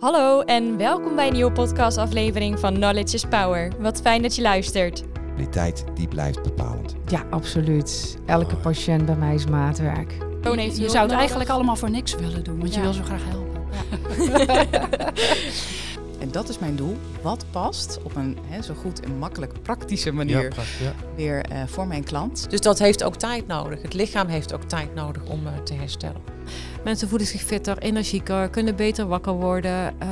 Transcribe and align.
Hallo 0.00 0.40
en 0.40 0.76
welkom 0.76 1.14
bij 1.14 1.26
een 1.26 1.32
nieuwe 1.32 1.52
podcastaflevering 1.52 2.58
van 2.58 2.74
Knowledge 2.74 3.14
is 3.14 3.24
Power. 3.24 3.72
Wat 3.78 4.00
fijn 4.00 4.22
dat 4.22 4.36
je 4.36 4.42
luistert. 4.42 5.04
Kwaliteit 5.34 5.84
die 5.94 6.08
blijft 6.08 6.42
bepalend. 6.42 6.94
Ja, 7.06 7.24
absoluut. 7.30 8.18
Elke 8.26 8.50
Mooi. 8.52 8.62
patiënt 8.62 9.06
bij 9.06 9.14
mij 9.16 9.34
is 9.34 9.46
maatwerk. 9.46 10.12
Je 10.42 10.48
hulp 10.48 10.90
zou 10.90 11.06
het 11.06 11.12
eigenlijk 11.12 11.50
allemaal 11.50 11.76
voor 11.76 11.90
niks 11.90 12.14
willen 12.14 12.44
doen, 12.44 12.58
want 12.58 12.74
Ja. 12.74 12.76
je 12.76 12.82
wil 12.82 12.92
zo 12.92 13.02
graag 13.02 13.22
helpen. 13.24 13.64
En 16.18 16.30
dat 16.32 16.48
is 16.48 16.58
mijn 16.58 16.76
doel. 16.76 16.96
Wat 17.22 17.44
past 17.50 17.98
op 18.02 18.16
een 18.16 18.38
hè, 18.46 18.62
zo 18.62 18.74
goed 18.74 19.00
en 19.00 19.18
makkelijk 19.18 19.62
praktische 19.62 20.12
manier 20.12 20.52
ja. 20.82 20.92
weer 21.16 21.40
eh, 21.40 21.62
voor 21.66 21.86
mijn 21.86 22.04
klant. 22.04 22.50
Dus 22.50 22.60
dat 22.60 22.78
heeft 22.78 23.04
ook 23.04 23.16
tijd 23.16 23.46
nodig. 23.46 23.82
Het 23.82 23.94
lichaam 23.94 24.26
heeft 24.26 24.54
ook 24.54 24.62
tijd 24.62 24.94
nodig 24.94 25.22
om 25.24 25.46
eh, 25.46 25.52
te 25.62 25.74
herstellen. 25.74 26.35
Mensen 26.86 27.08
voelen 27.08 27.26
zich 27.26 27.42
fitter, 27.42 27.78
energieker, 27.78 28.48
kunnen 28.50 28.76
beter 28.76 29.06
wakker 29.06 29.32
worden, 29.32 30.00
eh, 30.00 30.08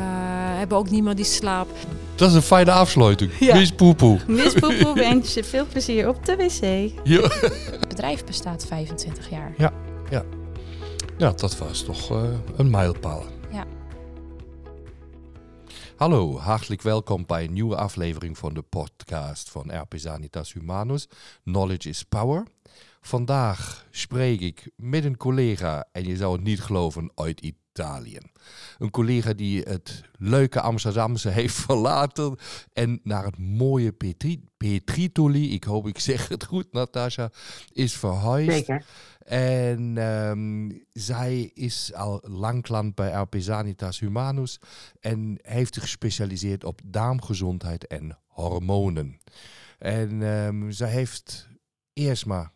hebben 0.56 0.79
ook 0.79 0.91
niet 0.91 1.04
meer 1.04 1.14
die 1.14 1.24
slaap. 1.24 1.69
Dat 2.14 2.28
is 2.28 2.34
een 2.34 2.42
fijne 2.42 2.73
afsluiting. 2.73 3.33
Ja. 3.38 3.55
Mis 3.55 3.73
poepoe. 3.73 4.20
Miss 4.27 4.55
Poepoe 4.55 4.95
wens 5.09 5.34
je 5.34 5.45
veel 5.45 5.66
plezier 5.66 6.09
op 6.09 6.24
de 6.24 6.37
wc. 6.37 6.92
Ja. 7.05 7.20
Het 7.70 7.88
bedrijf 7.88 8.24
bestaat 8.24 8.66
25 8.66 9.30
jaar. 9.30 9.55
ja, 11.19 11.33
dat 11.33 11.59
was 11.59 11.83
toch 11.83 12.10
eh, 12.10 12.23
een 12.56 12.70
mijlpaal. 12.70 13.25
Ja. 13.52 13.64
Hallo, 15.97 16.38
hartelijk 16.38 16.83
welkom 16.83 17.27
bij 17.27 17.45
een 17.45 17.52
nieuwe 17.52 17.77
aflevering 17.77 18.38
van 18.38 18.55
de 18.55 18.62
podcast 18.62 19.50
van 19.50 19.80
RP 19.80 19.95
Sanitas 19.97 20.52
Humanus. 20.52 21.09
Knowledge 21.45 21.88
is 21.88 22.02
Power. 22.02 22.45
Vandaag 23.06 23.86
spreek 23.90 24.40
ik 24.40 24.70
met 24.76 25.04
een 25.04 25.16
collega, 25.16 25.88
en 25.92 26.04
je 26.04 26.16
zou 26.16 26.32
het 26.32 26.42
niet 26.42 26.60
geloven, 26.60 27.10
uit 27.14 27.40
Italië. 27.40 28.18
Een 28.78 28.90
collega 28.90 29.32
die 29.32 29.62
het 29.62 30.02
leuke 30.18 30.60
Amsterdamse 30.60 31.28
heeft 31.38 31.54
verlaten 31.54 32.36
en 32.72 33.00
naar 33.02 33.24
het 33.24 33.38
mooie 33.38 33.92
Petri 33.92 34.44
Petritoli, 34.56 35.52
ik 35.52 35.64
hoop 35.64 35.86
ik 35.86 35.98
zeg 35.98 36.28
het 36.28 36.44
goed, 36.44 36.72
Natasja, 36.72 37.30
is 37.72 37.96
verhuisd. 37.96 38.52
Zeker. 38.52 38.84
En 39.24 39.98
ehm, 39.98 40.70
zij 40.92 41.50
is 41.55 41.94
al 41.94 42.22
lang 42.22 42.62
klant 42.62 42.94
bij 42.94 43.12
RP 43.12 43.34
Sanitas 43.39 44.00
Humanus 44.00 44.61
en 45.00 45.39
heeft 45.42 45.74
zich 45.74 45.83
gespecialiseerd 45.83 46.64
op 46.64 46.80
darmgezondheid 46.84 47.86
en 47.86 48.18
hormonen. 48.27 49.18
En 49.78 50.22
ehm, 50.22 50.70
zij 50.70 50.91
heeft 50.91 51.48
eerst 51.92 52.27
maar 52.27 52.52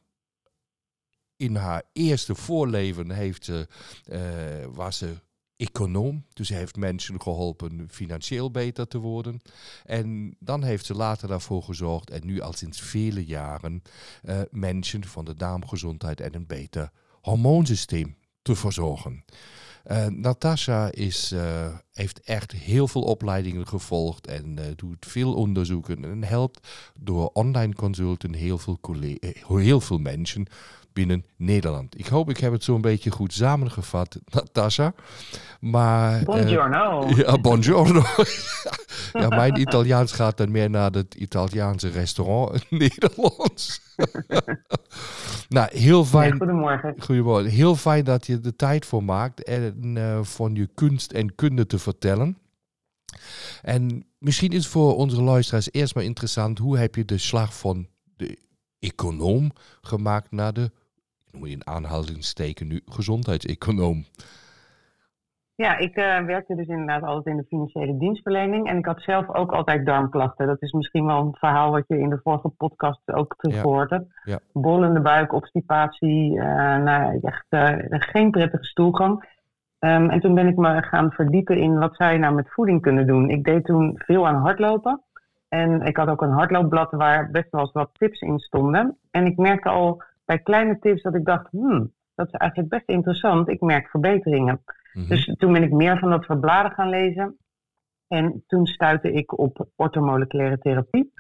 in 1.39 1.57
haar 1.57 1.83
eerste 1.93 2.35
voorleven 2.35 3.11
heeft 3.11 3.45
ze, 3.45 3.69
eh, 4.05 4.21
was 4.73 4.99
ze 4.99 5.15
econoom. 5.57 6.25
Dus 6.33 6.47
ze 6.47 6.55
heeft 6.55 6.77
mensen 6.77 7.21
geholpen 7.23 7.89
financieel 7.91 8.51
beter 8.51 8.89
te 8.89 8.99
worden. 8.99 9.41
En 9.85 10.37
dan 10.39 10.63
heeft 10.63 10.87
ze 10.87 10.95
later 10.95 11.29
daarvoor 11.29 11.63
gezorgd, 11.63 12.11
en 12.11 12.27
nu 12.27 12.41
al 12.41 12.53
sinds 12.53 12.81
vele 12.81 13.25
jaren, 13.25 13.83
eh, 14.23 14.41
mensen 14.51 15.05
van 15.05 15.25
de 15.25 15.35
darmgezondheid 15.35 16.21
en 16.21 16.35
een 16.35 16.47
beter 16.47 16.91
hormoonsysteem 17.21 18.17
te 18.43 18.55
verzorgen. 18.55 19.25
Eh 19.85 20.07
Natasha 20.07 20.91
is, 20.93 21.35
heeft 21.93 22.21
echt 22.21 22.53
heel 22.53 22.89
veel 22.89 23.03
opleidingen 23.03 23.67
gevolgd 23.67 24.27
en 24.27 24.59
doet 24.77 25.07
veel 25.07 25.35
onderzoeken 25.35 26.05
en 26.05 26.25
helpt 26.25 26.69
door 26.95 27.31
online 27.33 27.75
consulten 27.75 28.35
heel 28.35 28.59
veel, 28.59 28.79
heel 29.49 29.81
veel 29.81 29.99
mensen 29.99 30.47
binnen 30.93 31.25
Nederland. 31.37 31.99
Ik 31.99 32.07
hoop 32.07 32.31
ik 32.31 32.39
heb 32.39 32.53
het 32.53 32.65
zo'n 32.65 32.81
beetje 32.81 33.11
goed 33.11 33.33
samengevat, 33.33 34.19
Natasha. 34.35 34.95
Maar, 35.61 36.19
eh, 36.19 36.25
Buongiorno. 36.25 37.09
ja, 37.27 37.39
buongiorno. 37.41 38.03
ja, 39.23 39.29
mijn 39.29 39.61
Italiaans 39.61 40.13
gaat 40.13 40.37
dan 40.37 40.51
meer 40.51 40.71
naar 40.71 40.91
het 40.91 41.15
Italiaanse 41.15 41.89
restaurant 41.89 42.67
in 42.69 42.79
Nederlands. 42.79 43.81
nou, 45.49 45.69
heel 45.79 45.99
Ja, 45.99 46.05
fijn. 46.05 46.37
goedemorgen. 46.37 46.95
Goedemorgen. 46.99 47.51
Heel 47.51 47.77
fijn 47.77 48.05
dat 48.05 48.27
je 48.27 48.41
er 48.45 48.57
tijd 48.57 48.87
voor 48.87 49.05
maakt 49.05 49.43
en 49.43 49.97
eh, 49.97 50.23
van 50.23 50.55
je 50.55 50.69
kunst 50.75 51.13
en 51.13 51.35
kunde 51.35 51.67
te 51.67 51.79
vertellen. 51.79 52.39
En 53.63 54.07
misschien 54.19 54.51
is 54.53 54.67
voor 54.67 54.97
onze 54.97 55.23
luisteraars 55.23 55.73
eerst 55.73 55.95
maar 55.95 56.05
interessant, 56.05 56.59
hoe 56.59 56.79
heb 56.79 56.95
je 56.95 57.05
de 57.05 57.19
slag 57.19 57.57
van 57.59 57.87
de 58.17 58.39
econoom 58.79 59.53
gemaakt 59.81 60.31
naar 60.31 60.53
de, 60.53 60.71
noem 61.33 61.43
het 61.43 61.53
in 61.53 61.67
aanhalingstekens 61.67 62.69
nu, 62.69 62.81
gezondheidseconoom? 62.87 64.05
Ja, 65.55 65.77
ik 65.77 65.97
eh, 65.97 66.25
werkte 66.25 66.55
dus 66.55 66.67
inderdaad 66.67 67.03
altijd 67.03 67.27
in 67.27 67.37
de 67.37 67.47
financiële 67.49 67.97
dienstverlening. 67.97 68.69
En 68.69 68.79
ik 68.79 68.87
had 68.87 69.03
zelf 69.03 69.35
ook 69.35 69.53
altijd 69.53 69.87
darmklachten. 69.87 70.47
Dat 70.47 70.63
is 70.63 70.73
misschien 70.73 71.07
wel 71.07 71.19
een 71.19 71.35
verhaal 71.39 71.71
wat 71.71 71.85
je 71.89 71.99
in 71.99 72.11
de 72.11 72.21
vorige 72.23 72.49
podcast 72.49 73.13
ook 73.13 73.35
teruggehoord 73.37 73.91
hebt. 73.91 74.07
Ja. 74.25 74.39
Bollende 74.53 75.01
buik, 75.01 75.33
obstipatie, 75.33 76.41
eh, 76.41 76.77
nou, 76.77 77.19
echt 77.23 77.47
eh, 77.49 77.75
geen 77.89 78.31
prettige 78.31 78.65
stoelgang. 78.65 79.29
Ehm, 79.79 80.09
en 80.09 80.21
toen 80.21 80.35
ben 80.35 80.49
ik 80.49 80.57
me 80.57 80.83
gaan 80.83 81.13
verdiepen 81.13 81.57
in 81.57 81.79
wat 81.79 81.97
zou 81.97 82.13
je 82.13 82.19
nou 82.19 82.35
met 82.35 82.53
voeding 82.53 82.81
kunnen 82.83 83.07
doen. 83.07 83.31
Ik 83.31 83.45
deed 83.45 83.65
toen 83.65 83.93
veel 84.05 84.27
aan 84.27 84.41
hardlopen. 84.41 85.03
En 85.49 85.83
ik 85.83 85.97
had 85.97 86.09
ook 86.09 86.23
een 86.23 86.31
hardloopblad 86.33 86.91
waar 86.91 87.31
best 87.31 87.51
wel 87.51 87.61
eens 87.61 87.73
wat 87.73 87.91
tips 87.93 88.21
in 88.21 88.39
stonden. 88.39 88.99
En 89.11 89.27
ik 89.27 89.37
merkte 89.37 89.69
al 89.69 90.03
bij 90.29 90.39
kleine 90.39 90.79
tips 90.79 91.03
dat 91.03 91.15
ik 91.15 91.25
dacht, 91.25 91.51
hmm, 91.51 91.93
dat 92.15 92.27
is 92.27 92.33
eigenlijk 92.33 92.71
best 92.71 92.89
interessant. 92.89 93.49
Ik 93.49 93.61
merk 93.61 93.89
verbeteringen. 93.89 94.63
Mhm. 94.93 95.09
Dus 95.09 95.35
toen 95.39 95.53
ben 95.53 95.63
ik 95.63 95.73
meer 95.73 95.99
van 95.99 96.11
dat 96.11 96.25
soort 96.25 96.41
bladen 96.41 96.73
gaan 96.73 96.89
lezen. 96.89 97.37
En 98.09 98.45
toen 98.47 98.67
stuitte 98.67 99.13
ik 99.13 99.39
op 99.39 99.69
orthomoleculaire 99.77 100.59
therapie. 100.59 101.13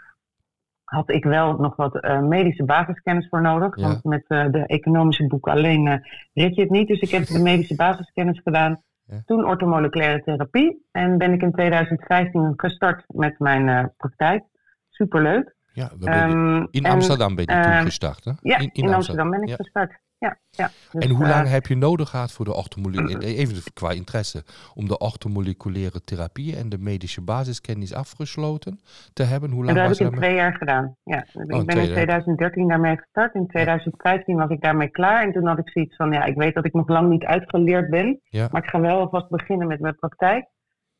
Had 0.85 1.11
ik 1.11 1.25
wel 1.25 1.57
nog 1.57 1.77
wat 1.77 2.01
eh, 2.01 2.21
medische 2.21 2.65
basiskennis 2.65 3.29
voor 3.29 3.41
nodig. 3.41 3.77
Ja. 3.77 3.83
Want 3.83 4.05
met 4.05 4.25
eh, 4.27 4.51
de 4.51 4.67
economische 4.67 5.27
boeken 5.27 5.53
alleen 5.53 6.03
red 6.33 6.55
je 6.55 6.61
het 6.61 6.71
niet. 6.71 6.89
Dus 6.89 7.01
ik 7.01 7.11
heb 7.11 7.27
de 7.27 7.43
medische 7.51 7.77
basiskennis 7.77 8.41
gedaan. 8.45 8.83
Ja. 9.05 9.23
Toen 9.27 9.47
orthomoleculaire 9.47 10.23
therapie. 10.23 10.87
En 10.91 11.19
ben 11.19 11.33
ik 11.33 11.43
in 11.43 11.53
2015 11.53 12.53
gestart 12.57 13.05
met 13.07 13.39
mijn 13.39 13.93
praktijk. 13.97 14.45
Superleuk. 14.89 15.57
Ja, 15.79 15.91
Ehm, 16.01 16.67
in 16.71 16.85
en, 16.85 16.91
Amsterdam 16.91 17.35
ben 17.35 17.45
je 17.45 17.63
toen 17.63 17.73
ehm, 17.73 17.85
gestart, 17.85 18.25
hè? 18.25 18.33
Ja, 18.41 18.59
in, 18.73 18.95
Amsterdam 18.95 19.31
ben 19.31 19.43
ik 19.43 19.49
Ja. 19.49 19.55
gestart. 19.55 19.99
Ja, 20.19 20.39
ja. 20.51 20.71
Dus, 20.93 21.05
En 21.05 21.11
hoe 21.11 21.25
eh, 21.25 21.31
lang 21.31 21.49
heb 21.49 21.67
je 21.67 21.77
nodig 21.77 22.09
gehad 22.09 22.33
voor 22.33 22.45
de 22.45 22.55
orthomoleculaire, 22.55 23.35
even 23.43 23.73
qua 23.73 23.91
interesse, 23.91 24.45
om 24.75 24.89
de 24.89 24.99
orthomoleculaire 24.99 26.05
therapie 26.05 26.57
en 26.57 26.69
de 26.69 26.79
medische 26.79 27.21
basiskennis 27.21 27.95
afgesloten 27.95 28.81
te 29.13 29.23
hebben? 29.23 29.51
Hoe 29.51 29.65
lang 29.65 29.77
dat 29.77 29.87
was 29.89 29.99
heb 29.99 30.09
ik 30.09 30.15
in 30.15 30.21
twee 30.21 30.35
jaar 30.35 30.55
gedaan. 30.55 30.97
Ja, 31.03 31.19
ik 31.19 31.47
ben 31.47 31.67
twee 31.67 31.83
in 31.83 31.85
jaar. 31.85 31.97
2013 31.97 32.69
daarmee 32.69 32.97
gestart. 32.97 33.35
In 33.35 33.47
2015 33.47 34.37
was 34.37 34.51
ik 34.51 34.61
daarmee 34.61 34.89
klaar. 34.89 35.23
En 35.23 35.33
toen 35.33 35.47
had 35.47 35.59
ik 35.59 35.71
zoiets 35.71 35.97
van, 35.97 36.13
ja, 36.13 36.25
ik 36.25 36.37
weet 36.37 36.55
dat 36.55 36.65
ik 36.65 36.73
nog 36.73 36.89
lang 36.89 37.09
niet 37.09 37.25
uitgeleerd 37.25 37.91
ben. 37.91 38.21
Ja. 38.25 38.49
Maar 38.51 38.63
ik 38.63 38.71
ga 38.71 38.81
wel 38.81 38.99
alvast 38.99 39.29
beginnen 39.29 39.67
met 39.67 39.81
mijn 39.81 39.95
praktijk. 39.95 40.47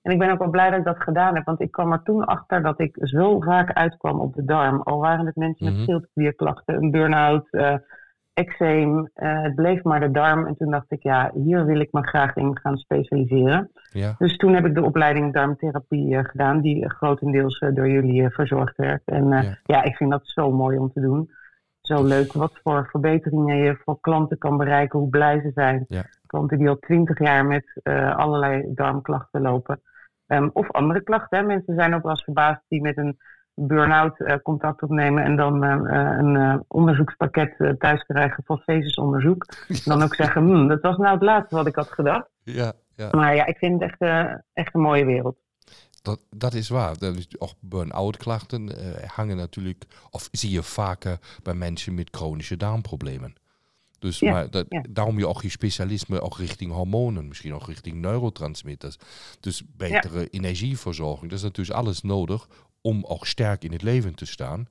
En 0.09 0.15
ik 0.15 0.21
ben 0.21 0.31
ook 0.31 0.39
wel 0.39 0.51
blij 0.51 0.71
dat 0.71 0.79
ik 0.79 0.85
dat 0.85 1.03
gedaan 1.03 1.35
heb. 1.35 1.45
Want 1.45 1.61
ik 1.61 1.71
kwam 1.71 1.93
er 1.93 2.03
toen 2.03 2.25
achter 2.25 2.63
dat 2.63 2.81
ik 2.81 2.97
zo 3.01 3.41
vaak 3.41 3.73
uitkwam 3.73 4.21
op 4.21 4.35
de 4.35 4.45
darm. 4.45 4.81
Al 4.83 4.99
waren 4.99 5.27
het 5.27 5.37
mensen 5.37 5.67
Mhm. 5.67 5.75
met 5.75 5.83
schildklierklachten, 5.83 6.75
een 6.83 6.91
burn-out, 6.91 7.49
eh 7.51 7.75
eczeem. 8.35 9.11
eh, 9.15 9.43
het 9.43 9.55
bleef 9.55 9.83
maar 9.83 10.01
de 10.01 10.11
darm. 10.11 10.47
En 10.47 10.57
toen 10.57 10.71
dacht 10.71 10.87
ik, 10.93 11.03
ja, 11.03 11.31
hier 11.35 11.65
wil 11.65 11.81
ik 11.81 11.93
me 11.93 12.03
graag 12.07 12.37
in 12.37 12.59
gaan 12.59 12.77
specialiseren. 12.77 13.71
Ja. 13.93 14.15
Dus 14.19 14.37
toen 14.37 14.55
heb 14.55 14.67
ik 14.67 14.75
de 14.75 14.85
opleiding 14.85 15.33
darmtherapie 15.33 16.17
eh, 16.17 16.25
gedaan, 16.25 16.61
die 16.61 16.91
grotendeels 16.91 17.59
door 17.75 17.89
jullie 17.89 18.31
verzorgd 18.31 18.77
werd. 18.77 19.03
En 19.05 19.29
Ja. 19.29 19.59
ja. 19.65 19.83
ik 19.83 19.97
vind 19.97 20.11
dat 20.11 20.21
zo 20.25 20.51
mooi 20.53 20.79
om 20.79 20.93
te 20.93 21.01
doen. 21.01 21.31
Zo 21.81 22.05
leuk 22.05 22.33
wat 22.33 22.61
voor 22.63 22.87
verbeteringen 22.91 23.57
je 23.57 23.77
voor 23.85 24.01
klanten 24.01 24.39
kan 24.39 24.57
bereiken, 24.57 24.99
hoe 24.99 25.09
blij 25.09 25.41
ze 25.41 25.51
zijn. 25.55 25.85
Ja. 25.89 26.03
Klanten 26.27 26.59
die 26.59 26.69
al 26.69 26.79
twintig 26.79 27.19
jaar 27.19 27.47
met 27.47 27.81
allerlei 28.17 28.65
darmklachten 28.75 29.41
lopen. 29.43 29.81
Ehm, 30.29 30.49
of 30.53 30.71
andere 30.73 31.03
klachten. 31.03 31.39
Hè. 31.39 31.45
Mensen 31.45 31.75
zijn 31.75 31.95
ook 31.95 32.03
wel 32.03 32.11
eens 32.11 32.25
verbaasd 32.25 32.63
die 32.69 32.81
met 32.81 32.97
een 32.97 33.19
burn-out 33.55 34.21
eh, 34.21 34.37
contact 34.43 34.83
opnemen 34.83 35.25
en 35.25 35.37
dan 35.37 35.65
eh, 35.65 35.73
eh, 35.73 36.19
een 36.19 36.65
onderzoekspakket 36.69 37.75
thuis 37.79 38.05
krijgen 38.05 38.43
van 38.47 38.63
onderzoek. 38.95 39.47
En 39.69 39.81
dan 39.85 40.03
ook 40.03 40.15
zeggen, 40.15 40.43
hmm, 40.43 40.69
dat 40.69 40.81
was 40.81 40.97
nou 40.97 41.15
het 41.15 41.23
laatste 41.23 41.55
wat 41.55 41.67
ik 41.67 41.75
had 41.75 41.93
gedacht. 41.93 42.29
Ja, 42.43 42.73
ja. 42.95 43.09
Maar 43.11 43.35
ja, 43.35 43.47
ik 43.47 43.59
vind 43.59 43.81
het 43.81 43.91
echt, 43.91 44.31
echt 44.53 44.75
een 44.75 44.81
mooie 44.81 45.05
wereld. 45.05 45.37
Dat, 46.03 46.21
dat 46.31 46.55
is 46.55 46.69
waar. 46.69 46.99
Dat 46.99 47.17
is, 47.17 47.29
ook 47.39 47.55
burn-out 47.61 48.17
klachten 48.17 48.71
hangen 49.07 49.37
natuurlijk, 49.37 49.85
of 50.11 50.29
zie 50.33 50.51
je 50.51 50.63
vaker 50.63 51.19
bij 51.43 51.55
mensen 51.55 51.95
met 51.95 52.09
chronische 52.11 52.57
darmproblemen. 52.57 53.35
Dus 53.99 54.19
Ja, 54.19 54.33
maar 54.33 54.51
dat, 54.51 54.67
ja. 54.69 54.85
daarom 54.91 55.19
je 55.19 55.29
ook 55.29 55.43
je 55.43 55.51
specialisme 55.51 56.21
ook 56.21 56.39
richting 56.39 56.73
hormonen, 56.73 57.29
misschien 57.29 57.55
ook 57.55 57.67
richting 57.67 57.97
neurotransmitters. 58.01 58.97
Dus 59.41 59.63
betere 59.77 60.29
energieverzorging. 60.29 61.31
Dat 61.31 61.39
is 61.39 61.45
natuurlijk 61.45 61.79
alles 61.79 62.03
nodig 62.03 62.49
om 62.81 63.05
ook 63.05 63.27
sterk 63.27 63.65
in 63.65 63.73
het 63.73 63.83
leven 63.83 64.15
te 64.15 64.27
staan. 64.27 64.69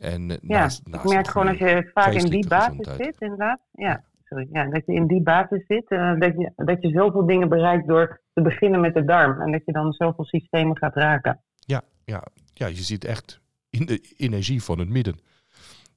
En 0.00 0.30
eh, 0.30 0.36
Ja, 0.42 0.58
naast, 0.58 0.82
ik 0.86 1.04
merk 1.04 1.28
gewoon 1.28 1.48
goede 1.48 1.64
je 1.64 1.90
vaak 1.94 2.12
in 2.12 2.30
die 2.30 2.48
basis 2.48 2.66
gezondheid. 2.66 3.02
zit, 3.04 3.20
inderdaad. 3.20 3.60
Ja, 3.72 4.04
sorry. 4.24 4.48
Ja, 4.52 4.64
dat 4.64 4.82
je 4.86 4.92
in 4.92 5.06
die 5.06 5.22
basis 5.22 5.64
zit. 5.66 5.88
eh, 5.88 6.18
dat, 6.18 6.32
je, 6.36 6.52
dat 6.56 6.82
je 6.82 6.90
zoveel 6.90 7.26
dingen 7.26 7.48
bereikt 7.48 7.88
door 7.88 8.20
te 8.34 8.42
beginnen 8.42 8.80
met 8.80 8.94
de 8.94 9.04
darm. 9.04 9.40
En 9.40 9.52
dat 9.52 9.62
je 9.64 9.72
dan 9.72 9.92
zoveel 9.92 10.24
systemen 10.24 10.76
gaat 10.76 10.94
raken. 10.94 11.40
Ja, 11.58 11.82
ja, 12.04 12.22
ja, 12.54 12.66
je 12.66 12.82
ziet 12.82 13.04
echt 13.04 13.40
in 13.70 13.86
de 13.86 14.14
energie 14.16 14.62
van 14.62 14.78
het 14.78 14.88
midden. 14.88 15.18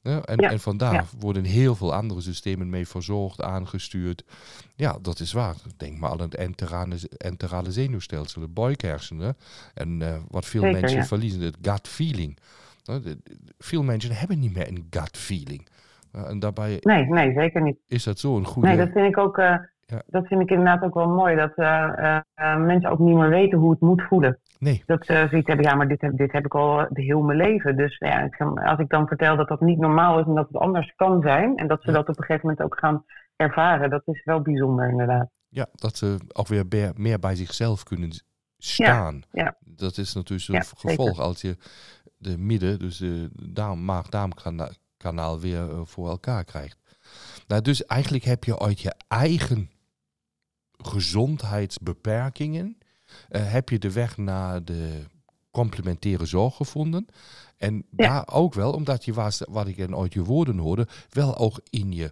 Ja, 0.04 0.22
en, 0.22 0.38
Ja, 0.40 0.50
en 0.50 0.60
vandaar 0.60 0.94
ja. 0.94 1.04
worden 1.20 1.44
heel 1.44 1.76
veel 1.76 1.94
andere 1.94 2.22
systemen 2.22 2.70
mee 2.70 2.88
verzorgd, 2.88 3.42
aangestuurd. 3.42 4.24
Ja, 4.76 4.98
dat 5.02 5.20
is 5.20 5.34
waar. 5.34 5.56
Denk 5.78 5.98
maar 6.00 6.12
aan 6.12 6.22
het 6.22 6.36
enterale, 6.36 6.96
enterale 7.18 7.72
zenuwstelsel, 7.72 8.42
de 8.42 8.48
buikhersenen. 8.48 9.38
En 9.74 10.02
eh, 10.02 10.16
wat 10.30 10.46
veel 10.46 10.62
Zeker, 10.62 10.82
mensen 10.82 11.06
verliezen, 11.06 11.42
het 11.42 11.58
gut 11.62 11.88
feeling. 11.88 12.38
Veel 13.60 13.84
mensen 13.84 14.12
hebben 14.12 14.40
niet 14.40 14.56
meer 14.56 14.68
een 14.68 14.88
gut 14.90 15.18
feeling. 15.18 15.68
En 16.12 16.40
daarbij 16.40 16.78
Nee, 16.82 17.06
nee, 17.06 17.34
zeker 17.34 17.62
niet. 17.62 17.78
is 17.88 18.04
dat 18.04 18.20
zo'n 18.20 18.46
goede... 18.46 18.68
Nee, 18.68 18.78
dat 18.78 18.90
vind 18.94 19.08
ik 19.08 19.18
ook. 19.18 19.38
eh, 19.38 19.56
Ja. 19.86 20.02
Dat 20.08 20.28
vind 20.28 20.42
ik 20.42 20.50
inderdaad 20.50 20.84
ook 20.84 20.94
wel 20.94 21.10
mooi. 21.10 21.36
Dat 21.36 21.54
eh, 21.56 22.20
mensen 22.58 22.90
ook 22.90 23.00
niet 23.00 23.16
meer 23.16 23.30
weten 23.30 23.58
hoe 23.58 23.72
het 23.72 23.80
moet 23.80 24.02
voelen. 24.02 24.40
Nee, 24.62 24.84
Dat 24.86 25.06
ze 25.06 25.28
zoiets 25.30 25.48
hebben, 25.48 25.66
ja, 25.66 25.76
maar 25.76 25.88
dit 25.88 26.02
heb, 26.02 26.18
dit 26.18 26.32
heb 26.32 26.46
ik 26.46 26.56
al 26.56 26.88
de 26.90 27.02
heel 27.02 27.22
mijn 27.22 27.38
leven. 27.38 27.76
Dus 27.78 27.98
ja, 27.98 28.30
als 28.64 28.80
ik 28.80 28.90
dan 28.90 29.08
vertel 29.08 29.36
dat 29.38 29.48
dat 29.48 29.62
niet 29.62 29.80
normaal 29.80 30.20
is 30.20 30.26
en 30.26 30.36
dat 30.36 30.48
het 30.48 30.58
anders 30.58 30.94
kan 30.96 31.22
zijn. 31.22 31.56
En 31.58 31.68
dat 31.68 31.82
ze 31.82 31.88
Ja. 31.88 31.94
dat 31.94 32.10
op 32.10 32.18
een 32.18 32.24
gegeven 32.24 32.48
moment 32.50 32.66
ook 32.66 32.80
gaan 32.80 33.06
ervaren. 33.36 33.90
Dat 33.90 34.02
is 34.06 34.24
wel 34.24 34.42
bijzonder 34.42 34.90
inderdaad. 34.90 35.30
ja, 35.50 35.66
dat 35.72 35.98
ze 35.98 36.18
ook 36.34 36.48
weer 36.48 36.66
meer, 36.96 37.20
bij 37.20 37.36
zichzelf 37.36 37.84
kunnen 37.84 38.10
staan. 38.58 39.22
ja. 39.32 39.56
Dat 39.66 39.98
is 39.98 40.14
natuurlijk 40.14 40.42
zo'n 40.42 40.56
Ja, 40.56 40.62
gevolg 40.62 41.08
zeker. 41.08 41.24
als 41.24 41.42
je 41.42 41.58
de 42.18 42.38
midden, 42.38 42.80
dus 42.80 42.98
de 42.98 43.30
darm, 43.52 43.86
maag-darmkanaal 43.86 45.40
weer 45.40 45.70
eh, 45.70 45.82
voor 45.84 46.10
elkaar 46.10 46.44
krijgt. 46.44 46.78
Nou, 47.48 47.62
dus 47.62 47.86
eigenlijk 47.86 48.24
heb 48.24 48.44
je 48.44 48.60
uit 48.60 48.80
je 48.82 48.94
eigen 49.08 49.70
gezondheidsbeperkingen, 50.84 52.78
eh, 52.80 52.81
heb 53.30 53.70
je 53.70 53.80
de 53.80 53.94
weg 53.94 54.18
naar 54.18 54.64
de 54.64 55.06
complementaire 55.52 56.26
zorg 56.26 56.56
gevonden. 56.56 57.06
En 57.58 57.86
Ja. 57.96 58.08
daar 58.08 58.28
ook 58.32 58.54
wel, 58.54 58.72
omdat 58.74 59.06
je 59.06 59.14
was, 59.14 59.44
wat 59.50 59.68
ik 59.68 59.78
in 59.78 59.96
uit 59.96 60.14
je 60.14 60.24
woorden 60.24 60.58
hoorde, 60.58 60.88
wel 61.10 61.38
ook 61.38 61.60
in 61.70 61.92
je 61.92 62.12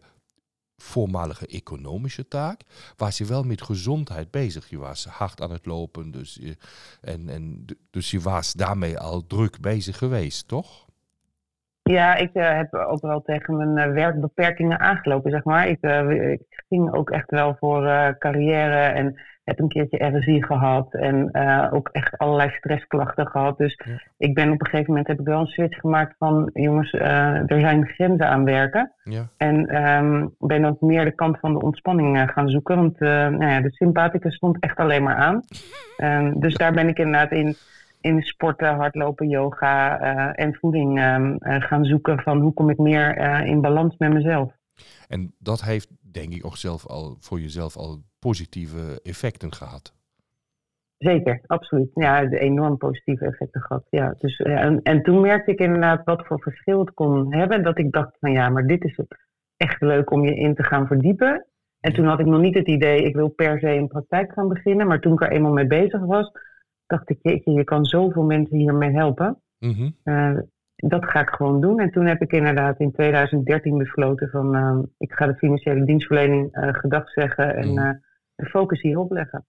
voormalige 0.78 1.48
economische 1.48 2.28
taak, 2.28 2.62
was 2.98 3.18
je 3.18 3.26
wel 3.26 3.44
met 3.44 3.62
gezondheid 3.62 4.32
bezig. 4.32 4.70
Je 4.70 4.78
was 4.78 5.06
hard 5.06 5.42
aan 5.42 5.52
het 5.52 5.66
lopen, 5.66 6.12
dus 6.12 6.38
je, 6.42 6.58
en, 7.02 7.30
en, 7.30 7.66
dus 7.90 8.12
je 8.12 8.20
was 8.20 8.54
daarmee 8.54 9.00
al 9.00 9.28
druk 9.28 9.60
bezig 9.60 9.98
geweest, 9.98 10.48
toch? 10.48 10.88
Ja, 11.82 12.16
ik 12.16 12.34
eh, 12.34 12.56
heb 12.56 12.74
ook 12.74 13.02
wel 13.02 13.22
tegen 13.22 13.58
mijn 13.58 13.78
eh, 13.78 13.94
werkbeperkingen 13.94 14.80
aangelopen, 14.80 15.32
zeg 15.32 15.44
maar. 15.44 15.68
Ik, 15.68 15.82
eh, 15.82 16.32
ik 16.32 16.64
ging 16.70 16.94
ook 16.94 17.10
echt 17.10 17.30
wel 17.30 17.56
voor 17.60 17.86
eh, 17.88 18.10
carrière 18.18 18.82
en 18.82 19.20
heb 19.50 19.60
een 19.60 19.68
keertje 19.68 20.18
RSI 20.18 20.44
gehad 20.44 20.94
en 20.94 21.32
eh, 21.32 21.68
ook 21.74 21.90
echt 21.92 22.18
allerlei 22.18 22.50
stressklachten 22.50 23.28
gehad. 23.28 23.58
Dus 23.58 23.80
Ja. 23.86 24.02
ik 24.18 24.34
ben 24.34 24.52
op 24.52 24.60
een 24.62 24.68
gegeven 24.68 24.90
moment 24.90 25.08
heb 25.08 25.20
ik 25.20 25.26
wel 25.26 25.40
een 25.40 25.48
switch 25.48 25.80
gemaakt 25.80 26.16
van 26.18 26.50
jongens, 26.54 26.92
eh, 26.92 27.52
er 27.52 27.60
zijn 27.60 27.86
grenzen 27.88 28.30
aan 28.30 28.44
werken. 28.44 28.92
Ja. 29.04 29.28
En 29.38 29.68
ehm, 29.68 30.28
ben 30.40 30.66
ook 30.66 30.82
meer 30.82 31.06
de 31.06 31.12
kant 31.12 31.40
van 31.40 31.54
de 31.54 31.62
ontspanning 31.62 32.18
eh, 32.18 32.28
gaan 32.28 32.50
zoeken, 32.50 32.76
want 32.76 33.00
nou 33.00 33.48
ja, 33.48 33.62
de 33.62 33.72
sympathicus 33.72 34.36
stond 34.36 34.58
echt 34.60 34.78
alleen 34.78 35.04
maar 35.04 35.16
aan. 35.16 35.42
Ehm, 35.98 36.40
dus 36.40 36.56
daar 36.56 36.74
ben 36.74 36.88
ik 36.88 36.98
inderdaad 36.98 37.32
in 37.32 37.56
in 38.02 38.22
sporten, 38.22 38.76
hardlopen, 38.76 39.28
yoga 39.30 40.00
en 40.34 40.56
voeding 40.56 41.00
ehm, 41.00 41.36
eh, 41.36 41.62
gaan 41.62 41.86
zoeken 41.86 42.20
van 42.20 42.40
hoe 42.40 42.54
kom 42.54 42.70
ik 42.70 42.78
meer 42.78 43.18
in 43.46 43.62
balans 43.62 43.98
met 43.98 44.14
mezelf. 44.14 44.52
En 45.08 45.34
dat 45.40 45.62
heeft, 45.64 45.90
denk 46.12 46.34
ik, 46.34 46.46
ook 46.46 46.58
zelf 46.58 46.88
al 46.88 47.18
voor 47.20 47.40
jezelf 47.40 47.78
al 47.78 48.02
positieve 48.20 49.00
effecten 49.04 49.54
gehad. 49.54 49.94
Zeker, 50.98 51.42
absoluut. 51.48 51.90
Ja, 51.94 52.26
de 52.26 52.40
enorm 52.40 52.78
positieve 52.78 53.26
effecten 53.26 53.62
gehad. 53.62 53.84
Ja, 53.90 54.16
dus, 54.18 54.38
eh, 54.38 54.62
en, 54.64 54.82
en 54.84 55.04
toen 55.04 55.22
merkte 55.22 55.52
ik 55.52 55.60
inderdaad 55.60 56.04
wat 56.04 56.26
voor 56.26 56.40
verschil 56.42 56.80
het 56.80 56.94
kon 56.94 57.34
hebben. 57.34 57.64
Dat 57.64 57.78
ik 57.78 57.92
dacht 57.92 58.18
van 58.20 58.32
ja, 58.32 58.50
maar 58.50 58.68
dit 58.68 58.84
is 58.84 58.98
het 58.98 59.18
echt 59.58 59.82
leuk 59.82 60.12
om 60.12 60.26
je 60.26 60.36
in 60.36 60.56
te 60.56 60.64
gaan 60.64 60.88
verdiepen. 60.88 61.46
En 61.80 61.94
toen 61.94 62.06
had 62.06 62.20
ik 62.20 62.26
nog 62.26 62.42
niet 62.42 62.56
het 62.56 62.68
idee, 62.68 63.04
ik 63.04 63.16
wil 63.16 63.28
per 63.30 63.60
se 63.60 63.68
een 63.70 63.88
praktijk 63.88 64.34
gaan 64.34 64.48
beginnen. 64.48 64.88
Maar 64.88 65.00
toen 65.00 65.14
ik 65.14 65.22
er 65.22 65.32
eenmaal 65.32 65.54
mee 65.54 65.68
bezig 65.68 66.00
was, 66.06 66.32
dacht 66.86 67.10
ik, 67.10 67.18
jeetje, 67.22 67.52
je 67.52 67.64
kan 67.64 67.86
zoveel 67.86 68.24
mensen 68.24 68.58
hiermee 68.58 68.92
helpen. 68.92 69.42
Mhm. 69.60 69.90
Eh, 70.04 70.38
dat 70.76 71.06
ga 71.06 71.22
ik 71.22 71.30
gewoon 71.30 71.62
doen. 71.62 71.80
En 71.80 71.92
toen 71.92 72.06
heb 72.06 72.22
ik 72.22 72.32
inderdaad 72.32 72.80
in 72.80 72.92
2013 72.92 73.78
besloten 73.78 74.30
van 74.30 74.56
eh, 74.56 74.78
ik 74.98 75.12
ga 75.12 75.26
de 75.26 75.36
financiële 75.36 75.86
dienstverlening 75.86 76.52
eh 76.52 76.74
gedag 76.74 77.10
zeggen 77.10 77.56
en 77.56 77.74
Mhm. 77.74 77.94
De 78.40 78.46
focus 78.46 78.82
hierop 78.82 79.12
leggen. 79.12 79.46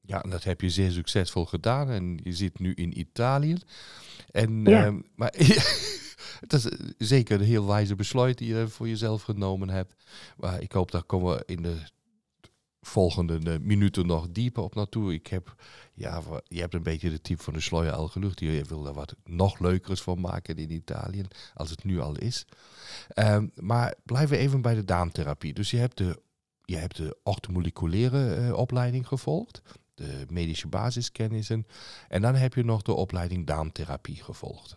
Ja, 0.00 0.22
en 0.22 0.30
dat 0.30 0.44
heb 0.44 0.60
je 0.60 0.70
zeer 0.70 0.90
succesvol 0.90 1.44
gedaan. 1.44 1.90
En 1.90 2.20
je 2.22 2.32
zit 2.32 2.58
nu 2.58 2.74
in 2.74 2.98
Italië. 2.98 3.56
En, 4.30 4.64
Ja. 4.64 4.84
ehm, 4.84 5.00
maar 5.14 5.34
het 6.40 6.52
is 6.52 6.68
zeker 6.98 7.40
een 7.40 7.46
heel 7.46 7.66
wijze 7.66 7.94
besluit 7.94 8.38
die 8.38 8.54
je 8.54 8.68
voor 8.68 8.88
jezelf 8.88 9.22
genomen 9.22 9.68
hebt. 9.70 9.94
Maar 10.36 10.60
ik 10.62 10.72
hoop, 10.72 10.90
daar 10.90 11.02
komen 11.04 11.36
we 11.36 11.42
in 11.46 11.62
de 11.62 11.76
volgende 12.80 13.38
eh, 13.52 13.58
minuten 13.60 14.06
nog 14.06 14.28
dieper 14.30 14.62
op 14.62 14.74
naartoe. 14.74 15.12
Ik 15.14 15.26
heb, 15.26 15.54
ja, 15.94 16.22
je 16.44 16.60
hebt 16.60 16.74
een 16.74 16.82
beetje 16.82 17.10
de 17.10 17.20
type 17.20 17.42
van 17.42 17.52
de 17.52 17.60
sluier 17.60 17.92
al 17.92 18.08
gelucht. 18.08 18.40
Je 18.40 18.64
wil 18.68 18.86
er 18.86 18.92
wat 18.94 19.14
nog 19.24 19.58
leukers 19.58 20.02
van 20.02 20.20
maken 20.20 20.56
in 20.56 20.70
Italië, 20.70 21.22
als 21.54 21.70
het 21.70 21.84
nu 21.84 22.00
al 22.00 22.16
is. 22.16 22.46
Ehm, 23.08 23.46
maar 23.54 23.94
blijven 24.04 24.36
we 24.36 24.42
even 24.42 24.60
bij 24.62 24.74
de 24.74 24.84
darmtherapie. 24.84 25.52
Dus 25.54 25.70
je 25.70 25.76
hebt 25.76 25.96
de, 25.96 26.22
je 26.70 26.76
hebt 26.76 26.96
de 26.96 27.16
orthomoleculaire 27.22 28.34
eh, 28.34 28.52
opleiding 28.52 29.06
gevolgd 29.08 29.62
de 29.94 30.24
medische 30.28 30.68
basiskennissen. 30.68 31.66
En 32.08 32.22
dan 32.22 32.34
heb 32.34 32.54
je 32.54 32.64
nog 32.64 32.82
de 32.82 32.92
opleiding 32.94 33.46
darmtherapie 33.46 34.22
gevolgd. 34.22 34.76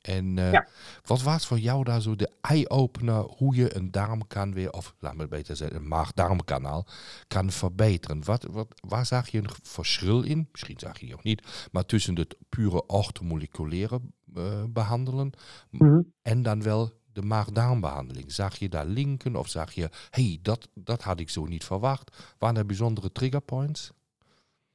En 0.00 0.38
eh, 0.38 0.52
Ja. 0.52 0.66
wat 1.02 1.22
was 1.22 1.46
voor 1.46 1.58
jou 1.58 1.84
daar 1.84 2.00
zo 2.02 2.16
de 2.16 2.30
eye-opener 2.40 3.20
hoe 3.22 3.54
je 3.54 3.76
een 3.76 3.90
darm 3.90 4.26
kan 4.26 4.52
weer, 4.54 4.70
of 4.72 4.94
laat 4.98 5.16
me 5.16 5.28
beter 5.28 5.56
zeggen, 5.56 5.76
een 5.76 5.88
maag-darmkanaal 5.88 6.86
kan 7.26 7.50
verbeteren? 7.50 8.24
Wat, 8.24 8.46
wat, 8.50 8.80
waar 8.88 9.06
zag 9.06 9.28
je 9.28 9.38
een 9.38 9.50
verschil 9.62 10.22
in? 10.22 10.48
Misschien 10.52 10.78
zag 10.78 10.98
je 11.00 11.06
het 11.06 11.14
ook 11.14 11.22
niet, 11.24 11.68
maar 11.72 11.84
tussen 11.86 12.16
het 12.16 12.36
pure 12.48 12.86
orthomoleculaire 12.86 14.00
eh, 14.34 14.62
behandelen 14.68 15.30
Mhm. 15.70 16.00
en 16.22 16.42
dan 16.42 16.62
wel 16.62 16.92
de 17.16 17.22
maag-darmbehandeling. 17.26 18.32
Zag 18.32 18.54
je 18.56 18.68
daar 18.68 18.86
linken 18.86 19.36
of 19.36 19.48
zag 19.48 19.72
je, 19.72 19.88
hey, 20.10 20.38
dat, 20.42 20.68
dat 20.74 21.02
had 21.02 21.20
ik 21.20 21.30
zo 21.30 21.44
niet 21.44 21.64
verwacht? 21.64 22.34
Waren 22.38 22.56
er 22.56 22.66
bijzondere 22.66 23.12
triggerpoints? 23.12 23.92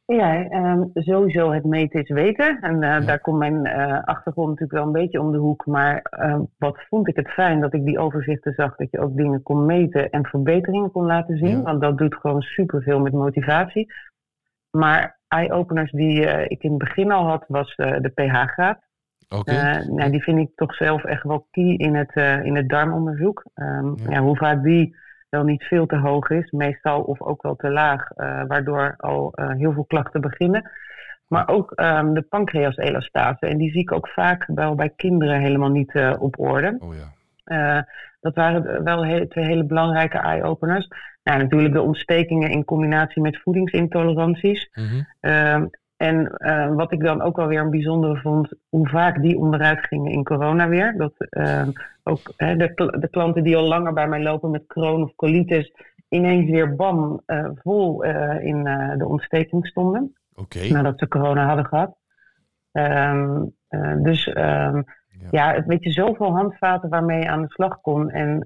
Ja, 0.06 0.44
ehm, 0.50 0.82
sowieso 0.94 1.52
het 1.52 1.64
meten 1.66 2.02
is 2.02 2.10
weten. 2.10 2.60
En 2.62 2.84
eh, 2.84 2.90
Ja. 2.90 3.00
daar 3.00 3.20
komt 3.20 3.38
mijn 3.38 3.66
eh, 3.66 4.04
achtergrond 4.04 4.50
natuurlijk 4.50 4.78
wel 4.78 4.86
een 4.86 5.02
beetje 5.02 5.20
om 5.22 5.32
de 5.32 5.38
hoek. 5.38 5.66
Maar 5.66 6.02
ehm, 6.02 6.42
wat 6.58 6.86
vond 6.90 7.08
ik 7.08 7.16
het 7.16 7.30
fijn 7.30 7.60
dat 7.62 7.74
ik 7.74 7.86
die 7.86 8.00
overzichten 8.00 8.54
zag. 8.54 8.76
Dat 8.76 8.92
je 8.92 9.00
ook 9.00 9.16
dingen 9.16 9.44
kon 9.44 9.66
meten 9.66 10.10
en 10.10 10.26
verbeteringen 10.26 10.92
kon 10.92 11.06
laten 11.06 11.38
zien. 11.38 11.58
Ja. 11.58 11.62
Want 11.62 11.82
dat 11.82 11.98
doet 11.98 12.16
gewoon 12.16 12.42
superveel 12.42 13.00
met 13.00 13.14
motivatie. 13.14 13.94
Maar 14.78 15.20
eye-openers 15.28 15.92
die 15.92 16.26
eh, 16.26 16.46
ik 16.48 16.64
in 16.64 16.70
het 16.70 16.80
begin 16.80 17.12
al 17.12 17.26
had, 17.26 17.46
was 17.48 17.76
de 17.76 18.12
pH-graad. 18.16 18.80
Eh, 19.48 19.88
nou, 19.88 20.12
die 20.12 20.24
vind 20.24 20.40
ik 20.40 20.50
toch 20.56 20.76
zelf 20.76 21.04
echt 21.04 21.24
wel 21.24 21.48
key 21.52 21.74
in 21.78 21.96
het, 21.96 22.14
eh, 22.14 22.44
in 22.44 22.56
het 22.56 22.70
darmonderzoek. 22.70 23.44
Ehm, 23.54 23.86
Ja. 23.88 24.10
ja. 24.10 24.20
hoe 24.22 24.38
vaak 24.38 24.64
die 24.64 24.96
wel 25.30 25.44
niet 25.44 25.64
veel 25.64 25.86
te 25.86 25.98
hoog 25.98 26.30
is, 26.30 26.52
meestal 26.52 27.02
of 27.02 27.22
ook 27.22 27.42
wel 27.42 27.56
te 27.56 27.70
laag, 27.70 28.10
eh, 28.12 28.44
waardoor 28.48 28.94
al 28.98 29.32
heel 29.36 29.74
veel 29.74 29.86
klachten 29.86 30.22
beginnen. 30.22 30.70
Maar 31.28 31.48
ook 31.50 31.72
ehm, 31.72 32.14
de 32.14 32.22
pancreaselastase. 32.22 33.46
En 33.46 33.58
die 33.58 33.72
zie 33.72 33.82
ik 33.82 33.92
ook 33.92 34.08
vaak 34.08 34.46
wel 34.48 34.76
bij 34.76 34.90
kinderen 34.96 35.40
helemaal 35.42 35.70
niet 35.72 36.16
op 36.20 36.40
orde. 36.40 36.78
oh 36.80 36.94
ja. 36.96 37.88
Dat 38.22 38.36
waren 38.36 38.84
wel 38.84 39.06
he- 39.06 39.28
twee 39.28 39.46
hele 39.46 39.66
belangrijke 39.66 40.18
eye-openers. 40.18 40.88
Nou, 41.24 41.38
natuurlijk 41.40 41.74
de 41.74 41.82
ontstekingen 41.82 42.50
in 42.50 42.66
combinatie 42.66 43.22
met 43.22 43.42
voedingsintoleranties. 43.42 44.70
Mhm. 44.74 45.02
Ehm, 45.20 45.66
en 46.02 46.28
eh, 46.38 46.74
wat 46.74 46.92
ik 46.92 47.04
dan 47.04 47.22
ook 47.22 47.36
wel 47.36 47.48
weer 47.48 47.60
een 47.60 47.70
bijzondere 47.70 48.18
vond, 48.22 48.54
hoe 48.70 48.90
vaak 48.90 49.22
die 49.22 49.38
onderuit 49.38 49.80
gingen 49.80 50.12
in 50.12 50.24
corona 50.24 50.68
weer. 50.68 50.98
Dat 50.98 51.14
ehm, 51.18 51.70
ook 52.04 52.34
hè, 52.38 52.56
de, 52.56 52.74
kl- 52.74 53.00
de 53.00 53.08
klanten 53.10 53.44
die 53.44 53.58
al 53.58 53.68
langer 53.68 53.94
bij 53.94 54.08
mij 54.08 54.22
lopen 54.22 54.52
met 54.52 54.68
Crohn 54.68 55.02
of 55.02 55.16
colitis, 55.16 55.74
ineens 56.10 56.50
weer 56.50 56.76
bam, 56.76 57.22
eh, 57.26 57.50
vol 57.64 58.04
eh, 58.04 58.46
in 58.46 58.64
de 58.98 59.08
ontsteking 59.08 59.68
stonden. 59.68 60.16
Nadat 60.72 61.00
ze 61.00 61.08
corona 61.08 61.46
hadden 61.46 61.66
gehad. 61.66 61.96
Ehm, 62.72 63.44
eh, 63.68 63.96
dus 63.98 64.28
ehm, 64.28 64.82
Ja. 65.22 65.28
ja, 65.32 65.54
het 65.54 65.66
weet 65.66 65.84
je, 65.84 65.92
zoveel 65.92 66.36
handvaten 66.36 66.90
waarmee 66.90 67.20
je 67.20 67.30
aan 67.30 67.42
de 67.42 67.52
slag 67.52 67.82
kon. 67.82 68.10
En 68.10 68.44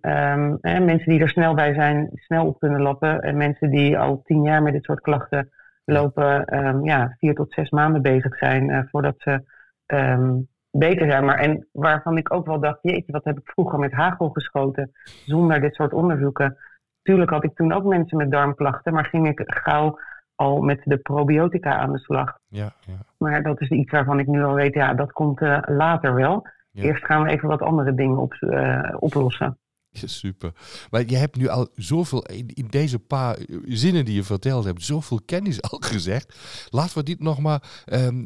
hè, 0.62 0.80
mensen 0.80 1.10
die 1.10 1.22
er 1.22 1.30
snel 1.30 1.54
bij 1.54 1.74
zijn, 1.74 2.10
snel 2.14 2.46
op 2.46 2.60
kunnen 2.60 2.82
lappen. 2.82 3.22
En 3.22 3.38
mensen 3.38 3.70
die 3.70 3.98
al 3.98 4.22
tien 4.24 4.44
jaar 4.44 4.62
met 4.64 4.74
dit 4.74 4.84
soort 4.84 5.02
klachten 5.02 5.50
lopen, 5.86 6.46
ehm, 6.46 6.86
ja, 6.86 7.16
vier 7.20 7.36
tot 7.36 7.54
zes 7.54 7.70
maanden 7.70 8.02
bezig 8.02 8.38
zijn 8.38 8.70
eh, 8.70 8.80
voordat 8.92 9.16
ze 9.18 9.44
ehm, 9.86 10.34
beter 10.72 11.12
zijn. 11.12 11.26
Maar 11.26 11.40
en 11.40 11.68
waarvan 11.72 12.18
ik 12.18 12.34
ook 12.34 12.46
wel 12.46 12.60
dacht, 12.60 12.80
jeetje, 12.82 13.12
wat 13.12 13.24
heb 13.24 13.38
ik 13.38 13.52
vroeger 13.52 13.80
met 13.80 13.92
hagel 13.92 14.30
geschoten 14.30 14.92
zonder 15.26 15.62
dit 15.62 15.76
soort 15.76 15.94
onderzoeken. 15.94 16.58
tuurlijk 17.02 17.30
had 17.32 17.44
ik 17.44 17.56
toen 17.56 17.72
ook 17.72 17.84
mensen 17.84 18.18
met 18.18 18.32
darmklachten, 18.32 18.94
maar 18.94 19.06
ging 19.06 19.28
ik 19.28 19.42
gauw 19.46 20.00
al 20.36 20.62
met 20.62 20.82
de 20.84 20.98
probiotica 20.98 21.78
aan 21.78 21.92
de 21.92 22.00
slag. 22.00 22.38
Ja, 22.48 22.72
ja. 22.80 22.98
Maar 23.18 23.44
dat 23.44 23.62
is 23.62 23.70
iets 23.70 23.92
waarvan 23.92 24.20
ik 24.20 24.28
nu 24.28 24.44
al 24.44 24.54
weet, 24.54 24.74
ja, 24.74 24.94
dat 24.94 25.12
komt 25.12 25.42
eh, 25.42 25.58
later 25.66 26.14
wel. 26.14 26.48
Ja. 26.72 26.84
Eerst 26.84 27.06
gaan 27.06 27.24
we 27.24 27.30
even 27.30 27.48
wat 27.48 27.62
andere 27.62 27.94
dingen 27.94 28.18
op, 28.18 28.34
eh, 28.34 28.94
oplossen. 29.00 29.58
Ja, 30.02 30.08
super. 30.08 30.54
Maar 30.90 31.10
je 31.10 31.16
hebt 31.16 31.36
nu 31.36 31.48
al 31.48 31.68
zoveel, 31.76 32.26
in, 32.26 32.48
in 32.54 32.68
deze 32.70 33.00
paar 33.00 33.38
zinnen 33.66 34.06
die 34.06 34.16
je 34.16 34.24
verteld 34.24 34.66
hebt, 34.66 34.84
zoveel 34.84 35.22
kennis 35.26 35.62
al 35.72 35.78
gezegd. 35.82 36.36
Laten 36.70 36.98
we 36.98 37.04
dit 37.04 37.20
nog 37.20 37.40
maar 37.40 37.82
ehm, 37.86 38.26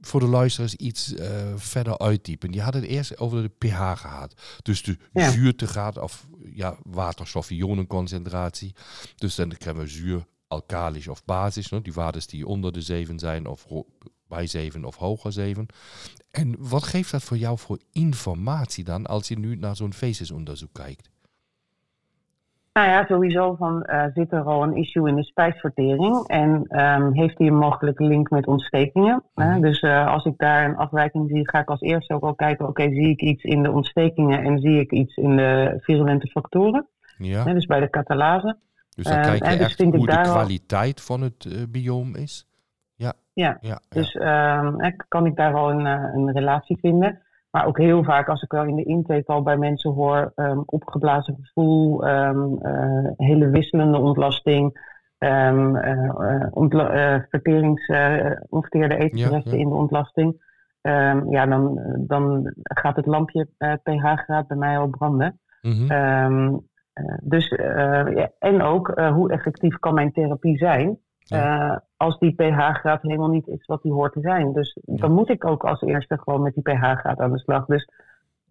voor 0.00 0.20
de 0.20 0.26
luisteraars 0.26 0.74
iets 0.74 1.14
eh, 1.14 1.52
verder 1.56 1.98
uitdiepen. 1.98 2.52
Je 2.52 2.60
had 2.62 2.74
het 2.74 2.84
eerst 2.84 3.18
over 3.18 3.42
de 3.42 3.48
pH 3.68 3.92
gehad. 4.00 4.34
Dus 4.62 4.82
de 4.82 4.96
Ja. 5.12 5.30
zuurtegraad 5.30 5.98
of 5.98 6.26
ja, 6.54 6.76
waterstof-ionenconcentratie. 6.82 8.74
Dus 9.16 9.34
dan 9.34 9.48
krijgen 9.48 9.82
we 9.82 9.88
zuur, 9.88 10.26
alkalisch 10.56 11.08
of 11.08 11.24
basisch. 11.24 11.70
no? 11.70 11.82
Die 11.82 11.92
waarden 11.92 12.22
die 12.26 12.46
onder 12.46 12.72
de 12.72 12.80
7 12.80 13.18
zijn 13.18 13.46
of 13.46 13.66
bij 14.28 14.46
7 14.46 14.84
of 14.84 14.96
hoger 14.96 15.32
7. 15.32 15.66
En 16.30 16.56
wat 16.58 16.82
geeft 16.82 17.10
dat 17.10 17.22
voor 17.22 17.36
jou 17.36 17.58
voor 17.58 17.78
informatie 17.92 18.84
dan 18.84 19.06
als 19.06 19.28
je 19.28 19.38
nu 19.38 19.56
naar 19.56 19.76
zo'n 19.76 19.92
fesisonderzoek 19.92 20.72
kijkt? 20.72 21.10
Nou 22.72 22.88
ja, 22.88 23.04
sowieso 23.06 23.54
van, 23.54 23.82
eh, 23.82 24.04
zit 24.14 24.32
er 24.32 24.42
al 24.42 24.62
een 24.62 24.76
issue 24.76 25.08
in 25.08 25.14
de 25.16 25.24
spijsvertering 25.24 26.26
en 26.26 26.64
ehm, 26.68 27.12
heeft 27.12 27.36
die 27.36 27.50
een 27.50 27.58
mogelijke 27.58 28.04
link 28.04 28.30
met 28.30 28.46
ontstekingen? 28.46 29.22
hè? 29.34 29.50
Mhm. 29.50 29.60
Dus 29.60 29.80
eh, 29.80 30.06
als 30.06 30.24
ik 30.24 30.34
daar 30.36 30.64
een 30.64 30.76
afwijking 30.76 31.28
zie, 31.28 31.48
ga 31.48 31.58
ik 31.58 31.68
als 31.68 31.80
eerste 31.80 32.14
ook 32.14 32.22
al 32.22 32.34
kijken, 32.34 32.68
oké, 32.68 32.82
zie 32.82 33.08
ik 33.08 33.20
iets 33.20 33.42
in 33.42 33.62
de 33.62 33.70
ontstekingen 33.70 34.42
en 34.42 34.58
zie 34.58 34.80
ik 34.80 34.92
iets 34.92 35.16
in 35.16 35.36
de 35.36 35.78
virulente 35.80 36.26
factoren? 36.26 36.86
Ja, 37.18 37.44
Hè, 37.44 37.54
dus 37.54 37.66
bij 37.66 37.80
de 37.80 37.90
catalase. 37.90 38.56
Dus 38.96 39.04
dan 39.04 39.16
eh, 39.16 39.22
kijk 39.22 39.44
je 39.44 39.56
dus 39.56 39.66
echt 39.66 39.80
hoe 39.94 40.06
de 40.06 40.16
al- 40.18 40.22
kwaliteit 40.22 41.00
van 41.00 41.20
het 41.20 41.44
eh, 41.44 41.62
bioom 41.68 42.14
is. 42.14 42.46
Ja, 42.94 43.12
Ja, 43.32 43.56
ja, 43.60 43.80
Dus 43.88 44.14
ehm, 44.14 44.90
kan 45.08 45.26
ik 45.26 45.36
daar 45.36 45.52
wel 45.52 45.70
een, 45.70 45.86
eh, 45.86 46.10
een 46.14 46.32
relatie 46.32 46.78
vinden. 46.80 47.20
Maar 47.50 47.66
ook 47.66 47.78
heel 47.78 48.04
vaak, 48.04 48.28
als 48.28 48.42
ik 48.42 48.50
wel 48.52 48.64
in 48.64 48.76
de 48.76 48.84
intake 48.84 49.26
al 49.32 49.42
bij 49.42 49.56
mensen 49.56 49.90
hoor, 49.92 50.32
ehm, 50.34 50.58
opgeblazen 50.66 51.36
gevoel, 51.42 52.06
ehm, 52.06 52.54
eh, 52.62 53.10
hele 53.16 53.48
wisselende 53.50 53.98
ontlasting, 53.98 54.94
ehm 55.18 55.76
eh, 55.76 56.04
eh, 56.04 56.46
ontla- 56.50 56.90
eh, 56.90 57.22
verterings, 57.28 57.88
onverteerde 58.48 58.96
eetresten 58.96 59.50
Ja, 59.50 59.56
ja. 59.56 59.62
in 59.62 59.68
de 59.68 59.74
ontlasting. 59.74 60.44
Ehm, 60.80 61.30
ja, 61.30 61.46
dan, 61.46 61.80
dan 62.06 62.52
gaat 62.62 62.96
het 62.96 63.06
lampje 63.06 63.48
pH-graad 63.82 64.46
bij 64.46 64.56
mij 64.56 64.78
al 64.78 64.88
branden. 64.88 65.40
Ehm, 65.88 66.48
eh, 66.48 66.54
dus, 67.22 67.48
eh, 67.48 68.14
ja, 68.14 68.30
en 68.38 68.62
ook, 68.62 68.88
eh, 68.88 69.12
hoe 69.12 69.30
effectief 69.32 69.78
kan 69.78 69.94
mijn 69.94 70.12
therapie 70.12 70.56
zijn? 70.58 70.98
Ja. 71.18 71.70
eh, 71.72 71.78
als 71.96 72.18
die 72.18 72.34
pH-graad 72.34 73.02
helemaal 73.02 73.28
niet 73.28 73.46
is 73.46 73.66
wat 73.66 73.82
die 73.82 73.92
hoort 73.92 74.12
te 74.12 74.20
zijn. 74.20 74.52
Dus 74.52 74.78
dan 74.82 75.12
moet 75.12 75.28
ik 75.30 75.44
ook 75.44 75.64
als 75.64 75.82
eerste 75.82 76.18
gewoon 76.18 76.42
met 76.42 76.54
die 76.54 76.62
pH-graad 76.62 77.18
aan 77.18 77.32
de 77.32 77.38
slag. 77.38 77.64
Dus 77.66 77.88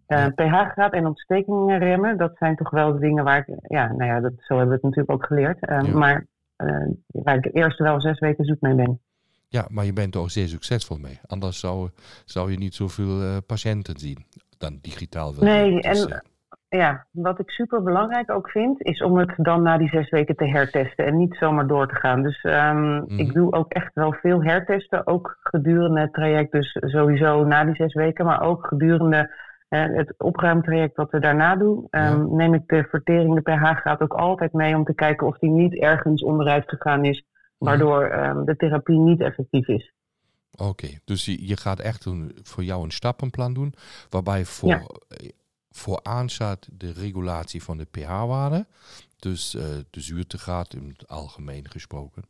eh, 0.05 0.17
Ja. 0.17 0.29
pH-graad 0.29 0.93
en 0.93 1.05
ontstekingen 1.05 1.79
remmen, 1.79 2.17
dat 2.17 2.37
zijn 2.37 2.55
toch 2.55 2.69
wel 2.69 2.93
de 2.93 2.99
dingen 2.99 3.23
waar 3.23 3.37
ik, 3.47 3.55
ja, 3.67 3.87
nou 3.91 4.03
ja, 4.11 4.19
dat, 4.19 4.31
zo 4.37 4.57
hebben 4.57 4.67
we 4.67 4.73
het 4.73 4.83
natuurlijk 4.83 5.11
ook 5.11 5.25
geleerd. 5.25 5.59
Eh, 5.65 5.81
Ja. 5.83 5.97
Maar 5.97 6.25
eh, 6.55 6.87
waar 7.05 7.35
ik 7.35 7.49
eerst 7.55 7.79
wel 7.79 8.01
zes 8.01 8.19
weken 8.19 8.45
zoek 8.45 8.61
mee 8.61 8.75
ben. 8.75 8.99
ja, 9.47 9.65
maar 9.69 9.85
je 9.85 9.93
bent 9.93 10.15
er 10.15 10.21
ook 10.21 10.29
zeer 10.29 10.47
succesvol 10.47 10.97
mee. 10.97 11.19
Anders 11.27 11.59
zou, 11.59 11.89
zou 12.25 12.51
je 12.51 12.57
niet 12.57 12.73
zoveel 12.75 13.21
eh, 13.21 13.37
patiënten 13.47 13.99
zien 13.99 14.25
dan 14.57 14.79
digitaal. 14.81 15.33
wil 15.35 15.43
Nee, 15.43 15.81
en- 15.81 16.09
eh, 16.09 16.17
Ja, 16.75 17.05
wat 17.11 17.39
ik 17.39 17.49
super 17.49 17.83
belangrijk 17.83 18.31
ook 18.31 18.49
vind, 18.49 18.81
is 18.83 19.01
om 19.03 19.17
het 19.17 19.33
dan 19.37 19.61
na 19.61 19.77
die 19.77 19.89
zes 19.89 20.09
weken 20.09 20.35
te 20.35 20.47
hertesten 20.47 21.05
en 21.05 21.17
niet 21.17 21.35
zomaar 21.39 21.67
door 21.67 21.87
te 21.87 21.95
gaan. 21.95 22.21
Dus 22.23 22.41
ehm, 22.41 22.93
Mhm. 22.95 23.19
ik 23.19 23.33
doe 23.33 23.53
ook 23.53 23.71
echt 23.73 23.93
wel 23.93 24.13
veel 24.13 24.43
hertesten, 24.43 25.07
ook 25.07 25.37
gedurende 25.41 25.99
het 25.99 26.13
traject. 26.13 26.51
Dus 26.51 26.77
sowieso 26.79 27.43
na 27.43 27.63
die 27.65 27.75
zes 27.75 27.93
weken, 27.93 28.25
maar 28.25 28.41
ook 28.41 28.67
gedurende 28.67 29.43
eh, 29.69 29.83
het 29.85 30.13
opruimtraject 30.17 30.95
wat 30.95 31.11
we 31.11 31.19
daarna 31.19 31.55
doen. 31.55 31.87
ehm, 31.89 32.35
Neem 32.35 32.53
ik 32.53 32.67
de 32.67 32.83
vertering, 32.89 33.35
de 33.35 33.41
pH-graad 33.41 34.01
ook 34.01 34.13
altijd 34.13 34.53
mee 34.53 34.75
om 34.75 34.83
te 34.83 34.93
kijken 34.95 35.27
of 35.27 35.37
die 35.37 35.49
niet 35.49 35.79
ergens 35.79 36.23
onderuit 36.23 36.63
gegaan 36.69 37.05
is, 37.05 37.25
waardoor 37.57 38.03
ehm, 38.05 38.43
de 38.45 38.55
therapie 38.55 38.99
niet 38.99 39.21
effectief 39.21 39.67
is. 39.67 39.93
Oké, 40.57 40.87
dus 41.05 41.25
je, 41.25 41.47
je 41.47 41.57
gaat 41.57 41.79
echt 41.79 42.05
een, 42.05 42.31
voor 42.43 42.63
jou 42.63 42.83
een 42.83 42.91
stappenplan 42.91 43.53
doen, 43.53 43.73
waarbij 44.09 44.45
voor, 44.45 44.69
Ja. 44.69 44.81
Vooraan 45.75 46.29
staat 46.29 46.67
de 46.71 46.91
regulatie 46.91 47.63
van 47.63 47.77
de 47.77 47.85
pH-waarde, 47.91 48.65
dus 49.19 49.55
eh, 49.55 49.63
de 49.89 50.01
zuurtegraad 50.01 50.73
in 50.73 50.87
het 50.97 51.07
algemeen 51.07 51.69
gesproken, 51.69 52.23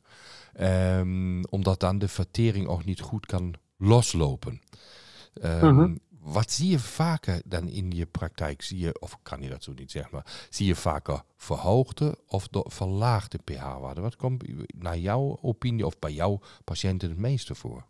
Ehm, 0.54 1.44
omdat 1.50 1.80
dan 1.80 1.98
de 1.98 2.08
vertering 2.08 2.68
ook 2.68 2.86
niet 2.86 3.00
goed 3.02 3.26
kan 3.26 3.54
loslopen. 3.78 4.62
Ehm, 5.34 5.66
Mhm. 5.66 5.96
Wat 6.20 6.52
zie 6.52 6.70
je 6.70 6.80
vaker 6.80 7.42
dan 7.46 7.68
in 7.68 7.92
je 7.92 8.06
praktijk? 8.06 8.62
Zie 8.62 8.80
je, 8.80 9.00
of 9.00 9.18
kan 9.24 9.42
je 9.42 9.50
dat 9.50 9.64
zo 9.64 9.74
niet 9.74 9.92
zeggen, 9.92 10.12
maar 10.14 10.48
zie 10.50 10.66
je 10.68 10.76
vaker 10.76 11.24
verhoogde 11.38 12.18
of 12.28 12.48
de 12.48 12.66
verlaagde 12.68 13.38
pH-waarde? 13.44 14.02
Wat 14.02 14.16
komt 14.16 14.44
naar 14.76 14.98
jouw 14.98 15.38
opinie 15.42 15.86
of 15.86 16.00
bij 16.00 16.12
jouw 16.12 16.40
patiënten 16.64 17.10
het 17.10 17.18
meeste 17.18 17.56
voor? 17.56 17.86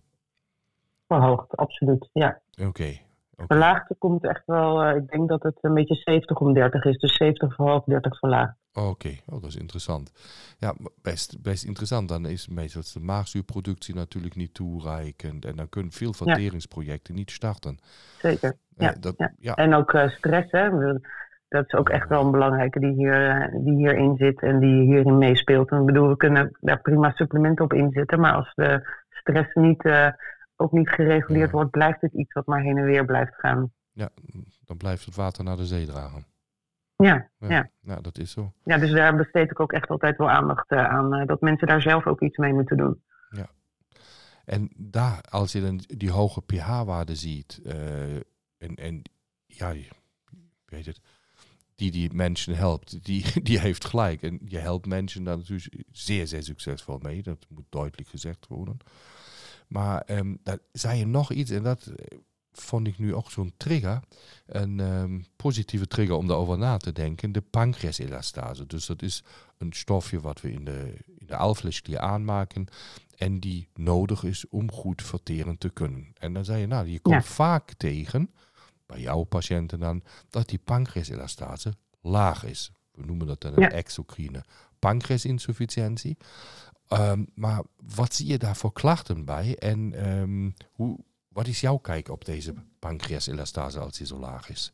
Verhoogd, 1.08 1.56
absoluut. 1.56 2.10
Ja. 2.14 2.42
Oké. 2.62 3.00
Oké. 3.36 3.46
Verlaagd 3.48 3.92
komt 3.98 4.24
echt 4.24 4.44
wel, 4.46 4.84
eh, 4.84 4.96
ik 4.96 5.08
denk 5.08 5.30
dat 5.30 5.44
het 5.44 5.58
een 5.62 5.74
beetje 5.74 5.96
70 5.96 6.38
om 6.38 6.54
30 6.54 6.84
is. 6.84 6.98
Dus 6.98 7.16
70 7.16 7.56
verhoogd, 7.56 7.86
30 7.86 8.20
verlaagd. 8.20 8.56
Oké, 8.74 9.18
oh, 9.26 9.42
dat 9.42 9.50
is 9.50 9.56
interessant. 9.56 10.12
Ja, 10.58 10.74
best, 11.02 11.42
best 11.42 11.64
interessant. 11.64 12.10
Dan 12.10 12.26
is 12.26 12.48
meestal 12.48 12.82
de 12.94 13.00
maagzuurproductie 13.00 13.96
natuurlijk 13.96 14.36
niet 14.36 14.54
toereikend. 14.54 15.46
En 15.46 15.56
dan 15.56 15.70
kunnen 15.70 15.92
veel 15.92 16.14
verteringsprojecten 16.14 17.16
niet 17.16 17.32
starten. 17.32 17.78
Zeker. 18.18 18.50
Eh, 18.76 18.88
Ja, 18.88 18.96
dat, 19.00 19.14
ja. 19.18 19.32
ja. 19.40 19.54
En 19.54 19.74
ook 19.74 19.94
eh, 19.94 20.10
stress, 20.10 20.52
hè. 20.52 20.70
Dat 21.48 21.66
is 21.66 21.74
ook 21.74 21.90
echt 21.90 22.10
wel 22.10 22.26
een 22.26 22.32
belangrijke 22.32 22.80
die, 22.80 22.94
hier, 22.94 23.52
die 23.64 23.76
hierin 23.76 24.16
zit 24.18 24.42
en 24.42 24.60
die 24.60 24.82
hierin 24.84 25.18
meespeelt. 25.18 25.70
En 25.70 25.80
ik 25.80 25.86
bedoel, 25.86 26.08
we 26.08 26.18
kunnen 26.18 26.58
daar 26.60 26.82
prima 26.82 27.12
supplementen 27.12 27.66
op 27.66 27.74
inzetten. 27.74 28.20
Maar 28.20 28.34
als 28.34 28.52
de 28.56 28.90
stress 29.10 29.54
niet, 29.54 29.84
ook 30.56 30.72
niet 30.72 30.90
gereguleerd 30.90 31.46
Ja. 31.50 31.52
wordt, 31.56 31.72
blijft 31.72 32.02
het 32.02 32.14
iets 32.14 32.34
wat 32.34 32.46
maar 32.46 32.62
heen 32.62 32.78
en 32.78 32.84
weer 32.86 33.06
blijft 33.06 33.36
gaan. 33.36 33.72
ja, 33.94 34.10
dan 34.66 34.78
blijft 34.78 35.06
het 35.06 35.16
water 35.16 35.44
naar 35.44 35.58
de 35.58 35.66
zee 35.66 35.86
dragen. 35.86 36.26
Ja, 36.96 37.30
Ja, 37.40 37.48
Ja. 37.50 37.70
ja 37.82 37.96
dat 38.02 38.18
is 38.18 38.32
zo. 38.32 38.54
ja 38.64 38.78
dus 38.78 38.92
daar 38.92 39.16
besteed 39.16 39.52
ik 39.52 39.60
ook 39.60 39.74
echt 39.74 39.90
altijd 39.90 40.18
wel 40.18 40.30
aandacht 40.30 40.72
eh, 40.72 40.86
aan. 40.86 41.14
eh, 41.14 41.28
dat 41.28 41.42
mensen 41.42 41.68
daar 41.68 41.82
zelf 41.82 42.06
ook 42.08 42.22
iets 42.22 42.38
mee 42.38 42.54
moeten 42.54 42.78
doen. 42.78 43.02
En 44.46 44.70
daar, 44.76 45.22
als 45.30 45.52
je 45.52 45.62
dan 45.62 45.80
die 45.88 46.12
hoge 46.12 46.42
pH-waarde 46.42 47.16
ziet, 47.16 47.60
eh, 47.64 48.16
en, 48.58 48.76
en 48.76 49.02
ja, 49.46 49.70
je 49.70 49.88
weet 50.66 50.86
het, 50.86 51.02
die 51.76 51.92
die 51.92 52.14
mensen 52.14 52.56
helpt, 52.56 53.04
die, 53.06 53.42
die 53.44 53.60
heeft 53.60 53.86
gelijk. 53.86 54.22
En 54.22 54.40
je 54.46 54.58
helpt 54.58 54.86
mensen 54.86 55.24
daar 55.24 55.38
natuurlijk 55.38 55.84
zeer, 55.92 56.28
zeer 56.28 56.44
succesvol 56.44 57.00
mee. 57.02 57.24
Dat 57.24 57.46
moet 57.50 57.66
duidelijk 57.70 58.08
gezegd 58.10 58.48
worden. 58.48 58.78
Maar 59.68 60.06
daar 60.44 60.58
zei 60.72 60.98
je 61.00 61.06
nog 61.08 61.32
iets, 61.32 61.52
en 61.52 61.64
dat 61.64 61.86
eh, 61.86 62.18
vond 62.52 62.88
ik 62.88 62.98
nu 62.98 63.16
ook 63.16 63.32
zo'n 63.32 63.54
trigger. 63.58 64.00
Een 64.46 64.80
ehm, 64.80 65.20
positieve 65.36 65.88
trigger 65.88 66.16
om 66.16 66.28
daarover 66.28 66.58
na 66.58 66.78
te 66.78 66.92
denken. 66.92 67.32
De 67.32 67.42
pancreaselastase. 67.42 68.66
Dus 68.66 68.86
dat 68.86 69.02
is 69.02 69.24
een 69.58 69.74
stofje 69.74 70.20
wat 70.20 70.42
we 70.42 70.52
in 70.52 70.66
de, 70.66 70.94
in 71.18 71.26
de 71.28 71.36
alvleesklier 71.36 72.00
aanmaken. 72.00 72.68
En 73.16 73.40
die 73.40 73.68
nodig 73.74 74.24
is 74.24 74.48
om 74.50 74.72
goed 74.72 75.02
verteren 75.04 75.58
te 75.58 75.70
kunnen. 75.70 76.12
En 76.20 76.34
dan 76.34 76.46
zei 76.46 76.60
je, 76.60 76.68
nou, 76.68 76.88
je 76.88 77.00
komt 77.00 77.16
Ja. 77.16 77.22
vaak 77.24 77.74
tegen, 77.74 78.32
bij 78.86 79.00
jouw 79.02 79.24
patiënten 79.24 79.80
dan, 79.80 80.04
dat 80.30 80.50
die 80.50 80.60
pancreaselastase 80.64 81.74
laag 82.02 82.44
is. 82.46 82.72
We 82.92 83.06
noemen 83.06 83.28
dat 83.28 83.42
dan 83.42 83.54
een 83.56 83.62
Ja. 83.62 83.72
exocrine 83.72 84.44
pancreasinsufficiëntie. 84.80 86.18
Ehm, 86.88 87.24
maar 87.36 87.62
wat 87.96 88.14
zie 88.14 88.28
je 88.28 88.38
daar 88.38 88.56
voor 88.56 88.74
klachten 88.74 89.26
bij? 89.26 89.56
En 89.60 89.94
ehm, 89.94 90.50
hoe, 90.72 90.98
wat 91.28 91.48
is 91.48 91.62
jouw 91.62 91.78
kijk 91.78 92.10
op 92.10 92.26
deze 92.26 92.54
pancreaselastase 92.80 93.80
als 93.80 93.98
die 93.98 94.08
zo 94.08 94.18
laag 94.20 94.50
is? 94.50 94.74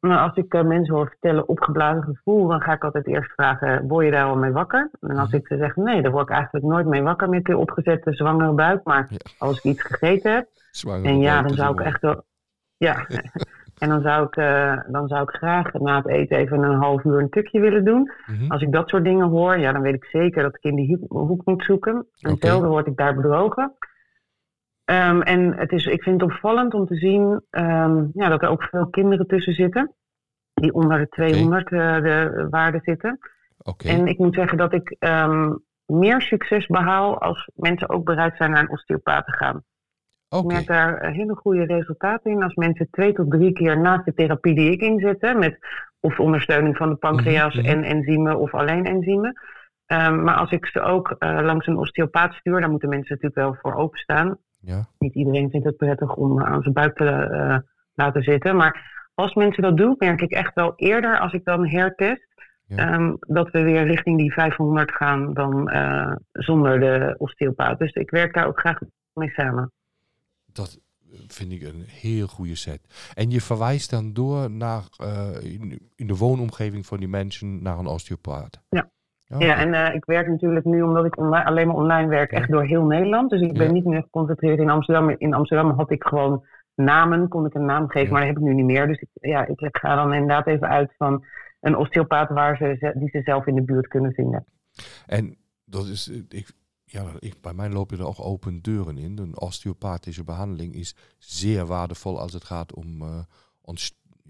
Nou, 0.00 0.28
als 0.28 0.36
ik 0.36 0.54
eh, 0.54 0.62
mensen 0.62 0.94
hoor 0.94 1.08
vertellen 1.08 1.48
opgeblazen 1.48 2.02
gevoel, 2.02 2.48
dan 2.48 2.60
ga 2.60 2.72
ik 2.72 2.84
altijd 2.84 3.06
eerst 3.06 3.32
vragen, 3.32 3.88
word 3.88 4.04
je 4.04 4.10
daar 4.10 4.24
al 4.26 4.36
mee 4.36 4.52
wakker? 4.52 4.90
En 5.00 5.16
als 5.16 5.28
Mhm. 5.28 5.36
ik 5.36 5.46
ze 5.46 5.56
zeg, 5.56 5.76
nee, 5.76 6.02
daar 6.02 6.10
word 6.12 6.28
ik 6.28 6.34
eigenlijk 6.34 6.64
nooit 6.64 6.86
mee 6.86 7.02
wakker 7.02 7.28
met 7.28 7.44
de 7.44 7.56
opgezette 7.56 8.12
zwangere 8.12 8.52
buik. 8.52 8.84
Maar 8.84 9.06
Ja. 9.10 9.18
als 9.38 9.56
ik 9.56 9.64
iets 9.64 9.82
gegeten 9.82 10.32
heb, 10.34 10.48
Zwanger 10.70 11.04
en 11.04 11.18
ja, 11.18 11.42
dan 11.42 11.54
zou 11.54 11.72
ik 11.72 11.80
echt 11.80 12.00
wel, 12.00 12.24
ja. 12.76 13.06
en 13.84 13.90
dan 13.90 14.02
zou, 14.02 14.26
ik, 14.26 14.36
eh, 14.36 14.78
dan 14.86 15.08
zou 15.08 15.22
ik 15.22 15.28
graag 15.28 15.72
na 15.72 15.96
het 15.96 16.08
eten 16.08 16.36
even 16.36 16.62
een 16.62 16.78
half 16.78 17.04
uur 17.04 17.18
een 17.18 17.30
tukje 17.30 17.60
willen 17.60 17.84
doen. 17.84 18.12
Mhm. 18.26 18.50
Als 18.50 18.62
ik 18.62 18.72
dat 18.72 18.88
soort 18.88 19.04
dingen 19.04 19.28
hoor, 19.28 19.58
ja, 19.58 19.72
dan 19.72 19.82
weet 19.82 19.94
ik 19.94 20.04
zeker 20.04 20.42
dat 20.42 20.54
ik 20.54 20.62
in 20.62 20.74
die 20.74 20.98
hoek- 21.08 21.44
moet 21.44 21.64
zoeken. 21.64 22.06
En 22.20 22.36
zelden 22.38 22.68
word 22.68 22.86
ik 22.86 22.96
daar 22.96 23.14
bedrogen. 23.14 23.72
Ehm, 24.84 25.20
en 25.20 25.56
het 25.56 25.72
is, 25.72 25.86
ik 25.86 26.02
vind 26.02 26.20
het 26.20 26.30
opvallend 26.30 26.74
om 26.74 26.86
te 26.86 26.96
zien 26.96 27.42
ehm, 27.50 28.04
ja, 28.12 28.28
dat 28.28 28.42
er 28.42 28.48
ook 28.48 28.62
veel 28.62 28.86
kinderen 28.86 29.26
tussen 29.26 29.52
zitten. 29.52 29.94
Die 30.54 30.74
onder 30.74 30.98
de 30.98 31.08
200 31.08 31.72
eh, 31.72 32.02
de 32.02 32.46
waarde 32.50 32.80
zitten. 32.82 33.18
Oké. 33.58 33.88
En 33.88 34.06
ik 34.06 34.18
moet 34.18 34.34
zeggen 34.34 34.58
dat 34.58 34.72
ik 34.72 34.96
ehm, 34.98 35.52
meer 35.86 36.20
succes 36.20 36.66
behaal 36.66 37.18
als 37.20 37.50
mensen 37.54 37.88
ook 37.88 38.04
bereid 38.04 38.36
zijn 38.36 38.50
naar 38.50 38.60
een 38.60 38.70
osteopaat 38.70 39.26
te 39.26 39.32
gaan. 39.32 39.62
Ik 40.38 40.44
merk 40.44 40.66
daar 40.66 40.96
eh, 40.96 41.12
hele 41.12 41.34
goede 41.34 41.64
resultaten 41.64 42.30
in. 42.30 42.42
Als 42.42 42.54
mensen 42.54 42.88
twee 42.90 43.12
tot 43.12 43.30
drie 43.30 43.52
keer 43.52 43.80
naast 43.80 44.04
de 44.04 44.14
therapie 44.14 44.54
die 44.54 44.70
ik 44.70 44.80
inzet, 44.80 45.36
met 45.36 45.58
of 46.00 46.20
ondersteuning 46.20 46.76
van 46.76 46.88
de 46.88 46.96
pancreas 46.96 47.54
Mhm, 47.54 47.66
mhm. 47.66 47.74
en 47.74 47.82
enzymen 47.84 48.38
of 48.38 48.54
alleen 48.54 48.84
enzymen. 48.84 49.40
Ehm, 49.86 50.22
maar 50.22 50.34
als 50.34 50.50
ik 50.50 50.66
ze 50.66 50.80
ook 50.80 51.16
eh, 51.18 51.38
langs 51.42 51.66
een 51.66 51.76
osteopaat 51.76 52.32
stuur, 52.34 52.60
daar 52.60 52.70
moeten 52.70 52.88
mensen 52.88 53.14
natuurlijk 53.14 53.46
wel 53.46 53.56
voor 53.60 53.74
openstaan. 53.74 54.38
Ja. 54.60 54.86
Niet 54.98 55.14
iedereen 55.14 55.50
vindt 55.50 55.66
het 55.66 55.76
prettig 55.76 56.14
om 56.14 56.42
aan 56.42 56.62
zijn 56.62 56.74
buik 56.74 56.96
te 56.96 57.08
eh, 57.08 57.58
laten 57.94 58.22
zitten. 58.22 58.56
Maar 58.56 58.92
als 59.14 59.34
mensen 59.34 59.62
dat 59.62 59.76
doen, 59.76 59.94
merk 59.98 60.20
ik 60.20 60.30
echt 60.30 60.54
wel 60.54 60.72
eerder 60.76 61.18
als 61.18 61.32
ik 61.32 61.44
dan 61.44 61.68
hertest. 61.68 62.32
Ja. 62.66 62.76
ehm, 62.76 63.14
dat 63.20 63.50
we 63.50 63.62
weer 63.62 63.86
richting 63.86 64.18
die 64.18 64.32
500 64.32 64.92
gaan 64.92 65.34
dan 65.34 65.68
eh, 65.70 66.12
zonder 66.32 66.80
de 66.80 67.14
osteopaat. 67.18 67.78
Dus 67.78 67.92
ik 67.92 68.10
werk 68.10 68.34
daar 68.34 68.46
ook 68.46 68.60
graag 68.60 68.78
mee 69.12 69.30
samen. 69.30 69.72
Dat 70.54 70.78
vind 71.26 71.52
ik 71.52 71.62
een 71.62 71.84
heel 71.88 72.26
goede 72.26 72.54
set. 72.54 73.10
En 73.14 73.30
je 73.30 73.40
verwijst 73.40 73.90
dan 73.90 74.12
door 74.12 74.50
naar 74.50 74.82
eh, 74.96 75.52
in, 75.52 75.90
in 75.96 76.06
de 76.06 76.16
woonomgeving 76.16 76.86
van 76.86 76.98
die 76.98 77.08
mensen 77.08 77.62
naar 77.62 77.78
een 77.78 77.86
osteopaat. 77.86 78.60
Ja. 78.68 78.90
Oh, 79.28 79.40
Ja, 79.40 79.56
en 79.58 79.74
eh, 79.74 79.94
ik 79.94 80.04
werk 80.04 80.28
natuurlijk 80.28 80.64
nu, 80.64 80.82
omdat 80.82 81.04
ik 81.04 81.14
alleen 81.16 81.66
maar 81.66 81.76
online 81.76 82.08
werk, 82.08 82.30
echt 82.32 82.50
door 82.50 82.64
heel 82.64 82.84
Nederland. 82.84 83.30
Dus 83.30 83.40
ik 83.40 83.52
ben 83.52 83.66
Ja. 83.66 83.72
niet 83.72 83.84
meer 83.84 84.02
geconcentreerd 84.02 84.58
in 84.58 84.70
Amsterdam. 84.70 85.10
In 85.18 85.34
Amsterdam 85.34 85.70
had 85.70 85.90
ik 85.90 86.04
gewoon 86.04 86.44
namen, 86.74 87.28
kon 87.28 87.46
ik 87.46 87.54
een 87.54 87.64
naam 87.64 87.88
geven, 87.88 88.06
Ja. 88.06 88.10
maar 88.12 88.20
dat 88.20 88.28
heb 88.28 88.38
ik 88.38 88.42
nu 88.44 88.54
niet 88.54 88.64
meer. 88.64 88.86
Dus 88.86 88.98
ik, 89.00 89.08
ja, 89.12 89.46
ik 89.46 89.68
ga 89.76 89.94
dan 89.94 90.12
inderdaad 90.12 90.46
even 90.46 90.68
uit 90.68 90.94
van 90.96 91.24
een 91.60 91.76
osteopaat 91.76 92.28
waar 92.30 92.56
ze, 92.56 92.92
die 92.94 93.08
ze 93.08 93.20
zelf 93.24 93.46
in 93.46 93.54
de 93.54 93.62
buurt 93.62 93.88
kunnen 93.88 94.12
vinden. 94.12 94.44
En 95.06 95.36
dat 95.64 95.86
is, 95.86 96.08
eh, 96.10 96.38
ik, 96.38 96.48
ja, 96.94 97.12
ik, 97.18 97.40
bij 97.40 97.54
mij 97.54 97.70
lopen 97.70 97.98
er 97.98 98.06
ook 98.06 98.20
open 98.20 98.62
deuren 98.62 98.98
in. 98.98 99.18
Een 99.18 99.38
osteopathische 99.40 100.24
behandeling 100.24 100.74
is 100.74 100.94
zeer 101.18 101.66
waardevol 101.66 102.20
als 102.20 102.32
het 102.32 102.44
gaat 102.44 102.74
om 102.74 103.02
eh, 103.02 103.18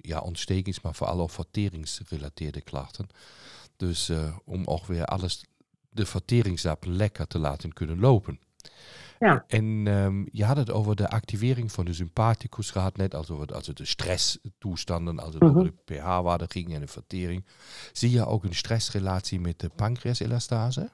ja, 0.00 0.18
ontstekings, 0.18 0.80
maar 0.80 0.94
vooral 0.94 1.20
ook 1.20 1.30
verteringsgerelateerde 1.30 2.60
klachten. 2.60 3.06
Dus 3.76 4.08
eh, 4.08 4.36
om 4.44 4.64
ook 4.64 4.86
weer 4.86 5.04
alles, 5.04 5.44
de 5.90 6.06
verteringssap 6.06 6.84
lekker 6.84 7.26
te 7.26 7.38
laten 7.38 7.72
kunnen 7.72 8.00
lopen. 8.00 8.38
Ja. 9.18 9.44
En 9.46 9.86
ehm, 9.86 10.24
je 10.32 10.44
had 10.44 10.56
het 10.56 10.70
over 10.70 10.96
de 10.96 11.08
activering 11.08 11.72
van 11.72 11.84
de 11.84 11.92
sympathicus 11.92 12.70
gehad, 12.70 12.96
net 12.96 13.14
als, 13.14 13.30
over, 13.30 13.54
als 13.54 13.66
het 13.66 13.76
de 13.76 13.84
stresstoestanden, 13.84 15.18
als 15.18 15.34
het 15.34 15.42
Mhm. 15.42 15.56
over 15.58 15.72
de 15.84 15.94
pH-waarde 15.94 16.46
ging 16.48 16.74
en 16.74 16.80
de 16.80 16.86
vertering. 16.86 17.44
Zie 17.92 18.10
je 18.10 18.26
ook 18.26 18.44
een 18.44 18.54
stressrelatie 18.54 19.40
met 19.40 19.58
de 19.58 19.68
pancreaselastase? 19.68 20.90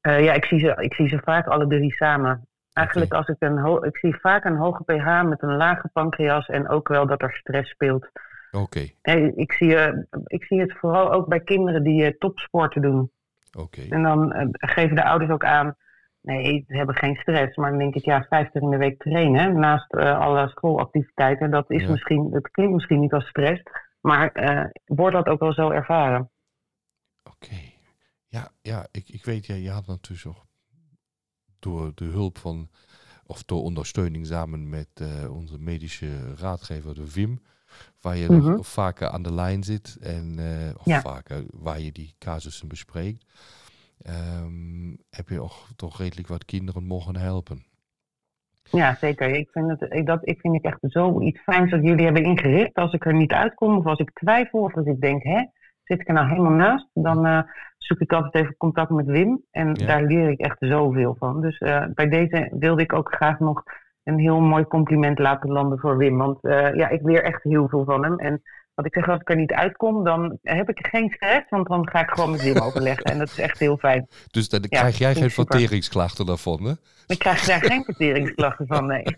Eh, 0.00 0.24
ja, 0.24 0.32
ik 0.32 0.44
zie, 0.44 0.58
ze, 0.58 0.74
ik 0.78 0.94
zie 0.94 1.08
ze 1.08 1.20
vaak 1.24 1.46
alle 1.46 1.66
drie 1.66 1.92
samen. 1.92 2.46
Eigenlijk 2.72 3.12
als 3.12 3.26
ik 3.28 3.36
een 3.38 3.58
ho- 3.58 3.82
ik 3.84 3.96
zie 3.96 4.16
vaak 4.20 4.44
een 4.44 4.56
hoge 4.56 4.82
pH 4.84 5.22
met 5.22 5.42
een 5.42 5.56
lage 5.56 5.88
pancreas 5.92 6.46
en 6.48 6.68
ook 6.68 6.88
wel 6.88 7.06
dat 7.06 7.22
er 7.22 7.32
stress 7.32 7.70
speelt. 7.70 8.08
Oké, 8.50 8.86
Nee, 9.02 9.32
ik, 9.34 9.52
zie, 9.52 9.76
eh, 9.76 9.98
ik 10.26 10.44
zie 10.44 10.60
het 10.60 10.72
vooral 10.78 11.12
ook 11.12 11.26
bij 11.28 11.40
kinderen 11.40 11.82
die 11.82 12.04
eh, 12.04 12.12
topsporten 12.18 12.82
doen. 12.82 13.10
oké. 13.58 13.80
En 13.90 14.02
dan 14.02 14.48
geven 14.52 14.96
de 14.96 15.04
ouders 15.04 15.30
ook 15.30 15.44
aan, 15.44 15.76
nee, 16.20 16.64
ze 16.68 16.76
hebben 16.76 16.94
geen 16.94 17.16
stress. 17.16 17.56
Maar 17.56 17.70
dan 17.70 17.78
denk 17.78 17.94
ik, 17.94 18.04
ja, 18.04 18.26
vijf 18.28 18.50
keer 18.50 18.62
in 18.62 18.70
de 18.70 18.76
week 18.76 18.98
trainen 19.02 19.58
naast 19.58 19.94
alle 19.96 20.48
schoolactiviteiten, 20.48 21.50
dat, 21.50 21.70
is 21.70 21.82
Ja. 21.82 21.90
misschien, 21.90 22.30
dat 22.30 22.50
klinkt 22.50 22.72
misschien 22.74 23.00
niet 23.00 23.12
als 23.12 23.26
stress. 23.28 23.62
Maar 24.00 24.32
wordt 24.86 25.14
dat 25.16 25.26
ook 25.26 25.40
wel 25.40 25.52
zo 25.52 25.70
ervaren? 25.70 26.30
Oké. 27.24 27.54
Ja, 28.28 28.50
ja 28.62 28.86
ik, 28.90 29.08
ik 29.08 29.24
weet, 29.24 29.46
ja, 29.46 29.54
je 29.54 29.70
had 29.70 29.86
natuurlijk 29.86 30.26
ook 30.26 30.46
door 31.58 31.92
de 31.94 32.04
hulp 32.04 32.38
van, 32.38 32.68
of 33.26 33.44
door 33.44 33.62
ondersteuning 33.62 34.26
samen 34.26 34.68
met 34.68 34.88
eh, 34.94 35.34
onze 35.34 35.58
medische 35.58 36.34
raadgever, 36.34 36.94
de 36.94 37.12
Wim, 37.12 37.42
waar 38.00 38.16
je 38.16 38.28
nog 38.28 38.68
vaker 38.68 39.08
aan 39.08 39.22
de 39.22 39.32
lijn 39.32 39.62
zit 39.62 39.96
en 40.00 40.38
eh, 40.38 40.74
of 40.78 40.84
Ja. 40.84 41.00
vaker 41.00 41.44
waar 41.50 41.80
je 41.80 41.92
die 41.92 42.14
casussen 42.18 42.68
bespreekt, 42.68 43.24
ehm, 44.02 44.94
heb 45.10 45.28
je 45.28 45.40
ook 45.40 45.66
toch 45.76 45.98
redelijk 45.98 46.28
wat 46.28 46.44
kinderen 46.44 46.84
mogen 46.84 47.16
helpen. 47.16 47.66
Ja, 48.70 48.96
zeker. 49.00 49.28
Ik 49.28 49.50
vind, 49.50 49.68
het, 49.70 49.92
ik, 49.92 50.06
dat, 50.06 50.20
ik 50.22 50.40
vind 50.40 50.54
ik 50.54 50.64
echt 50.64 50.78
zoiets 50.80 51.40
fijns 51.40 51.70
dat 51.70 51.82
jullie 51.82 52.04
hebben 52.04 52.22
ingericht. 52.24 52.74
Als 52.74 52.92
ik 52.92 53.06
er 53.06 53.14
niet 53.14 53.32
uitkom 53.32 53.76
of 53.76 53.86
als 53.86 53.98
ik 53.98 54.10
twijfel 54.12 54.60
of 54.60 54.74
als 54.76 54.86
ik 54.86 55.00
denk, 55.00 55.22
hè, 55.22 55.44
zit 55.88 56.00
ik 56.00 56.08
er 56.08 56.14
nou 56.14 56.28
helemaal 56.28 56.52
naast? 56.52 56.88
Dan 56.94 57.26
eh, 57.26 57.40
zoek 57.78 57.98
ik 57.98 58.12
altijd 58.12 58.34
even 58.44 58.56
contact 58.56 58.90
met 58.90 59.06
Wim. 59.06 59.42
En 59.50 59.74
Ja. 59.74 59.86
daar 59.86 60.02
leer 60.02 60.28
ik 60.30 60.38
echt 60.40 60.56
zoveel 60.60 61.16
van. 61.18 61.40
Dus 61.40 61.58
eh, 61.58 61.84
bij 61.94 62.08
deze 62.08 62.48
wilde 62.58 62.82
ik 62.82 62.92
ook 62.92 63.14
graag 63.14 63.38
nog 63.38 63.62
een 64.04 64.18
heel 64.18 64.40
mooi 64.40 64.64
compliment 64.64 65.18
laten 65.18 65.50
landen 65.50 65.78
voor 65.78 65.96
Wim. 65.96 66.18
Want 66.18 66.44
eh, 66.44 66.74
ja, 66.74 66.88
ik 66.88 67.02
leer 67.02 67.22
echt 67.22 67.42
heel 67.42 67.68
veel 67.68 67.84
van 67.84 68.04
hem. 68.04 68.18
En 68.18 68.42
wat 68.74 68.86
ik 68.86 68.94
zeg, 68.94 69.08
als 69.08 69.20
ik 69.20 69.30
er 69.30 69.36
niet 69.36 69.52
uitkom, 69.52 70.04
dan 70.04 70.38
heb 70.42 70.68
ik 70.68 70.86
geen 70.90 71.10
stress. 71.10 71.48
Want 71.48 71.68
dan 71.68 71.88
ga 71.88 72.00
ik 72.00 72.10
gewoon 72.10 72.30
met 72.30 72.42
Wim 72.42 72.58
overleggen. 72.58 73.04
En 73.04 73.18
dat 73.18 73.28
is 73.28 73.38
echt 73.38 73.58
heel 73.58 73.76
fijn. 73.76 74.06
Dus 74.30 74.48
dan 74.48 74.60
Ja, 74.68 74.78
krijg 74.78 74.98
jij 74.98 75.14
geen 75.14 75.30
verteringsklachten 75.30 76.26
daarvan, 76.26 76.62
hè? 76.64 76.72
Ik 77.06 77.18
krijg 77.18 77.44
daar 77.44 77.62
geen 77.64 77.84
verteringsklachten 77.84 78.66
van, 78.66 78.86
nee. 78.86 79.02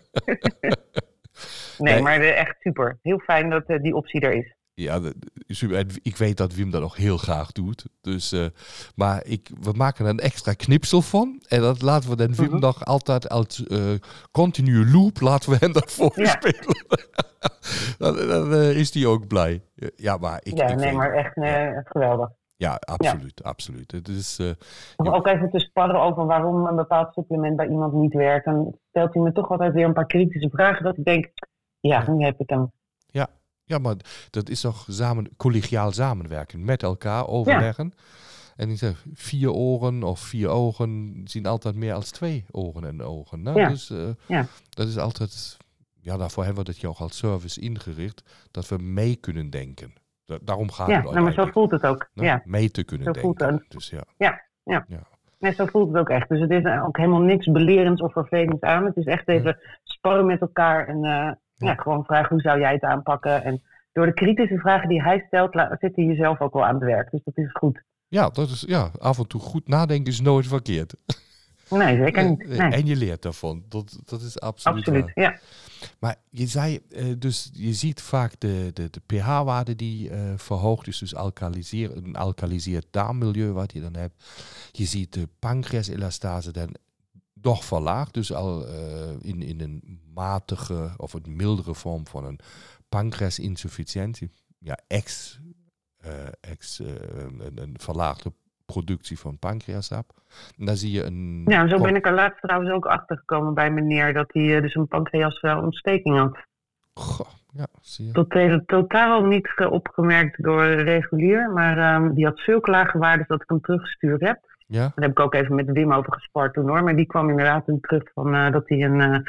nee, 1.77 1.93
Nee. 1.93 2.01
maar 2.01 2.19
echt 2.19 2.55
super. 2.59 2.99
Heel 3.01 3.19
fijn 3.19 3.49
dat 3.49 3.63
die 3.67 3.95
optie 3.95 4.21
er 4.21 4.33
is. 4.33 4.55
Ja, 4.81 4.99
de- 4.99 5.15
ik 6.01 6.17
weet 6.17 6.37
dat 6.37 6.53
Wim 6.53 6.71
dat 6.71 6.81
ook 6.81 6.97
heel 6.97 7.17
graag 7.17 7.51
doet. 7.51 7.85
Dus, 8.01 8.31
eh, 8.31 8.45
maar 8.95 9.25
ik, 9.25 9.49
we 9.61 9.71
maken 9.75 10.05
er 10.05 10.11
een 10.11 10.19
extra 10.19 10.53
knipsel 10.53 11.01
van. 11.01 11.41
En 11.47 11.61
dat 11.61 11.81
laten 11.81 12.09
we 12.09 12.15
dan 12.15 12.35
Wim 12.35 12.49
Mhm. 12.49 12.59
nog 12.59 12.85
altijd 12.85 13.29
als 13.29 13.67
eh 13.67 13.93
continue 14.31 14.85
loop, 14.91 15.19
laten 15.21 15.49
we 15.51 15.57
hem 15.59 15.71
dat 15.81 15.91
voorspelen. 15.91 16.75
dan 17.97 18.15
dan 18.27 18.53
eh, 18.53 18.77
is 18.77 18.93
hij 18.93 19.05
ook 19.05 19.27
blij. 19.27 19.63
Ja, 19.95 20.17
maar 20.17 20.39
ik, 20.43 20.57
ja, 20.57 20.67
ik 20.67 20.75
nee, 20.75 20.85
weet- 20.85 20.93
maar 20.95 21.13
echt 21.13 21.33
geweldig. 21.87 22.29
Ja, 22.55 22.75
absoluut, 22.79 23.43
absoluut. 23.43 23.91
Het 23.91 24.07
is, 24.07 24.37
Of 24.95 25.05
Ja. 25.07 25.11
ook 25.13 25.27
even 25.27 25.49
te 25.49 25.59
sparren 25.59 26.01
over 26.01 26.25
waarom 26.25 26.65
een 26.65 26.75
bepaald 26.75 27.13
supplement 27.13 27.55
bij 27.55 27.67
iemand 27.67 27.93
niet 27.93 28.13
werkt. 28.13 28.45
Dan 28.45 28.75
stelt 28.89 29.13
hij 29.13 29.23
me 29.23 29.31
toch 29.31 29.49
altijd 29.51 29.73
weer 29.73 29.85
een 29.85 29.93
paar 29.93 30.05
kritische 30.05 30.49
vragen. 30.49 30.83
Dat 30.83 30.97
ik 30.97 31.03
denk, 31.05 31.29
ja, 31.79 32.09
nu 32.11 32.23
heb 32.23 32.39
ik 32.39 32.49
hem. 32.49 32.71
Ja, 33.71 33.77
maar 33.77 33.95
dat 34.29 34.49
is 34.49 34.61
toch 34.61 34.85
samen, 34.89 35.29
collegiaal 35.37 35.91
samenwerken. 35.91 36.65
Met 36.65 36.83
elkaar 36.83 37.27
overleggen. 37.27 37.93
En 38.55 38.69
ik 38.69 38.77
zeg, 38.77 39.05
vier 39.13 39.51
oren 39.51 40.03
of 40.03 40.19
vier 40.19 40.49
ogen 40.49 41.21
zien 41.23 41.45
altijd 41.45 41.75
meer 41.75 41.93
als 41.93 42.11
twee 42.11 42.45
oren 42.51 42.83
en 42.85 43.01
ogen. 43.01 43.43
Ja. 43.43 43.67
Dus 43.69 43.89
eh, 43.89 44.09
Ja. 44.27 44.45
dat 44.69 44.87
is 44.87 44.97
altijd, 44.97 45.57
ja, 45.99 46.17
daarvoor 46.17 46.43
hebben 46.43 46.63
we 46.65 46.71
dat 46.71 46.81
je 46.81 46.87
ook 46.87 46.97
als 46.97 47.17
service 47.17 47.61
ingericht, 47.61 48.23
dat 48.51 48.67
we 48.67 48.77
mee 48.77 49.15
kunnen 49.15 49.49
denken. 49.49 49.93
Da- 50.25 50.37
daarom 50.41 50.71
gaat 50.71 50.87
Ja, 50.87 50.95
het 51.01 51.11
nou, 51.11 51.21
maar 51.23 51.33
zo 51.33 51.45
voelt 51.45 51.71
het 51.71 51.83
ook. 51.85 52.09
hè? 52.13 52.23
Ja, 52.25 52.41
Mee 52.45 52.69
te 52.71 52.83
kunnen 52.83 53.13
zo 53.13 53.21
voelt 53.21 53.37
denken. 53.39 53.57
het. 53.57 53.69
Dus 53.71 53.89
ja, 53.89 54.85
nee, 55.39 55.53
zo 55.53 55.65
voelt 55.65 55.87
het 55.87 55.97
ook 55.97 56.09
echt. 56.09 56.29
Dus 56.29 56.39
het 56.39 56.51
is 56.51 56.65
ook 56.65 56.97
helemaal 56.97 57.21
niks 57.21 57.45
belerends 57.51 58.01
of 58.01 58.11
vervelends 58.11 58.61
aan. 58.61 58.85
Het 58.85 58.95
is 58.97 59.05
echt 59.05 59.27
even 59.27 59.57
sparren 59.83 60.25
met 60.25 60.41
elkaar 60.41 60.87
en 60.87 61.03
eh, 61.03 61.31
ja. 61.67 61.75
gewoon 61.75 62.05
vragen 62.05 62.29
hoe 62.29 62.41
zou 62.41 62.59
jij 62.59 62.73
het 62.73 62.83
aanpakken. 62.83 63.43
En 63.43 63.61
door 63.93 64.05
de 64.05 64.13
kritische 64.13 64.57
vragen 64.57 64.89
die 64.89 65.01
hij 65.01 65.23
stelt, 65.27 65.51
zit 65.79 65.95
hij 65.95 66.05
jezelf 66.05 66.39
ook 66.39 66.53
wel 66.53 66.65
aan 66.65 66.75
het 66.75 66.83
werk. 66.83 67.11
Dus 67.11 67.21
dat 67.23 67.37
is 67.37 67.51
goed. 67.51 67.83
ja, 68.07 68.29
dat 68.29 68.49
is, 68.49 68.63
ja, 68.67 68.89
af 68.99 69.17
en 69.17 69.27
toe 69.27 69.41
goed 69.41 69.67
nadenken 69.67 70.11
is 70.11 70.21
nooit 70.21 70.47
verkeerd. 70.47 70.95
Nee, 71.77 71.97
zeker 71.97 72.29
niet. 72.29 72.47
Nee, 72.47 72.57
En 72.57 72.85
je 72.85 72.95
leert 72.95 73.21
daarvan. 73.21 73.63
Dat, 73.69 73.99
dat 74.05 74.21
is 74.21 74.39
absoluut, 74.39 74.77
absoluut. 74.77 75.11
waar. 75.15 75.23
Ja. 75.23 75.39
Maar 75.99 76.15
je 76.29 76.47
zei, 76.47 76.79
eh, 76.89 77.05
dus 77.17 77.49
je 77.53 77.73
ziet 77.73 78.01
vaak 78.01 78.33
de, 78.37 78.69
de, 78.73 78.89
de 78.89 79.01
pH-waarde 79.05 79.75
die 79.75 80.09
eh, 80.09 80.19
verhoogd 80.35 80.87
is, 80.87 80.97
dus 80.97 81.15
alkaliseer, 81.15 81.97
een 81.97 82.15
alkaliseerd 82.15 82.87
darmmilieu 82.91 83.51
wat 83.51 83.73
je 83.73 83.81
dan 83.81 83.95
hebt. 83.95 84.23
Je 84.71 84.85
ziet 84.85 85.13
de 85.13 85.27
pancreaselastase 85.39 86.51
dan 86.51 86.75
toch 87.41 87.65
verlaagd, 87.65 88.13
dus 88.13 88.33
al 88.33 88.67
eh, 88.67 89.09
in, 89.21 89.41
in 89.41 89.61
een 89.61 89.99
matige 90.13 90.93
of 90.97 91.13
een 91.13 91.35
mildere 91.35 91.75
vorm 91.75 92.07
van 92.07 92.25
een 92.25 92.39
pancreasinsufficiëntie. 92.89 94.31
Ja, 94.59 94.77
ex, 94.87 95.39
eh, 95.97 96.11
ex 96.41 96.79
eh, 96.79 96.87
een, 97.17 97.51
een 97.55 97.75
verlaagde 97.79 98.33
productie 98.65 99.19
van 99.19 99.39
pancreasap. 99.39 100.13
En 100.57 100.65
dan 100.65 100.75
zie 100.75 100.91
je 100.91 101.03
een... 101.03 101.43
Ja, 101.45 101.67
zo 101.67 101.81
ben 101.81 101.95
ik 101.95 102.05
er 102.05 102.13
laatst 102.13 102.41
trouwens 102.41 102.71
ook 102.71 102.85
achter 102.85 103.17
gekomen 103.17 103.53
bij 103.53 103.71
meneer 103.71 104.13
dat 104.13 104.33
hij 104.33 104.61
dus 104.61 104.75
een 104.75 104.87
pancreasontsteking 104.87 106.17
had. 106.17 106.37
Goh, 106.93 107.29
ja, 107.53 107.67
zie 107.81 108.05
je. 108.05 108.11
Tot, 108.11 108.67
totaal 108.67 109.23
niet 109.23 109.47
ge- 109.47 109.69
opgemerkt 109.69 110.43
door 110.43 110.65
regulier, 110.65 111.49
maar 111.49 111.77
ehm, 111.77 112.13
die 112.13 112.25
had 112.25 112.39
zulke 112.39 112.71
lage 112.71 112.97
waarden 112.97 113.25
dat 113.27 113.41
ik 113.41 113.49
hem 113.49 113.61
teruggestuurd 113.61 114.21
heb. 114.21 114.50
Ja, 114.71 114.79
Daar 114.81 114.91
heb 114.95 115.11
ik 115.11 115.19
ook 115.19 115.33
even 115.33 115.55
met 115.55 115.71
Wim 115.71 115.93
over 115.93 116.13
gespart 116.13 116.53
toen 116.53 116.67
hoor, 116.69 116.83
maar 116.83 116.95
die 116.95 117.05
kwam 117.05 117.29
inderdaad 117.29 117.65
terug 117.81 118.11
van 118.13 118.35
eh, 118.35 118.51
dat 118.51 118.69
hij 118.69 118.81
een, 118.83 119.01
eh, 119.01 119.19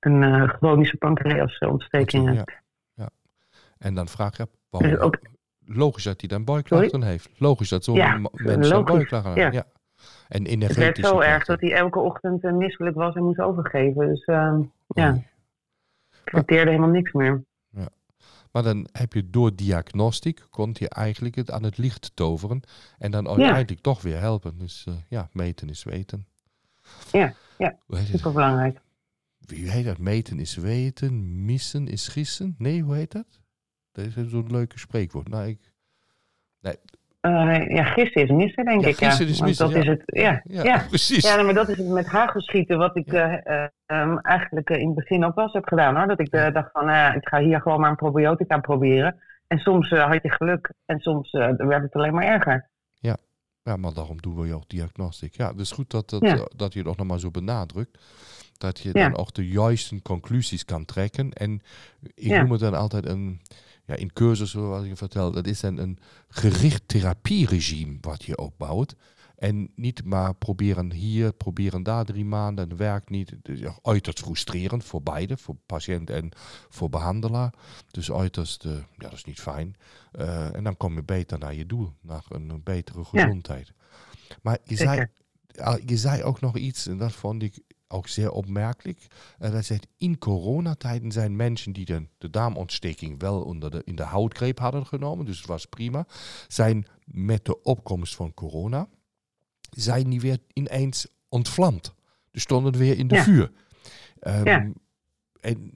een 0.00 0.22
eh, 0.22 0.48
chronische 0.48 0.96
pancreasontsteking 0.96 2.24
ja. 2.24 2.30
heeft. 2.32 2.52
ja. 2.94 3.08
En 3.78 3.94
dan 3.94 4.08
vraag 4.08 4.36
je, 4.36 4.44
Dus 4.70 4.80
waarom, 4.80 5.00
ook- 5.00 5.18
logisch 5.66 6.04
dat 6.04 6.20
hij 6.20 6.28
dan 6.28 6.44
buikklachten 6.44 7.02
heeft. 7.02 7.30
Logisch 7.38 7.68
dat 7.68 7.84
zo'n 7.84 7.94
Ja, 7.94 8.16
mens 8.32 8.68
dan 8.68 8.84
buikklachten 8.84 9.34
ja. 9.34 9.42
heeft. 9.42 9.54
Ja. 9.54 9.64
En 10.28 10.60
Het 10.60 10.74
werd 10.74 10.98
zo 10.98 11.20
erg 11.20 11.44
dat 11.44 11.60
hij 11.60 11.72
elke 11.72 11.98
ochtend 11.98 12.42
misselijk 12.42 12.96
was 12.96 13.14
en 13.14 13.22
moest 13.24 13.40
overgeven. 13.40 14.06
Dus 14.08 14.24
ehm 14.24 14.60
ja, 14.86 15.14
ik 16.24 16.30
verteerde 16.30 16.70
helemaal 16.70 16.90
niks 16.92 17.12
meer. 17.12 17.44
Maar 18.54 18.62
dan 18.62 18.88
heb 18.92 19.12
je 19.12 19.30
door 19.30 19.54
diagnostiek, 19.54 20.46
kon 20.50 20.70
je 20.78 20.88
eigenlijk 20.88 21.34
het 21.34 21.50
aan 21.50 21.62
het 21.62 21.78
licht 21.78 22.10
toveren. 22.14 22.60
En 22.98 23.10
dan 23.10 23.28
uiteindelijk 23.28 23.80
toch 23.80 24.02
weer 24.02 24.20
helpen. 24.20 24.58
Dus 24.58 24.84
eh, 24.88 24.94
ja, 25.08 25.28
meten 25.32 25.68
is 25.68 25.82
weten. 25.84 26.26
Ja, 27.12 27.34
ja, 27.58 27.78
Hoe 27.86 27.96
heet 27.96 28.08
het? 28.08 28.16
Super 28.16 28.32
belangrijk. 28.32 28.80
Wie 29.38 29.70
heet 29.70 29.84
dat? 29.84 29.98
Meten 29.98 30.38
is 30.38 30.54
weten, 30.54 31.44
missen 31.44 31.88
is 31.88 32.08
gissen. 32.08 32.54
Nee, 32.58 32.82
hoe 32.82 32.94
heet 32.94 33.12
dat? 33.12 33.40
Dat 33.92 34.04
is 34.04 34.30
zo'n 34.30 34.50
leuke 34.50 34.78
spreekwoord. 34.78 35.28
Nou, 35.28 35.46
ik, 35.48 35.70
Eh, 37.24 37.68
ja, 37.68 37.84
gissen 37.84 38.22
is 38.22 38.30
missen, 38.30 38.64
denk 38.64 38.80
Ja, 38.82 38.88
ik. 38.88 38.96
gissen 38.96 39.24
ja. 39.24 39.30
is 39.32 39.40
missen, 39.40 39.66
Dat 39.66 39.74
ja. 39.74 39.80
is 39.80 39.86
het, 39.86 40.02
ja. 40.06 40.40
ja, 40.44 40.62
Ja. 40.62 40.84
precies. 40.88 41.24
Ja, 41.24 41.42
maar 41.42 41.54
dat 41.54 41.68
is 41.68 41.76
het 41.76 41.86
met 41.88 42.06
hagelschieten, 42.06 42.78
wat 42.78 42.96
ik 42.96 43.12
eh, 43.12 43.46
eh, 43.46 43.68
ehm, 43.86 44.16
eigenlijk 44.18 44.70
eh, 44.70 44.80
in 44.80 44.86
het 44.86 44.94
begin 44.94 45.24
ook 45.24 45.34
wel 45.34 45.44
eens 45.44 45.52
heb 45.52 45.66
gedaan. 45.68 45.96
Hoor. 45.96 46.06
Dat 46.06 46.20
ik 46.20 46.30
dacht 46.30 46.70
van, 46.72 46.88
ik 47.14 47.28
ga 47.28 47.38
hier 47.40 47.60
gewoon 47.60 47.80
maar 47.80 47.90
een 47.90 47.96
probiotica 47.96 48.58
proberen. 48.58 49.20
En 49.46 49.58
soms 49.58 49.90
had 49.90 50.22
je 50.22 50.30
geluk 50.30 50.72
en 50.86 50.98
soms 50.98 51.30
werd 51.56 51.82
het 51.82 51.94
alleen 51.94 52.14
maar 52.14 52.24
erger. 52.24 52.68
Ja, 53.66 53.76
maar 53.76 53.92
daarom 53.94 54.20
doen 54.20 54.34
we 54.40 54.54
ook 54.54 54.68
diagnostiek. 54.68 55.36
Ja, 55.36 55.48
het 55.48 55.60
is 55.60 55.70
goed 55.70 55.90
dat, 55.90 56.10
dat, 56.10 56.22
Ja. 56.22 56.38
dat 56.56 56.72
je 56.72 56.78
het 56.78 56.88
ook 56.88 56.96
nog 56.96 57.06
maar 57.06 57.18
zo 57.18 57.30
benadrukt. 57.30 57.98
Dat 58.58 58.78
je 58.80 58.90
Ja. 58.92 59.08
dan 59.08 59.16
ook 59.18 59.34
de 59.34 59.48
juiste 59.48 60.02
conclusies 60.02 60.64
kan 60.64 60.84
trekken. 60.84 61.32
En 61.32 61.62
ik 62.14 62.24
Ja. 62.24 62.40
noem 62.40 62.50
het 62.50 62.60
dan 62.60 62.74
altijd 62.74 63.06
een, 63.06 63.40
ja, 63.86 63.94
in 63.94 64.12
cursus 64.12 64.50
zoals 64.50 64.84
ik 64.84 64.96
vertel, 64.96 65.30
dat 65.30 65.46
is 65.46 65.60
dan 65.60 65.78
een 65.78 65.98
gericht 66.28 66.82
therapieregime 66.86 67.98
wat 68.00 68.24
je 68.24 68.38
opbouwt. 68.38 68.94
En 69.34 69.70
niet 69.74 70.04
maar 70.04 70.34
proberen 70.34 70.92
hier, 70.92 71.32
proberen 71.32 71.82
daar 71.82 72.04
drie 72.04 72.24
maanden, 72.24 72.68
het 72.68 72.78
werkt 72.78 73.10
niet. 73.10 73.30
Het 73.30 73.48
is 73.48 73.58
ja, 73.58 73.78
uiterst 73.82 74.20
frustrerend 74.20 74.84
voor 74.84 75.02
beide, 75.02 75.36
voor 75.36 75.56
patiënt 75.66 76.10
en 76.10 76.28
voor 76.68 76.90
behandelaar. 76.90 77.54
Dus 77.90 78.12
uiterst, 78.12 78.64
eh, 78.64 78.72
ja, 78.72 78.84
dat 78.96 79.12
is 79.12 79.24
niet 79.24 79.40
fijn. 79.40 79.76
Eh, 80.12 80.54
en 80.54 80.64
dan 80.64 80.76
kom 80.76 80.94
je 80.94 81.02
beter 81.02 81.38
naar 81.38 81.54
je 81.54 81.66
doel, 81.66 81.92
naar 82.00 82.24
een 82.28 82.60
betere 82.62 83.04
gezondheid. 83.04 83.72
Maar 84.42 84.58
je 84.64 84.76
zei, 84.76 85.06
je 85.84 85.96
zei 85.96 86.22
ook 86.22 86.40
nog 86.40 86.56
iets, 86.56 86.86
en 86.86 86.98
dat 86.98 87.12
vond 87.12 87.42
ik 87.42 87.62
ook 87.94 88.08
zeer 88.08 88.30
opmerkelijk. 88.30 89.06
En 89.38 89.52
dat 89.52 89.64
zegt, 89.64 89.86
in 89.96 90.18
coronatijden 90.18 91.12
zijn 91.12 91.36
mensen 91.36 91.72
die 91.72 91.84
de, 91.84 92.06
de 92.18 92.30
darmontsteking 92.30 93.20
wel 93.20 93.42
onder 93.42 93.70
de, 93.70 93.82
in 93.84 93.96
de 93.96 94.02
houtgreep 94.02 94.58
hadden 94.58 94.86
genomen, 94.86 95.26
dus 95.26 95.38
het 95.38 95.46
was 95.46 95.66
prima, 95.66 96.06
zijn 96.48 96.86
met 97.04 97.44
de 97.44 97.62
opkomst 97.62 98.14
van 98.14 98.34
corona, 98.34 98.88
zijn 99.70 100.10
die 100.10 100.20
weer 100.20 100.38
ineens 100.52 101.06
ontvlamd. 101.28 101.94
Dus 102.30 102.42
stonden 102.42 102.76
weer 102.76 102.98
in 102.98 103.08
de 103.08 103.14
Ja. 103.14 103.22
vuur. 103.22 103.52
Ja. 104.44 104.70
En 105.40 105.72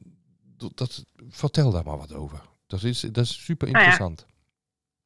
dat, 0.75 1.05
vertel 1.29 1.71
daar 1.71 1.85
maar 1.85 1.99
wat 1.99 2.13
over. 2.15 2.41
Dat 2.67 2.83
is, 2.83 3.01
dat 3.01 3.25
is 3.25 3.45
super 3.45 3.71
Nou 3.71 3.85
ja, 3.85 3.91
interessant. 3.91 4.27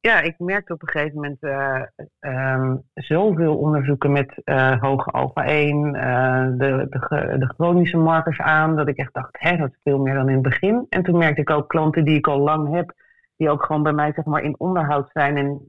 Ja, 0.07 0.21
ik 0.21 0.39
merkte 0.39 0.73
op 0.73 0.81
een 0.81 0.87
gegeven 0.87 1.15
moment 1.15 1.43
eh, 1.43 1.81
ehm, 2.19 2.75
zoveel 2.93 3.57
onderzoeken 3.57 4.11
met 4.11 4.41
eh, 4.43 4.81
hoge 4.81 5.11
alpha-1, 5.11 5.45
eh, 5.45 6.47
de, 6.57 6.87
de, 6.89 7.35
de 7.39 7.53
chronische 7.55 7.97
markers 7.97 8.39
aan, 8.39 8.75
dat 8.75 8.87
ik 8.87 8.97
echt 8.97 9.13
dacht, 9.13 9.29
hè, 9.31 9.57
dat 9.57 9.69
is 9.69 9.79
veel 9.83 9.99
meer 9.99 10.13
dan 10.13 10.27
in 10.27 10.33
het 10.33 10.43
begin. 10.43 10.85
En 10.89 11.03
toen 11.03 11.17
merkte 11.17 11.41
ik 11.41 11.49
ook 11.49 11.69
klanten 11.69 12.05
die 12.05 12.17
ik 12.17 12.27
al 12.27 12.39
lang 12.39 12.75
heb, 12.75 12.93
die 13.37 13.49
ook 13.49 13.63
gewoon 13.63 13.83
bij 13.83 13.93
mij 13.93 14.11
zeg 14.13 14.25
maar 14.25 14.43
in 14.43 14.59
onderhoud 14.59 15.09
zijn 15.13 15.37
en 15.37 15.65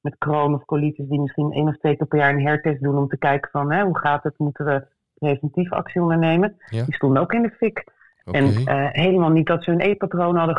met 0.00 0.18
Crohn 0.18 0.54
of 0.54 0.64
colitis, 0.64 1.08
die 1.08 1.20
misschien 1.20 1.52
één 1.52 1.68
of 1.68 1.76
twee 1.76 1.96
keer 1.96 2.06
per 2.06 2.18
jaar 2.18 2.34
een 2.34 2.46
hertest 2.46 2.82
doen 2.82 2.98
om 2.98 3.08
te 3.08 3.18
kijken 3.18 3.50
van 3.50 3.72
hè, 3.72 3.84
hoe 3.84 3.98
gaat 3.98 4.22
het, 4.22 4.38
moeten 4.38 4.64
we 4.64 4.86
preventief 5.14 5.72
actie 5.72 6.02
ondernemen. 6.02 6.56
Ja. 6.66 6.84
Die 6.84 6.94
stonden 6.94 7.22
ook 7.22 7.32
in 7.32 7.42
de 7.42 7.50
fik. 7.50 7.84
En 8.24 8.52
helemaal 8.92 9.30
niet 9.30 9.46
dat 9.46 9.64
ze 9.64 9.70
hun 9.70 9.80
eetpatroon 9.80 10.36
hadden 10.36 10.56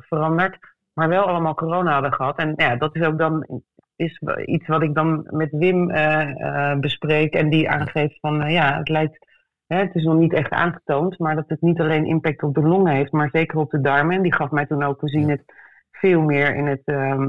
veranderd, 0.00 0.73
maar 0.94 1.08
wel 1.08 1.24
allemaal 1.24 1.54
corona 1.54 1.92
hadden 1.92 2.12
gehad. 2.12 2.38
En 2.38 2.52
ja, 2.56 2.76
dat 2.76 2.96
is 2.96 3.02
ook 3.02 3.18
dan 3.18 3.62
is 3.96 4.20
iets 4.44 4.66
wat 4.66 4.82
ik 4.82 4.94
dan 4.94 5.26
met 5.30 5.50
Wim 5.50 5.90
eh, 5.90 6.78
bespreek 6.78 7.34
en 7.34 7.50
die 7.50 7.70
aangeeft 7.70 8.20
van 8.20 8.42
eh, 8.42 8.52
ja, 8.52 8.78
het 8.78 8.88
lijkt, 8.88 9.26
hè, 9.66 9.76
het 9.76 9.94
is 9.94 10.04
nog 10.04 10.16
niet 10.16 10.32
echt 10.32 10.50
aangetoond, 10.50 11.18
maar 11.18 11.34
dat 11.34 11.48
het 11.48 11.60
niet 11.60 11.80
alleen 11.80 12.06
impact 12.06 12.42
op 12.42 12.54
de 12.54 12.62
longen 12.62 12.92
heeft, 12.92 13.12
maar 13.12 13.28
zeker 13.32 13.58
op 13.58 13.70
de 13.70 13.80
darmen. 13.80 14.16
En 14.16 14.22
die 14.22 14.34
gaf 14.34 14.50
mij 14.50 14.66
toen 14.66 14.82
ook, 14.82 15.00
we 15.00 15.08
zien 15.08 15.30
het 15.30 15.44
veel 15.90 16.20
meer 16.20 16.54
in 16.54 16.66
het, 16.66 16.82
ehm, 16.84 17.28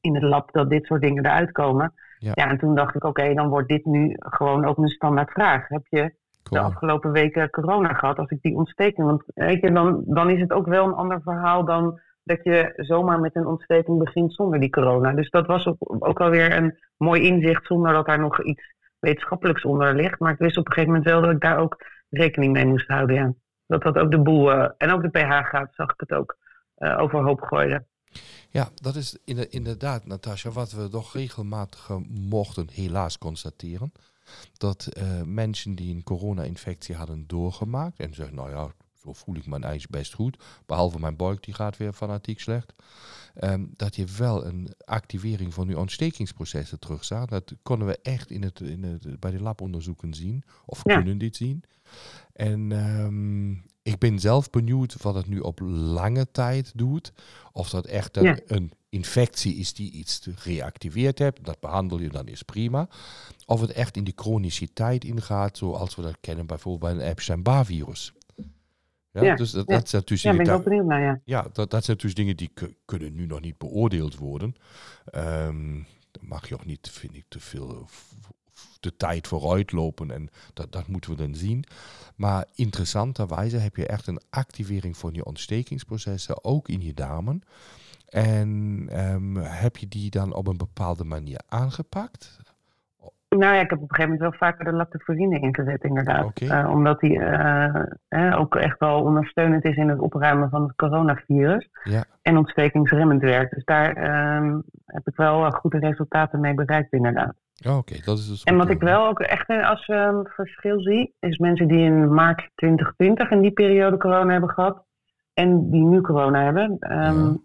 in 0.00 0.14
het 0.14 0.22
lab 0.22 0.52
dat 0.52 0.70
dit 0.70 0.84
soort 0.86 1.02
dingen 1.02 1.24
eruit 1.24 1.52
komen. 1.52 1.92
Ja. 2.18 2.32
Ja, 2.34 2.48
en 2.48 2.58
toen 2.58 2.74
dacht 2.74 2.94
ik, 2.94 3.04
oké, 3.04 3.34
dan 3.34 3.48
wordt 3.48 3.68
dit 3.68 3.84
nu 3.84 4.14
gewoon 4.18 4.64
ook 4.64 4.78
een 4.78 4.88
standaard 4.88 5.30
vraag. 5.30 5.68
Heb 5.68 5.86
je 5.88 6.14
de 6.50 6.58
afgelopen 6.58 7.12
weken 7.12 7.50
corona 7.50 7.92
gehad, 7.92 8.18
als 8.18 8.30
ik 8.30 8.42
die 8.42 8.56
ontsteking. 8.56 9.06
Want 9.06 9.22
weet 9.34 9.60
je, 9.60 9.72
dan, 9.72 10.02
dan 10.06 10.30
is 10.30 10.40
het 10.40 10.52
ook 10.52 10.66
wel 10.66 10.86
een 10.86 10.94
ander 10.94 11.20
verhaal 11.22 11.64
dan 11.64 12.00
dat 12.24 12.38
je 12.42 12.72
zomaar 12.76 13.20
met 13.20 13.36
een 13.36 13.46
ontsteking 13.46 13.98
begint 13.98 14.34
zonder 14.34 14.60
die 14.60 14.70
corona. 14.70 15.12
Dus 15.12 15.30
dat 15.30 15.46
was 15.46 15.66
ook, 15.66 15.76
ook 15.78 16.20
alweer 16.20 16.56
een 16.56 16.78
mooi 16.96 17.22
inzicht 17.22 17.66
zonder 17.66 17.92
dat 17.92 18.06
daar 18.06 18.20
nog 18.20 18.42
iets 18.42 18.74
wetenschappelijks 18.98 19.64
onder 19.64 19.94
ligt. 19.94 20.18
Maar 20.18 20.32
ik 20.32 20.38
wist 20.38 20.56
op 20.56 20.66
een 20.66 20.72
gegeven 20.72 20.94
moment 20.94 21.10
wel 21.10 21.22
dat 21.22 21.30
ik 21.30 21.40
daar 21.40 21.58
ook 21.58 21.84
rekening 22.10 22.52
mee 22.52 22.66
moest 22.66 22.88
houden. 22.88 23.16
Ja. 23.16 23.34
Dat 23.66 23.82
dat 23.82 23.96
ook 23.96 24.10
de 24.10 24.22
boel 24.22 24.52
eh, 24.52 24.70
en 24.76 24.90
ook 24.90 25.02
de 25.02 25.08
pH-graad 25.08 25.74
zag 25.74 25.92
ik 25.92 26.00
het 26.00 26.12
ook 26.12 26.36
eh, 26.74 26.98
overhoop 26.98 27.40
gooide. 27.40 27.84
Ja, 28.48 28.68
dat 28.74 28.94
is 28.94 29.18
inde- 29.24 29.48
inderdaad, 29.48 30.06
Natasja, 30.06 30.50
wat 30.50 30.72
we 30.72 30.88
toch 30.88 31.12
regelmatig 31.12 31.90
eh, 31.90 31.96
mochten 32.08 32.66
helaas 32.72 33.18
constateren. 33.18 33.92
Dat 34.52 34.88
mensen 35.24 35.74
die 35.74 35.94
een 35.94 36.02
corona-infectie 36.02 36.94
hadden 36.94 37.26
doorgemaakt 37.26 37.98
en 37.98 38.14
zeggen, 38.14 38.34
nou 38.36 38.50
ja, 38.50 38.68
zo 39.04 39.12
voel 39.12 39.34
ik 39.36 39.46
mijn 39.46 39.64
ijs 39.64 39.86
best 39.86 40.14
goed, 40.14 40.42
behalve 40.66 40.98
mijn 40.98 41.16
buik 41.16 41.44
die 41.44 41.54
gaat 41.54 41.76
weer 41.76 41.92
fanatiek 41.92 42.40
slecht. 42.40 42.72
ehm, 43.34 43.64
dat 43.76 43.96
je 43.96 44.04
wel 44.18 44.46
een 44.46 44.68
activering 44.84 45.54
van 45.54 45.68
je 45.68 45.78
ontstekingsprocessen 45.78 46.78
terugzag. 46.78 47.26
Dat 47.26 47.54
konden 47.62 47.86
we 47.88 47.98
echt 48.02 48.30
in 48.30 48.42
het, 48.42 48.60
in 48.60 48.82
het, 48.82 49.20
bij 49.20 49.30
de 49.30 49.40
labonderzoeken 49.42 50.14
zien, 50.14 50.44
of 50.66 50.80
Ja. 50.84 50.94
kunnen 50.96 51.18
dit 51.18 51.36
zien. 51.36 51.62
En 52.32 52.72
ehm, 52.72 53.50
ik 53.82 53.98
ben 53.98 54.18
zelf 54.18 54.50
benieuwd 54.50 55.02
wat 55.02 55.14
het 55.14 55.26
nu 55.26 55.38
op 55.40 55.60
lange 55.64 56.30
tijd 56.30 56.72
doet. 56.74 57.12
Of 57.52 57.70
dat 57.70 57.86
echt 57.86 58.16
een, 58.16 58.24
Ja. 58.24 58.38
een 58.46 58.72
infectie 58.88 59.54
is 59.54 59.74
die 59.74 59.90
iets 59.90 60.28
geactiveerd 60.34 61.18
hebt. 61.18 61.44
Dat 61.44 61.60
behandel 61.60 62.00
je, 62.00 62.08
dan 62.08 62.26
is 62.26 62.42
prima. 62.42 62.88
Of 63.46 63.60
het 63.60 63.70
echt 63.72 63.96
in 63.96 64.04
die 64.04 64.12
chroniciteit 64.16 65.04
ingaat, 65.04 65.56
zoals 65.56 65.94
we 65.94 66.02
dat 66.02 66.16
kennen 66.20 66.46
bijvoorbeeld 66.46 66.94
bij 66.96 67.04
een 67.04 67.10
Epstein-Barr-virus. 67.10 68.12
Ja, 69.14 69.22
Ja, 69.22 69.34
dus 69.34 69.50
dat, 69.50 69.68
ja. 69.68 69.74
dat 69.76 69.88
zijn 69.88 70.02
natuurlijk 70.08 70.38
Ja, 70.38 70.44
ben 70.44 70.58
ik 70.58 70.64
benieuwd 70.64 70.86
naar, 70.86 71.00
ja. 71.00 71.20
ja, 71.24 71.48
dat, 71.52 71.70
dat 71.70 71.84
zijn 71.84 71.96
dus 71.96 72.14
dingen 72.14 72.36
die 72.36 72.50
ku- 72.54 72.76
kunnen 72.84 73.14
nu 73.14 73.26
nog 73.26 73.40
niet 73.40 73.58
beoordeeld 73.58 74.16
worden. 74.16 74.54
Daar 75.04 75.54
mag 76.20 76.48
je 76.48 76.54
ook 76.54 76.64
niet, 76.64 76.90
vind 76.90 77.16
ik, 77.16 77.24
te 77.28 77.40
veel 77.40 77.88
de 78.80 78.96
tijd 78.96 79.26
vooruit 79.28 79.72
lopen. 79.72 80.10
En 80.10 80.28
dat, 80.54 80.72
dat 80.72 80.86
moeten 80.86 81.10
we 81.10 81.16
dan 81.16 81.34
zien. 81.34 81.64
Maar 82.16 82.46
interessanterwijze 82.54 83.56
heb 83.56 83.76
je 83.76 83.86
echt 83.86 84.06
een 84.06 84.20
activering 84.30 84.96
van 84.96 85.14
je 85.14 85.24
ontstekingsprocessen, 85.24 86.44
ook 86.44 86.68
in 86.68 86.80
je 86.80 86.94
darmen. 86.94 87.42
En 88.08 88.84
ehm, 88.90 89.34
heb 89.36 89.76
je 89.76 89.88
die 89.88 90.10
dan 90.10 90.34
op 90.34 90.46
een 90.46 90.56
bepaalde 90.56 91.04
manier 91.04 91.40
aangepakt? 91.48 92.38
Nou 93.38 93.54
ja, 93.54 93.60
ik 93.60 93.70
heb 93.70 93.78
op 93.78 93.90
een 93.90 93.96
gegeven 93.96 94.12
moment 94.12 94.20
wel 94.20 94.48
vaker 94.48 94.64
de 94.64 94.72
lactoferrine 94.72 95.40
ingezet, 95.40 95.82
inderdaad. 95.82 96.24
Oké. 96.24 96.46
Eh, 96.46 96.70
omdat 96.70 97.00
die 97.00 97.20
eh, 97.20 97.82
eh, 98.08 98.40
ook 98.40 98.56
echt 98.56 98.78
wel 98.78 99.02
ondersteunend 99.02 99.64
is 99.64 99.76
in 99.76 99.88
het 99.88 99.98
opruimen 99.98 100.50
van 100.50 100.62
het 100.62 100.74
coronavirus. 100.76 101.68
Ja. 101.84 102.04
En 102.22 102.36
ontstekingsremmend 102.36 103.22
werkt. 103.22 103.54
Dus 103.54 103.64
daar 103.64 103.92
ehm, 103.96 104.60
heb 104.86 105.06
ik 105.06 105.16
wel 105.16 105.44
eh, 105.44 105.52
goede 105.52 105.78
resultaten 105.78 106.40
mee 106.40 106.54
bereikt, 106.54 106.92
inderdaad. 106.92 107.34
Oh, 107.66 107.76
Oké, 107.76 107.94
dat 108.04 108.18
is 108.18 108.28
dus 108.28 108.42
En 108.42 108.56
wat 108.56 108.70
ik 108.70 108.80
wel 108.80 109.06
ook 109.06 109.20
echt 109.20 109.48
als 109.48 109.86
ehm, 109.86 110.24
verschil 110.24 110.80
zie, 110.80 111.14
is 111.20 111.38
mensen 111.38 111.68
die 111.68 111.78
in 111.78 112.14
maart 112.14 112.50
2020 112.54 113.30
in 113.30 113.40
die 113.40 113.52
periode 113.52 113.96
corona 113.96 114.32
hebben 114.32 114.50
gehad. 114.50 114.84
En 115.32 115.70
die 115.70 115.84
nu 115.84 116.00
corona 116.00 116.42
hebben. 116.42 116.76
Ehm, 116.78 117.24
Ja. 117.24 117.36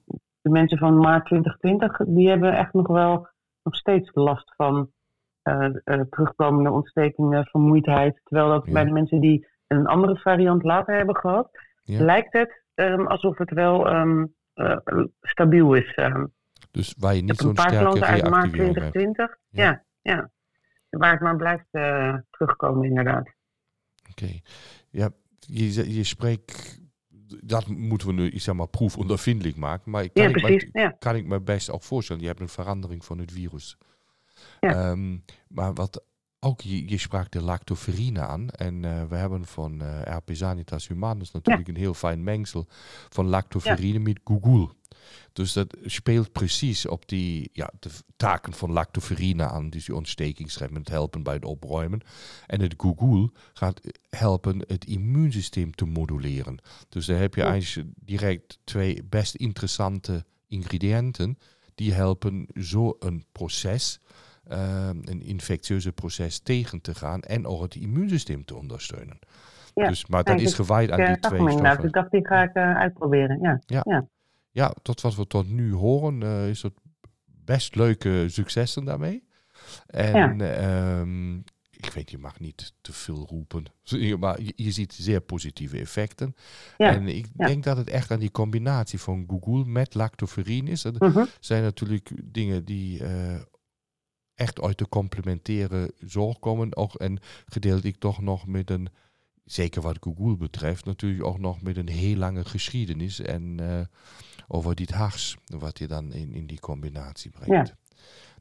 De 0.42 0.50
mensen 0.50 0.78
van 0.78 0.98
maart 0.98 1.26
2020, 1.26 1.98
die 2.08 2.30
hebben 2.30 2.58
echt 2.58 2.74
nog 2.74 2.88
wel 2.88 3.28
nog 3.64 3.76
steeds 3.76 4.12
last 4.14 4.54
van 4.56 4.90
terugkomende 6.10 6.72
ontstekingen, 6.72 7.46
vermoeidheid. 7.46 8.20
Terwijl 8.24 8.50
dat 8.50 8.66
Ja. 8.66 8.72
bij 8.74 8.84
de 8.86 8.92
mensen 8.92 9.20
die 9.20 9.48
een 9.68 9.86
andere 9.88 10.18
variant 10.20 10.64
later 10.64 10.96
hebben 10.96 11.16
gehad, 11.16 11.50
Ja. 11.84 12.04
lijkt 12.04 12.34
het 12.34 12.64
ehm, 12.74 13.06
alsof 13.08 13.38
het 13.38 13.50
wel 13.52 13.88
ehm, 13.88 14.26
eh, 14.54 14.78
stabiel 15.22 15.74
is. 15.74 15.94
ehm. 15.94 16.26
Dus 16.72 16.96
waar 17.00 17.14
je 17.14 17.22
Ik 17.22 17.26
niet 17.26 17.38
zo'n 17.38 17.56
sterke 17.58 17.78
uit 17.78 17.86
maart 17.90 17.96
reactivering 18.10 18.76
hebt. 18.76 18.92
2020. 18.94 19.38
Ja. 19.50 19.64
Ja. 19.64 19.84
Ja, 20.02 20.30
Waar 20.90 21.12
het 21.12 21.22
maar 21.22 21.36
blijft 21.36 21.66
eh, 21.72 22.16
terugkomen, 22.32 22.88
inderdaad. 22.88 23.30
Oké. 24.12 24.28
Ja, 24.90 25.10
je, 25.40 25.94
je 25.96 26.04
spreekt 26.04 26.82
dat 27.44 27.68
moeten 27.68 28.08
we 28.08 28.14
nu, 28.14 28.30
ik 28.30 28.42
zeg 28.42 28.56
maar, 28.56 28.68
proefondervindelijk 28.68 29.56
maken. 29.56 29.92
Maar 29.92 30.04
ik 30.04 30.12
Ja, 30.14 30.24
kan, 30.26 30.36
ik, 30.36 30.42
precies. 30.42 30.70
me, 30.72 30.82
Ja. 30.82 30.96
kan 31.00 31.16
ik 31.16 31.26
me 31.26 31.42
best 31.42 31.72
ook 31.72 31.84
voorstellen. 31.84 32.22
Je 32.22 32.28
hebt 32.28 32.40
een 32.40 32.50
verandering 32.50 33.06
van 33.06 33.18
het 33.18 33.32
virus. 33.32 33.78
Ja. 34.60 34.74
Ehm, 34.74 35.18
maar 35.48 35.74
wat 35.74 36.04
ook, 36.40 36.62
je, 36.62 36.90
je 36.90 36.98
sprak 36.98 37.32
de 37.32 37.42
lactoferine 37.42 38.20
aan. 38.20 38.50
En 38.50 38.86
eh, 38.86 39.04
we 39.04 39.16
hebben 39.16 39.46
van 39.46 39.82
eh 39.82 40.18
RP 40.18 40.30
Sanitas 40.34 40.88
Humanus 40.88 41.32
natuurlijk 41.32 41.68
een 41.68 41.76
heel 41.76 41.94
fijn 41.94 42.24
mengsel 42.24 42.68
van 43.10 43.28
lactoferine 43.28 44.00
met 44.00 44.20
gugul. 44.24 44.72
Dus 45.34 45.54
dat 45.54 45.78
speelt 45.86 46.32
precies 46.32 46.86
op 46.86 47.08
die 47.08 47.50
ja, 47.54 47.72
de 47.80 47.90
taken 48.16 48.54
van 48.54 48.72
lactoferine 48.72 49.48
aan. 49.48 49.70
Dus 49.70 49.86
die 49.86 49.94
het 50.80 50.90
helpen 50.90 51.24
bij 51.24 51.34
het 51.34 51.46
opruimen. 51.46 52.02
En 52.48 52.62
het 52.62 52.74
gugul 52.78 53.30
gaat 53.54 53.82
helpen 54.10 54.64
het 54.68 54.86
immuunsysteem 54.86 55.72
te 55.76 55.86
moduleren. 55.86 56.60
Dus 56.90 57.06
daar 57.06 57.20
heb 57.20 57.36
je 57.36 57.44
eigenlijk 57.44 57.90
direct 57.96 58.60
twee 58.64 59.04
best 59.04 59.36
interessante 59.36 60.26
ingrediënten. 60.48 61.38
Die 61.76 61.94
helpen 61.94 62.48
zo 62.54 62.96
een 63.00 63.26
proces, 63.32 64.00
een 65.04 65.22
infectieuze 65.22 65.92
proces 65.92 66.40
tegen 66.40 66.82
te 66.82 66.96
gaan. 66.96 67.22
En 67.22 67.46
ook 67.46 67.62
het 67.62 67.76
immuunsysteem 67.76 68.46
te 68.46 68.56
ondersteunen. 68.56 69.20
Ja, 69.74 69.88
Dus, 69.88 70.06
maar 70.08 70.24
dat 70.24 70.36
is 70.36 70.44
dus 70.44 70.54
gewijd 70.54 70.92
aan 70.92 70.98
die 70.98 71.06
eh, 71.06 71.16
zag 71.22 71.32
twee 71.32 71.50
stoffen. 71.50 71.84
Ik 71.84 71.92
dacht, 71.94 72.12
die 72.12 72.28
ga 72.28 72.44
ik 72.44 72.54
eh, 72.54 72.76
uitproberen. 72.76 73.60
Ja. 73.66 74.08
Ja, 74.52 74.74
tot 74.82 75.02
wat 75.02 75.16
we 75.16 75.28
tot 75.28 75.50
nu 75.50 75.74
horen, 75.74 76.24
eh, 76.24 76.50
is 76.50 76.62
het 76.62 76.74
best 77.46 77.76
leuke 77.76 78.26
successen 78.28 78.86
daarmee. 78.86 79.28
En 79.88 80.42
ehm, 80.42 81.36
ik 81.72 81.92
weet, 81.94 82.12
je 82.12 82.18
mag 82.18 82.40
niet 82.40 82.74
te 82.82 82.94
veel 82.94 83.26
roepen, 83.30 83.64
maar 84.20 84.42
je, 84.42 84.54
je 84.56 84.72
ziet 84.72 84.94
zeer 84.94 85.22
positieve 85.22 85.80
effecten. 85.80 86.36
Ja, 86.78 86.94
En 86.94 87.08
ik 87.08 87.28
ja. 87.38 87.48
denk 87.48 87.64
dat 87.64 87.78
het 87.78 87.90
echt 87.90 88.12
aan 88.12 88.20
die 88.20 88.32
combinatie 88.32 89.00
van 89.00 89.26
Google 89.28 89.66
met 89.66 89.94
lactoferine 89.94 90.70
is. 90.70 90.82
Dat 90.82 91.00
Mhm. 91.00 91.24
zijn 91.40 91.64
natuurlijk 91.64 92.12
dingen 92.24 92.66
die 92.66 93.02
echt 94.40 94.62
uit 94.62 94.78
de 94.78 94.90
complementaire 94.90 95.94
zorg 96.00 96.40
komen. 96.40 96.76
Ook, 96.76 96.94
en 96.96 97.20
gedeeltelijk 97.46 97.98
toch 98.00 98.22
nog 98.22 98.48
met 98.48 98.70
een, 98.70 98.88
zeker 99.46 99.82
wat 99.82 99.98
Google 100.02 100.38
betreft, 100.38 100.86
natuurlijk 100.86 101.26
ook 101.26 101.40
nog 101.40 101.62
met 101.62 101.78
een 101.78 101.90
heel 101.90 102.16
lange 102.16 102.46
geschiedenis. 102.46 103.20
En 103.20 103.60
eh, 103.60 103.86
over 104.48 104.76
dit 104.76 104.92
hars, 104.92 105.38
wat 105.46 105.80
je 105.80 105.88
dan 105.88 106.14
in, 106.14 106.34
in 106.34 106.48
die 106.48 106.60
combinatie 106.60 107.32
brengt. 107.32 107.76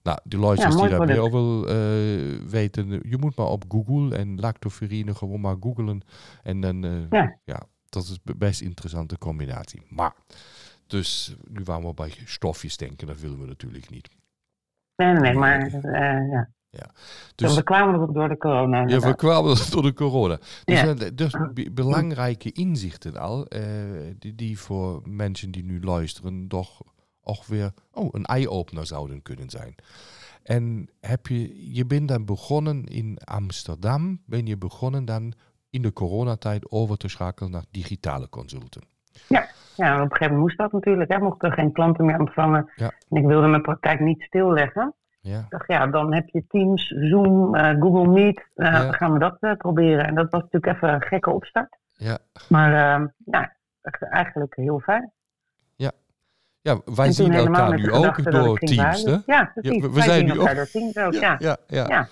Nou, 0.02 0.18
de 0.24 0.37
luisteraars 0.38 0.74
Ja, 0.76 0.80
die 0.80 0.90
daar 0.90 1.06
meer 1.06 1.20
over 1.20 1.66
eh, 1.68 2.48
weten, 2.48 3.00
je 3.08 3.16
moet 3.18 3.37
maar 3.37 3.46
op 3.46 3.64
Google 3.68 4.16
en 4.16 4.40
lactoferine 4.40 5.14
gewoon 5.14 5.40
maar 5.40 5.56
googlen. 5.61 6.00
En 6.42 6.61
dan, 6.61 6.84
eh, 6.84 7.11
Ja. 7.11 7.38
ja, 7.44 7.66
dat 7.88 8.02
is 8.04 8.22
be- 8.22 8.37
best 8.37 8.61
interessante 8.61 9.18
combinatie. 9.18 9.82
Maar, 9.88 10.14
dus 10.87 11.34
nu 11.48 11.61
waren 11.64 11.87
we 11.88 11.94
bij 11.94 12.12
stofjes 12.24 12.76
denken, 12.76 13.06
dat 13.06 13.20
willen 13.20 13.40
we 13.40 13.46
natuurlijk 13.46 13.90
niet. 13.90 14.08
Nee, 14.98 15.12
nee, 15.12 15.20
nee, 15.20 15.34
maar 15.34 15.61
eh, 15.61 16.42
ja. 16.70 16.90
Dus 17.34 17.54
we 17.54 17.62
kwamen 17.62 18.12
door 18.12 18.28
de 18.28 18.37
corona. 18.37 18.87
ja, 18.87 19.00
we 19.00 19.14
kwamen 19.16 19.56
door 19.70 19.82
de 19.82 19.92
corona. 19.92 20.38
Dus, 20.64 20.80
Ja. 20.80 20.94
dus 20.94 21.34
be- 21.54 21.70
belangrijke 21.70 22.52
inzichten 22.52 23.16
al, 23.16 23.46
eh, 23.46 23.62
die, 24.18 24.34
die 24.34 24.58
voor 24.58 25.02
mensen 25.04 25.50
die 25.50 25.64
nu 25.64 25.80
luisteren 25.80 26.48
toch 26.48 26.80
ook 27.20 27.44
weer 27.44 27.72
oh, 27.92 28.08
een 28.12 28.24
eye-opener 28.24 28.87
zouden 28.87 29.22
kunnen 29.22 29.50
zijn. 29.50 29.74
En 30.42 30.88
heb 31.00 31.26
je, 31.26 31.72
je 31.74 31.87
bent 31.87 32.08
dan 32.08 32.24
begonnen 32.24 32.84
in 32.84 33.18
Amsterdam, 33.24 34.20
ben 34.26 34.46
je 34.46 34.56
begonnen 34.56 35.04
dan 35.04 35.32
in 35.70 35.82
de 35.82 35.92
coronatijd 35.92 36.70
over 36.70 36.96
te 36.96 37.08
schakelen 37.08 37.50
naar 37.50 37.64
digitale 37.70 38.28
consulten. 38.28 38.82
Ja, 39.28 39.48
op 39.78 39.86
een 39.86 40.00
gegeven 40.00 40.20
moment 40.24 40.40
moest 40.40 40.58
dat 40.58 40.72
natuurlijk. 40.72 41.12
Hè. 41.12 41.18
Mocht 41.18 41.42
er 41.42 41.52
geen 41.52 41.72
klanten 41.72 42.04
meer 42.04 42.18
ontvangen. 42.18 42.70
Ja. 42.74 42.90
En 43.08 43.16
ik 43.16 43.26
wilde 43.26 43.46
mijn 43.46 43.62
praktijk 43.62 44.00
niet 44.00 44.22
stilleggen. 44.22 44.94
Ja, 45.20 45.38
Ik 45.38 45.44
dacht, 45.48 45.66
ja, 45.66 45.86
dan 45.86 46.14
heb 46.14 46.28
je 46.28 46.44
Teams, 46.48 46.86
Zoom, 46.88 47.54
eh, 47.54 47.80
Google 47.80 48.06
Meet. 48.12 48.46
Ja. 48.54 48.92
Gaan 48.92 49.12
we 49.12 49.18
dat 49.18 49.36
eh, 49.40 49.52
proberen. 49.56 50.06
En 50.06 50.14
dat 50.14 50.30
was 50.30 50.42
natuurlijk 50.42 50.74
even 50.74 50.92
een 50.94 51.02
gekke 51.02 51.30
opstart. 51.30 51.76
ja. 51.92 52.18
Maar 52.48 53.00
eh, 53.00 53.06
ja, 53.24 53.52
echt 53.82 54.02
eigenlijk 54.02 54.56
heel 54.56 54.80
fijn. 54.80 55.12
ja 56.60 56.80
wij 56.84 57.06
En 57.06 57.12
zien 57.12 57.32
elkaar 57.32 57.74
nu 57.74 57.92
ook 57.92 58.22
dat 58.24 58.32
door 58.32 58.58
Teams. 58.58 59.02
Hè? 59.04 59.16
Ja, 59.26 59.50
precies. 59.54 59.80
we- 59.82 59.88
we 59.88 59.94
Wij 59.94 60.02
zijn 60.02 60.24
nu 60.24 60.30
elkaar 60.30 60.50
ook- 60.50 60.56
door 60.56 60.66
Teams 60.70 60.96
ook. 60.96 61.12
Ja, 61.12 61.36
Ja, 61.38 61.56
ja. 61.66 61.86
Ja. 61.88 62.08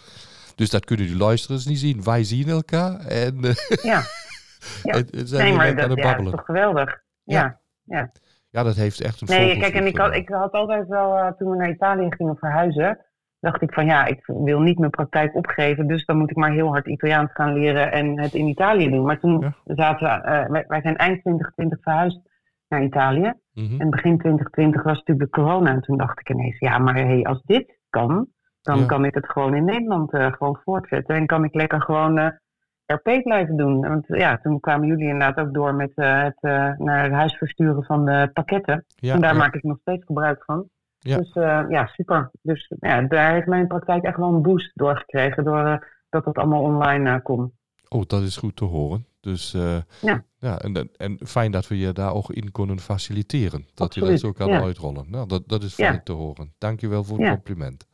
Dus 0.54 0.70
dat 0.70 0.84
kunnen 0.84 1.06
de 1.06 1.16
luisteraars 1.16 1.66
niet 1.66 1.78
zien. 1.78 2.02
Wij 2.04 2.24
zien 2.24 2.48
elkaar 2.48 2.98
en, 3.00 3.38
ja. 3.82 4.02
Ja. 4.82 4.92
en, 4.92 5.10
en 5.10 5.26
zijn 5.28 5.42
Nee, 5.44 5.56
maar 5.56 5.68
aan 5.68 5.76
dat 5.76 5.88
het 5.90 5.98
ja, 5.98 6.04
babbelen. 6.04 6.32
is 6.32 6.36
toch 6.36 6.46
geweldig. 6.46 7.00
Ja. 7.34 7.60
Ja. 7.84 8.10
Ja, 8.50 8.62
dat 8.62 8.74
heeft 8.74 9.00
echt 9.00 9.20
een 9.20 9.26
Nee, 9.36 9.58
kijk, 9.58 9.74
en 9.74 9.86
ik 9.86 9.96
had, 9.96 10.14
ik 10.14 10.28
had 10.28 10.52
altijd 10.52 10.86
wel, 10.88 11.16
eh, 11.16 11.32
toen 11.32 11.50
we 11.50 11.56
naar 11.56 11.68
Italië 11.70 12.06
gingen 12.12 12.36
verhuizen, 12.36 12.98
dacht 13.40 13.62
ik 13.62 13.72
van 13.72 13.86
ja, 13.86 14.04
ik 14.06 14.24
wil 14.26 14.60
niet 14.60 14.78
mijn 14.78 14.90
praktijk 14.90 15.34
opgeven, 15.34 15.86
dus 15.86 16.04
dan 16.04 16.16
moet 16.18 16.30
ik 16.30 16.36
maar 16.36 16.52
heel 16.52 16.68
hard 16.68 16.86
Italiaans 16.86 17.32
gaan 17.32 17.52
leren 17.52 17.92
en 17.92 18.20
het 18.20 18.34
in 18.34 18.46
Italië 18.46 18.90
doen. 18.90 19.04
Maar 19.04 19.18
toen 19.20 19.40
Ja. 19.40 19.74
zaten 19.74 20.06
we, 20.06 20.12
eh, 20.28 20.48
wij, 20.48 20.64
wij 20.68 20.80
zijn 20.80 20.96
eind 20.96 21.20
2020 21.20 21.78
verhuisd 21.82 22.20
naar 22.68 22.82
Italië. 22.82 23.32
Mhm. 23.52 23.80
En 23.80 23.90
begin 23.90 24.18
2020 24.18 24.82
was 24.82 24.98
natuurlijk 24.98 25.32
de 25.32 25.40
corona. 25.40 25.70
En 25.70 25.80
toen 25.80 25.96
dacht 25.98 26.20
ik 26.20 26.30
ineens, 26.30 26.58
ja, 26.58 26.78
maar 26.78 26.94
hey, 26.94 27.22
als 27.24 27.42
dit 27.42 27.78
kan, 27.90 28.26
dan 28.62 28.78
Ja. 28.78 28.86
kan 28.86 29.04
ik 29.04 29.14
het 29.14 29.28
gewoon 29.30 29.54
in 29.54 29.64
Nederland 29.64 30.12
eh, 30.12 30.32
gewoon 30.32 30.60
voortzetten. 30.64 31.14
En 31.16 31.26
kan 31.26 31.44
ik 31.44 31.54
lekker 31.54 31.80
gewoon 31.82 32.38
RP 32.86 33.22
blijven 33.22 33.56
doen. 33.56 33.80
Want 33.80 34.04
ja, 34.06 34.38
toen 34.42 34.60
kwamen 34.60 34.86
jullie 34.86 35.08
inderdaad 35.08 35.46
ook 35.46 35.54
door 35.54 35.74
met 35.74 35.92
eh, 35.94 36.22
het 36.22 36.38
eh, 36.40 36.72
naar 36.78 37.10
huis 37.10 37.34
versturen 37.34 37.84
van 37.84 38.04
de 38.04 38.30
pakketten. 38.32 38.84
Ja, 38.94 39.14
en 39.14 39.20
daar 39.20 39.32
ja. 39.32 39.38
maak 39.38 39.54
ik 39.54 39.62
nog 39.62 39.78
steeds 39.80 40.04
gebruik 40.04 40.44
van. 40.44 40.68
Ja. 40.98 41.16
Dus 41.16 41.32
eh, 41.32 41.64
ja, 41.68 41.86
super. 41.86 42.30
Dus 42.42 42.72
ja, 42.80 43.02
daar 43.02 43.32
heeft 43.32 43.46
mijn 43.46 43.66
praktijk 43.66 44.04
echt 44.04 44.16
wel 44.16 44.34
een 44.34 44.42
boost 44.42 44.70
door 44.74 44.96
gekregen. 44.96 45.44
Doordat 45.44 45.84
dat 46.08 46.24
het 46.24 46.36
allemaal 46.36 46.62
online 46.62 47.22
kon. 47.22 47.52
Oh, 47.88 48.02
dat 48.06 48.22
is 48.22 48.36
goed 48.36 48.56
te 48.56 48.64
horen. 48.64 49.06
Dus 49.20 49.52
Ja. 50.00 50.22
ja 50.38 50.58
en, 50.58 50.90
en- 50.96 51.18
fijn 51.26 51.50
dat 51.50 51.68
we 51.68 51.78
je 51.78 51.92
daar 51.92 52.12
ook 52.12 52.30
in 52.30 52.52
kunnen 52.52 52.78
faciliteren. 52.78 53.66
Dat 53.74 53.94
je 53.94 54.00
dat 54.00 54.20
zo 54.20 54.32
kan 54.32 54.50
uitrollen. 54.50 55.04
Nou, 55.08 55.28
dat, 55.28 55.42
dat 55.46 55.62
is 55.62 55.74
fijn 55.74 56.02
te 56.02 56.12
horen. 56.12 56.54
Dankjewel 56.58 57.04
voor 57.04 57.18
het 57.18 57.28
compliment. 57.28 57.86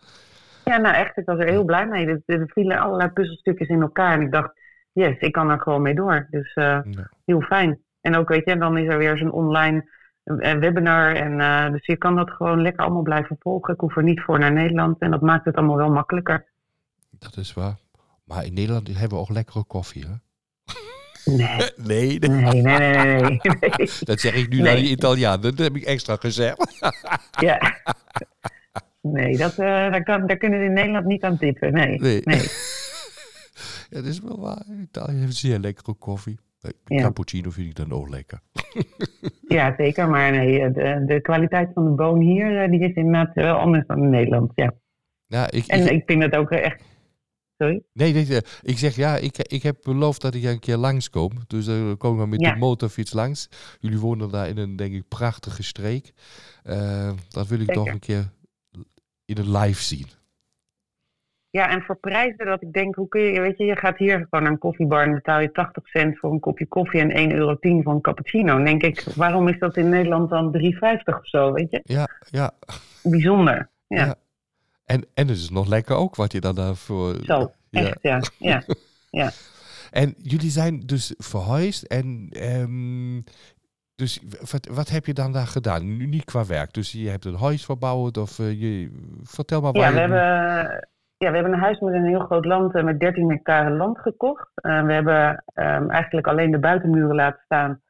Ja, 0.65 0.77
nou 0.77 0.95
echt, 0.95 1.17
ik 1.17 1.25
was 1.25 1.39
er 1.39 1.49
heel 1.49 1.65
blij 1.65 1.87
mee. 1.87 2.07
Er, 2.07 2.23
er 2.27 2.51
vielen 2.53 2.79
allerlei 2.79 3.11
puzzelstukjes 3.11 3.69
in 3.69 3.83
elkaar. 3.83 4.13
En 4.13 4.21
ik 4.21 4.33
dacht, 4.33 4.53
yes, 4.93 5.17
ik 5.19 5.33
kan 5.33 5.51
er 5.51 5.61
gewoon 5.61 5.83
mee 5.83 5.95
door. 5.95 6.27
Dus 6.31 6.53
eh, 6.55 6.65
Ja. 6.85 7.09
heel 7.25 7.41
fijn. 7.41 7.79
En 8.01 8.17
ook, 8.17 8.29
weet 8.29 8.45
je, 8.45 8.57
dan 8.59 8.79
is 8.79 8.89
er 8.89 8.99
weer 8.99 9.17
zo'n 9.19 9.33
online 9.33 9.91
eh, 10.25 10.55
webinar. 10.55 11.15
En, 11.17 11.41
eh, 11.41 11.71
dus 11.73 11.87
je 11.87 11.97
kan 11.97 12.17
dat 12.17 12.31
gewoon 12.31 12.63
lekker 12.63 12.85
allemaal 12.85 13.03
blijven 13.03 13.37
volgen. 13.41 13.75
Ik 13.75 13.81
hoef 13.81 13.97
er 13.97 14.03
niet 14.03 14.21
voor 14.21 14.39
naar 14.39 14.53
Nederland. 14.53 15.01
En 15.01 15.11
dat 15.11 15.21
maakt 15.21 15.45
het 15.45 15.57
allemaal 15.57 15.77
wel 15.77 15.91
makkelijker. 15.91 16.47
Dat 17.11 17.37
is 17.37 17.53
waar. 17.55 17.75
Maar 18.25 18.45
in 18.45 18.55
Nederland 18.55 18.89
hebben 18.89 19.19
we 19.19 19.23
ook 19.25 19.29
lekkere 19.31 19.65
koffie, 19.65 20.05
hè? 20.07 20.13
Nee, 21.25 21.71
Nee, 21.77 22.19
nee, 22.19 22.31
nee, 22.31 22.63
nee, 22.63 22.63
nee. 22.63 23.07
nee. 23.23 23.41
nee. 23.77 23.91
dat 24.11 24.21
zeg 24.21 24.35
ik 24.35 24.49
nu 24.49 24.57
Nee. 24.57 24.65
naar 24.65 24.77
die 24.77 24.91
Italiaan. 24.91 25.41
Dat 25.41 25.59
heb 25.59 25.77
ik 25.77 25.83
extra 25.85 26.17
gezegd. 26.17 26.81
Ja. 27.41 27.81
Nee, 29.01 29.37
dat, 29.37 29.51
eh, 29.53 29.67
daar, 29.67 30.03
kan, 30.03 30.27
daar 30.27 30.37
kunnen 30.37 30.59
we 30.59 30.65
in 30.65 30.73
Nederland 30.73 31.07
niet 31.07 31.23
aan 31.25 31.39
tippen. 31.39 31.73
Nee. 31.73 31.99
Nee. 31.99 32.23
Ja, 33.93 33.99
dat 33.99 34.07
is 34.07 34.21
wel 34.21 34.41
waar. 34.41 34.65
Italië 34.81 35.17
heeft 35.17 35.37
zeer 35.37 35.59
lekkere 35.59 35.95
koffie. 35.95 36.39
Ja. 36.85 37.01
Cappuccino 37.03 37.51
vind 37.51 37.69
ik 37.69 37.75
dan 37.75 37.93
ook 37.93 38.09
lekker. 38.09 38.41
Ja, 39.49 39.75
zeker. 39.77 40.09
Maar 40.09 40.31
nee, 40.31 40.61
eh, 40.61 40.75
de, 40.75 41.05
de 41.07 41.21
kwaliteit 41.21 41.71
van 41.75 41.85
de 41.85 41.91
boon 41.91 42.21
hier, 42.21 42.63
eh, 42.63 42.71
die 42.71 42.81
is 42.81 42.95
inderdaad 42.95 43.35
wel 43.35 43.57
anders 43.57 43.87
dan 43.87 44.03
in 44.03 44.11
Nederland. 44.11 44.53
Ja. 44.55 44.75
Ja, 45.27 45.51
ik, 45.51 45.67
En 45.67 45.85
ik, 45.85 45.91
ik 45.91 46.03
vind 46.07 46.23
het 46.23 46.35
ook 46.37 46.51
eh, 46.51 46.65
echt... 46.65 46.83
Sorry? 47.59 47.83
Nee, 47.93 48.43
ik 48.63 48.79
zeg 48.79 48.97
ja, 48.97 49.17
ik, 49.17 49.39
ik 49.39 49.63
heb 49.63 49.77
beloofd 49.83 50.21
dat 50.21 50.35
ik 50.35 50.43
een 50.45 50.59
keer 50.59 50.77
langskom. 50.77 51.31
Dus 51.47 51.65
dan 51.65 51.97
komen 51.97 52.23
we 52.23 52.29
met 52.29 52.41
Ja. 52.41 52.53
de 52.53 52.59
motorfiets 52.59 53.13
langs. 53.13 53.49
Jullie 53.79 53.99
wonen 53.99 54.31
daar 54.31 54.49
in 54.49 54.59
een, 54.59 54.77
denk 54.77 54.95
ik, 54.95 55.09
prachtige 55.09 55.63
streek. 55.63 56.13
Dat 57.29 57.47
wil 57.49 57.61
ik 57.61 57.67
Zeker. 57.67 57.75
toch 57.75 57.87
een 57.87 57.99
keer 57.99 58.31
in 59.25 59.37
het 59.37 59.47
live 59.47 59.83
zien. 59.83 60.07
Ja, 61.53 61.71
en 61.71 61.83
voor 61.83 61.97
prijzen 61.97 62.47
dat 62.47 62.63
ik 62.63 62.73
denk, 62.73 62.95
hoe 62.95 63.09
kun 63.09 63.21
je, 63.21 63.41
weet 63.41 63.59
je, 63.59 63.65
je 63.65 63.77
gaat 63.77 63.99
hier 63.99 64.17
gewoon 64.17 64.43
naar 64.43 64.53
een 64.53 64.59
koffiebar 64.59 65.03
en 65.03 65.15
betaal 65.15 65.41
je 65.41 65.53
80 65.53 65.89
cent 65.89 66.19
voor 66.19 66.33
een 66.33 66.41
kopje 66.41 66.67
koffie 66.67 67.01
en 67.01 67.31
1,10 67.31 67.37
euro 67.37 67.57
voor 67.61 67.93
een 67.93 68.01
cappuccino. 68.01 68.55
Dan 68.55 68.65
denk 68.65 68.83
ik, 68.83 69.01
waarom 69.15 69.49
is 69.49 69.59
dat 69.59 69.77
in 69.77 69.89
Nederland 69.89 70.31
dan 70.31 70.59
3,50 70.59 70.61
of 71.05 71.29
zo, 71.29 71.53
weet 71.53 71.71
je? 71.71 71.81
Ja, 71.85 72.09
ja. 72.31 72.51
Bijzonder. 73.03 73.71
Ja, 73.87 74.05
Ja. 74.05 74.15
En, 74.85 75.05
en 75.15 75.29
het 75.29 75.37
is 75.37 75.51
nog 75.51 75.67
lekker 75.67 75.97
ook 75.97 76.17
wat 76.17 76.33
je 76.33 76.41
dan 76.41 76.55
daarvoor... 76.55 77.17
zo. 77.25 77.53
Ja. 77.71 77.81
Echt, 77.81 77.99
ja. 78.39 78.63
ja. 79.21 79.31
En 79.91 80.15
jullie 80.17 80.51
zijn 80.51 80.81
dus 80.81 81.15
verhuisd 81.19 81.83
en... 81.83 82.29
ehm, 82.31 83.21
dus 83.95 84.21
wat, 84.51 84.67
wat 84.67 84.89
heb 84.89 85.07
je 85.07 85.13
dan 85.13 85.33
daar 85.33 85.47
gedaan? 85.47 85.97
Nu 85.97 86.07
niet 86.07 86.25
qua 86.25 86.47
werk. 86.47 86.73
Dus 86.73 86.93
je 86.93 87.09
hebt 87.09 87.25
een 87.25 87.39
huis 87.39 87.65
verbouwd 87.65 88.17
of 88.17 88.39
eh, 88.39 88.61
je... 88.61 88.91
Vertel 89.23 89.61
maar 89.61 89.73
waar 89.73 89.83
Ja, 89.83 89.93
we 89.93 89.99
hebben, 89.99 90.89
ja, 91.23 91.31
we 91.31 91.37
hebben 91.37 91.53
een 91.53 91.61
huis 91.61 91.79
met 91.79 91.95
een 91.95 92.05
heel 92.05 92.21
groot 92.21 92.45
land, 92.45 92.83
met 92.83 93.01
13 93.01 93.31
hectare 93.31 93.71
land 93.71 93.99
gekocht. 93.99 94.51
Eh, 94.55 94.83
we 94.83 94.93
hebben 94.93 95.45
ehm, 95.55 95.91
eigenlijk 95.91 96.27
alleen 96.27 96.51
de 96.51 96.59
buitenmuren 96.59 97.15
laten 97.15 97.41
staan 97.45 97.81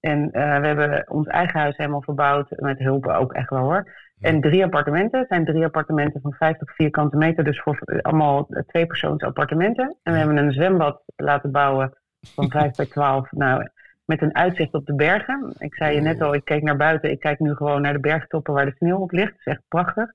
En 0.00 0.30
eh, 0.32 0.60
we 0.60 0.66
hebben 0.66 1.10
ons 1.10 1.26
eigen 1.26 1.60
huis 1.60 1.76
helemaal 1.76 2.02
verbouwd. 2.02 2.50
Met 2.56 2.78
hulp 2.78 3.06
ook 3.06 3.32
echt 3.32 3.50
wel 3.50 3.62
hoor. 3.62 3.92
En 4.20 4.40
drie 4.40 4.64
appartementen. 4.64 5.18
Het 5.18 5.28
zijn 5.28 5.44
drie 5.44 5.64
appartementen 5.64 6.20
van 6.20 6.32
50 6.32 6.74
vierkante 6.74 7.16
meter. 7.16 7.44
Dus 7.44 7.60
voor 7.60 7.78
eh, 7.84 7.98
allemaal 7.98 8.48
tweepersoons 8.66 9.22
appartementen. 9.22 9.96
En 10.02 10.12
we 10.12 10.18
hebben 10.18 10.36
een 10.36 10.52
zwembad 10.52 11.02
laten 11.16 11.50
bouwen 11.50 11.96
van 12.34 12.50
5 12.50 12.76
bij 12.76 12.86
12. 12.86 13.30
Nou, 13.44 13.68
met 14.04 14.22
een 14.22 14.36
uitzicht 14.36 14.74
op 14.74 14.86
de 14.86 14.94
bergen. 14.94 15.54
Ik 15.58 15.74
zei 15.74 15.94
je 15.94 16.00
net 16.00 16.20
al, 16.20 16.34
ik 16.34 16.44
keek 16.44 16.62
naar 16.62 16.76
buiten. 16.76 17.10
Ik 17.10 17.20
kijk 17.20 17.38
nu 17.38 17.54
gewoon 17.54 17.82
naar 17.82 17.92
de 17.92 18.00
bergtoppen 18.00 18.54
waar 18.54 18.66
de 18.66 18.74
sneeuw 18.76 18.98
op 18.98 19.10
ligt. 19.10 19.30
Dat 19.30 19.40
is 19.44 19.52
echt 19.52 19.62
prachtig. 19.68 20.12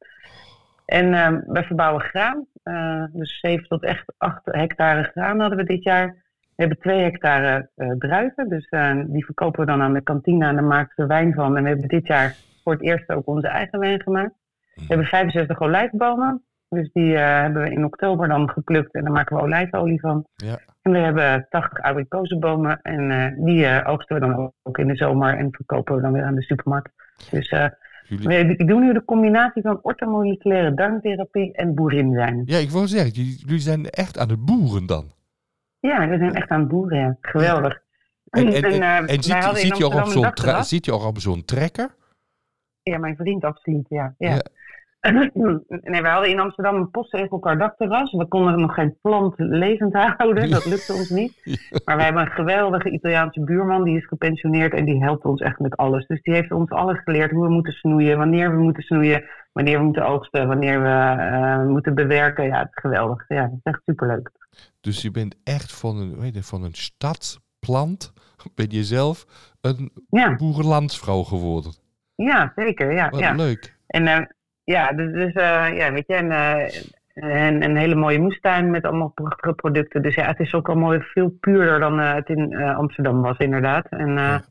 En 0.91 1.07
uh, 1.13 1.29
we 1.45 1.63
verbouwen 1.63 2.01
graan. 2.01 2.45
Uh, 2.63 3.03
dus 3.11 3.39
7 3.39 3.67
tot 3.67 3.83
echt 3.83 4.13
8 4.17 4.41
hectare 4.43 5.03
graan 5.03 5.39
hadden 5.39 5.57
we 5.57 5.63
dit 5.63 5.83
jaar. 5.83 6.07
We 6.39 6.67
hebben 6.67 6.79
2 6.79 7.01
hectare 7.01 7.69
uh, 7.75 7.91
druiven. 7.97 8.49
Dus 8.49 8.69
die 9.07 9.25
verkopen 9.25 9.59
we 9.59 9.65
dan 9.65 9.81
aan 9.81 9.93
de 9.93 10.01
kantine 10.01 10.45
en 10.45 10.55
daar 10.55 10.63
maken 10.63 10.93
we 10.95 11.05
wijn 11.05 11.33
van. 11.33 11.57
En 11.57 11.63
we 11.63 11.69
hebben 11.69 11.87
dit 11.87 12.07
jaar 12.07 12.35
voor 12.63 12.73
het 12.73 12.81
eerst 12.81 13.09
ook 13.09 13.27
onze 13.27 13.47
eigen 13.47 13.79
wijn 13.79 14.01
gemaakt. 14.01 14.33
We 14.73 14.85
hebben 14.87 15.05
65 15.05 15.59
olijfbomen. 15.61 16.43
Dus 16.69 16.91
die 16.91 17.17
hebben 17.17 17.61
we 17.61 17.71
in 17.71 17.85
oktober 17.85 18.27
dan 18.27 18.49
geplukt 18.49 18.93
en 18.93 19.03
daar 19.03 19.13
maken 19.13 19.35
we 19.35 19.41
olijfolie 19.41 19.99
van. 19.99 20.25
Ja. 20.35 20.59
En 20.81 20.91
we 20.91 20.97
hebben 20.97 21.47
80 21.49 21.81
abrikozenbomen 21.81 22.81
en 22.81 23.35
die 23.43 23.85
oogsten 23.85 24.15
we 24.15 24.21
dan 24.21 24.53
ook 24.63 24.77
in 24.77 24.87
de 24.87 24.95
zomer 24.95 25.37
en 25.37 25.47
verkopen 25.51 25.95
we 25.95 26.01
dan 26.01 26.11
weer 26.11 26.23
aan 26.23 26.35
de 26.35 26.41
supermarkt. 26.41 26.91
Dus 27.29 27.53
Jullie... 28.19 28.57
Ik 28.57 28.67
doe 28.67 28.79
nu 28.79 28.93
de 28.93 29.05
combinatie 29.05 29.61
van 29.61 29.79
ortomoleculaire 29.81 30.73
darmtherapie 30.73 31.53
en 31.53 31.75
boerin 31.75 32.13
zijn. 32.13 32.41
Ja, 32.45 32.57
ik 32.57 32.69
wou 32.69 32.87
zeggen, 32.87 33.11
jullie 33.23 33.59
zijn 33.59 33.89
echt 33.89 34.17
aan 34.17 34.29
het 34.29 34.45
boeren 34.45 34.85
dan. 34.85 35.11
Ja, 35.79 36.07
we 36.07 36.17
zijn 36.17 36.33
echt 36.33 36.49
aan 36.49 36.59
het 36.59 36.69
boeren, 36.69 36.99
ja. 36.99 37.17
Geweldig. 37.21 37.81
En, 38.29 38.47
en, 38.47 38.63
en, 38.63 38.81
en, 38.81 39.07
en 39.07 39.23
ziet, 39.23 39.43
ziet, 39.53 39.77
je 39.77 39.85
ook 39.85 39.93
op 39.93 40.05
zo'n 40.05 40.63
ziet 40.63 40.85
je 40.85 40.93
ook 40.93 41.03
op 41.03 41.19
zo'n 41.19 41.45
trekker? 41.45 41.95
Ja, 42.83 42.97
mijn 42.97 43.15
vriend 43.15 43.43
absoluut, 43.43 43.85
ja. 43.89 44.15
ja. 44.17 44.33
ja. 44.33 44.41
nee, 45.91 46.01
we 46.01 46.07
hadden 46.07 46.29
in 46.29 46.39
Amsterdam 46.39 46.75
een 46.75 46.91
postzegelkar 46.91 47.57
dakterras. 47.57 48.11
We 48.11 48.27
konden 48.27 48.59
nog 48.59 48.73
geen 48.73 48.97
plant 49.01 49.33
levend 49.37 49.93
houden. 49.93 50.49
Dat 50.49 50.65
lukte 50.65 50.93
ons 50.93 51.09
niet. 51.09 51.59
Maar 51.85 51.97
we 51.97 52.03
hebben 52.03 52.21
een 52.21 52.31
geweldige 52.31 52.89
Italiaanse 52.89 53.43
buurman. 53.43 53.83
Die 53.83 53.97
is 53.97 54.07
gepensioneerd 54.07 54.73
en 54.73 54.85
die 54.85 55.03
helpt 55.03 55.25
ons 55.25 55.41
echt 55.41 55.59
met 55.59 55.77
alles. 55.77 56.07
Dus 56.07 56.21
die 56.21 56.33
heeft 56.33 56.51
ons 56.51 56.69
alles 56.69 56.99
geleerd. 57.03 57.31
Hoe 57.31 57.43
we 57.43 57.53
moeten 57.53 57.73
snoeien, 57.73 58.17
wanneer 58.17 58.55
we 58.55 58.61
moeten 58.61 58.83
snoeien. 58.83 59.23
Wanneer 59.51 59.77
we 59.77 59.83
moeten 59.83 60.05
oogsten, 60.05 60.47
wanneer 60.47 60.81
we 60.81 60.87
uh, 60.87 61.63
moeten 61.63 61.95
bewerken. 61.95 62.45
Ja, 62.45 62.59
het 62.59 62.69
is 62.71 62.81
geweldig. 62.81 63.25
Ja, 63.27 63.43
het 63.43 63.51
is 63.51 63.59
echt 63.63 63.81
superleuk. 63.85 64.31
Dus 64.81 65.01
je 65.01 65.11
bent 65.11 65.35
echt 65.43 65.73
van 65.73 65.97
een, 65.97 66.19
weet 66.19 66.33
je, 66.35 66.43
van 66.43 66.63
een 66.63 66.73
stadsplant, 66.73 68.13
ben 68.55 68.69
je 68.69 68.83
zelf 68.83 69.25
een 69.61 69.91
ja. 70.09 70.35
boerenlandsvrouw 70.35 71.23
geworden. 71.23 71.71
Ja, 72.15 72.51
zeker. 72.55 72.93
Ja, 72.93 73.09
Wat 73.09 73.19
ja. 73.19 73.33
leuk. 73.33 73.77
En 73.87 74.07
uh, 74.07 74.19
ja, 74.63 74.91
dus, 74.91 75.33
uh, 75.33 75.67
ja, 75.73 75.91
weet 75.91 76.07
je, 76.07 76.13
en, 76.15 76.25
uh, 76.25 77.45
en 77.45 77.63
een 77.63 77.77
hele 77.77 77.95
mooie 77.95 78.19
moestuin 78.19 78.71
met 78.71 78.85
allemaal 78.85 79.09
prachtige 79.09 79.53
producten. 79.53 80.01
Dus 80.01 80.15
ja, 80.15 80.25
het 80.25 80.39
is 80.39 80.53
ook 80.53 80.69
al 80.69 80.75
mooi 80.75 81.01
veel 81.01 81.37
puurder 81.39 81.79
dan 81.79 81.99
uh, 81.99 82.13
het 82.13 82.29
in 82.29 82.55
Amsterdam 82.55 83.21
was, 83.21 83.37
inderdaad. 83.37 83.85
En 83.89 84.09
ja. 84.09 84.41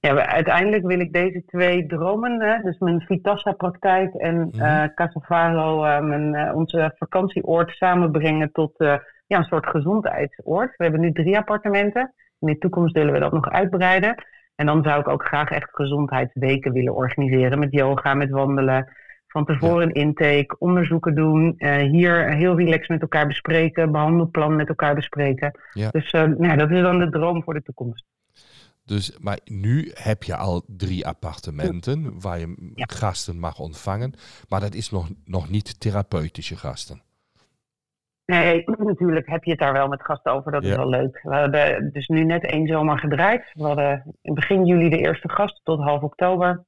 ja, 0.00 0.26
uiteindelijk 0.26 0.86
wil 0.86 1.00
ik 1.00 1.12
deze 1.12 1.42
twee 1.46 1.86
dromen, 1.86 2.42
hè, 2.42 2.62
dus 2.62 2.78
mijn 2.78 3.00
Vitassa-praktijk 3.00 4.14
en 4.14 4.36
mm. 4.36 4.92
Casavaro, 4.94 6.02
mijn, 6.02 6.54
onze 6.54 6.94
vakantieoord, 6.98 7.70
samenbrengen 7.70 8.52
tot 8.52 8.74
ja, 8.76 9.38
een 9.38 9.44
soort 9.44 9.66
gezondheidsoord. 9.66 10.76
We 10.76 10.82
hebben 10.82 11.00
nu 11.00 11.12
drie 11.12 11.36
appartementen. 11.36 12.12
In 12.40 12.46
de 12.46 12.58
toekomst 12.58 12.94
willen 12.94 13.12
we 13.12 13.18
dat 13.18 13.32
nog 13.32 13.50
uitbreiden. 13.50 14.14
En 14.56 14.66
dan 14.66 14.82
zou 14.82 15.00
ik 15.00 15.08
ook 15.08 15.24
graag 15.24 15.50
echt 15.50 15.68
gezondheidsweken 15.72 16.72
willen 16.72 16.94
organiseren 16.94 17.58
met 17.58 17.72
yoga, 17.72 18.14
met 18.14 18.30
wandelen 18.30 18.88
van 19.28 19.44
tevoren 19.44 19.82
een 19.82 19.92
intake, 19.92 20.56
onderzoeken 20.58 21.14
doen, 21.14 21.54
uh, 21.58 21.76
hier 21.76 22.34
heel 22.34 22.56
relaxed 22.56 22.88
met 22.88 23.00
elkaar 23.00 23.26
bespreken, 23.26 23.92
behandelplan 23.92 24.56
met 24.56 24.68
elkaar 24.68 24.94
bespreken. 24.94 25.60
Ja. 25.72 25.90
Dus 25.90 26.12
uh, 26.12 26.22
nou, 26.22 26.56
dat 26.56 26.70
is 26.70 26.80
dan 26.80 26.98
de 26.98 27.10
droom 27.10 27.42
voor 27.42 27.54
de 27.54 27.62
toekomst. 27.62 28.04
Dus, 28.84 29.18
maar 29.18 29.38
nu 29.44 29.90
heb 29.94 30.22
je 30.22 30.36
al 30.36 30.62
drie 30.66 31.06
appartementen 31.06 32.20
waar 32.20 32.38
je 32.38 32.72
ja. 32.74 32.86
gasten 32.88 33.38
mag 33.38 33.58
ontvangen, 33.58 34.12
maar 34.48 34.60
dat 34.60 34.74
is 34.74 34.90
nog, 34.90 35.08
nog 35.24 35.50
niet 35.50 35.80
therapeutische 35.80 36.56
gasten. 36.56 37.02
Nee, 38.24 38.64
natuurlijk 38.66 39.28
heb 39.28 39.44
je 39.44 39.50
het 39.50 39.60
daar 39.60 39.72
wel 39.72 39.88
met 39.88 40.02
gasten 40.02 40.32
over. 40.32 40.52
Dat 40.52 40.62
ja. 40.62 40.70
is 40.70 40.76
wel 40.76 40.88
leuk. 40.88 41.20
We 41.22 41.34
hebben 41.34 41.90
dus 41.92 42.06
nu 42.08 42.24
net 42.24 42.44
één 42.44 42.66
zomer 42.66 42.98
gedraaid. 42.98 43.50
We 43.52 43.62
hadden 43.62 44.16
in 44.22 44.34
begin 44.34 44.64
juli 44.64 44.88
de 44.88 44.98
eerste 44.98 45.30
gast 45.30 45.60
tot 45.64 45.80
half 45.80 46.02
oktober. 46.02 46.64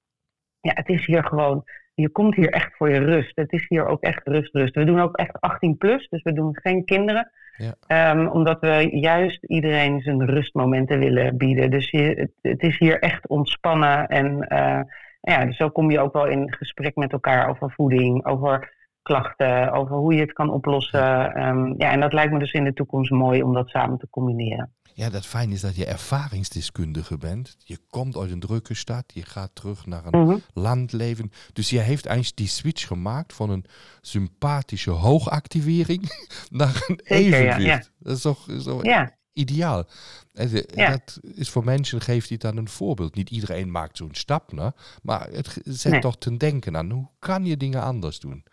Ja, 0.61 0.73
het 0.75 0.89
is 0.89 1.07
hier 1.07 1.25
gewoon 1.25 1.65
je 1.95 2.09
komt 2.09 2.35
hier 2.35 2.51
echt 2.51 2.77
voor 2.77 2.91
je 2.91 2.99
rust. 2.99 3.33
Het 3.35 3.53
is 3.53 3.69
hier 3.69 3.87
ook 3.87 4.01
echt 4.01 4.27
rust, 4.27 4.55
rust. 4.55 4.75
We 4.75 4.85
doen 4.85 5.01
ook 5.01 5.17
echt 5.17 5.41
18 5.41 5.77
plus, 5.77 6.09
dus 6.09 6.23
we 6.23 6.33
doen 6.33 6.59
geen 6.63 6.85
kinderen. 6.85 7.31
Ja. 7.57 8.11
Um, 8.13 8.29
omdat 8.29 8.61
we 8.61 8.89
juist 8.91 9.45
iedereen 9.45 10.01
zijn 10.01 10.27
rustmomenten 10.27 10.99
willen 10.99 11.37
bieden. 11.37 11.71
Dus 11.71 11.91
je, 11.91 12.03
het, 12.03 12.31
het, 12.43 12.63
is 12.63 12.79
hier 12.79 12.99
echt 12.99 13.29
ontspannen. 13.29 14.07
En 14.07 14.47
uh, 14.49 14.81
ja, 15.21 15.45
dus 15.45 15.57
zo 15.57 15.69
kom 15.71 15.91
je 15.91 16.01
ook 16.01 16.13
wel 16.13 16.27
in 16.27 16.55
gesprek 16.55 16.97
met 16.97 17.13
elkaar 17.13 17.49
over 17.49 17.71
voeding, 17.71 18.27
over 18.27 18.73
klachten, 19.03 19.73
over 19.73 19.97
hoe 19.97 20.15
je 20.15 20.21
het 20.21 20.33
kan 20.33 20.51
oplossen. 20.51 21.01
Ja. 21.01 21.49
Um, 21.49 21.75
ja, 21.79 21.91
en 21.91 22.01
dat 22.01 22.13
lijkt 22.13 22.33
me 22.33 22.39
dus 22.39 22.53
in 22.53 22.65
de 22.65 22.73
toekomst 22.73 23.11
mooi 23.11 23.43
om 23.43 23.55
dat 23.55 23.69
samen 23.69 23.99
te 23.99 24.11
combineren. 24.11 24.75
Ja, 25.01 25.11
dat 25.11 25.27
fijn 25.27 25.51
is 25.53 25.61
dat 25.61 25.77
je 25.77 25.85
ervaringsdeskundige 25.87 27.17
bent. 27.19 27.57
Je 27.65 27.79
komt 27.89 28.17
uit 28.17 28.31
een 28.31 28.41
drukke 28.41 28.75
stad, 28.75 29.05
je 29.15 29.25
gaat 29.25 29.51
terug 29.55 29.87
naar 29.87 30.05
een 30.07 30.21
Mhm. 30.25 30.37
landleven. 30.53 31.33
Dus 31.53 31.71
je 31.71 31.79
heeft 31.79 32.07
eigenlijk 32.07 32.37
die 32.37 32.47
switch 32.49 32.87
gemaakt 32.87 33.33
van 33.33 33.51
een 33.51 33.65
sympathische 34.01 34.91
hoogactivering 34.91 36.03
naar 36.51 36.85
een 36.87 37.01
Zeker, 37.05 37.43
ja, 37.43 37.47
evenwicht. 37.57 37.85
ja. 37.85 37.91
Dat 37.99 38.17
is 38.17 38.23
toch, 38.23 38.49
is 38.49 38.63
toch 38.63 38.85
Ja. 38.85 39.17
ideaal. 39.33 39.85
En 40.33 40.51
Ja. 40.75 40.91
Dat 40.91 41.19
is 41.23 41.51
voor 41.51 41.65
mensen, 41.65 42.01
geeft 42.01 42.29
hij 42.29 42.39
dan 42.39 42.57
een 42.57 42.69
voorbeeld. 42.69 43.15
Niet 43.15 43.31
iedereen 43.31 43.71
maakt 43.71 43.97
zo'n 43.97 44.15
stap, 44.15 44.53
ne? 44.53 44.73
maar 45.03 45.29
het 45.31 45.59
zet 45.65 45.93
Nee. 45.93 46.01
toch 46.01 46.19
ten 46.19 46.39
denken 46.39 46.77
aan 46.77 46.91
hoe 46.91 47.09
kan 47.19 47.45
je 47.45 47.57
dingen 47.57 47.83
anders 47.83 48.19
doen. 48.21 48.45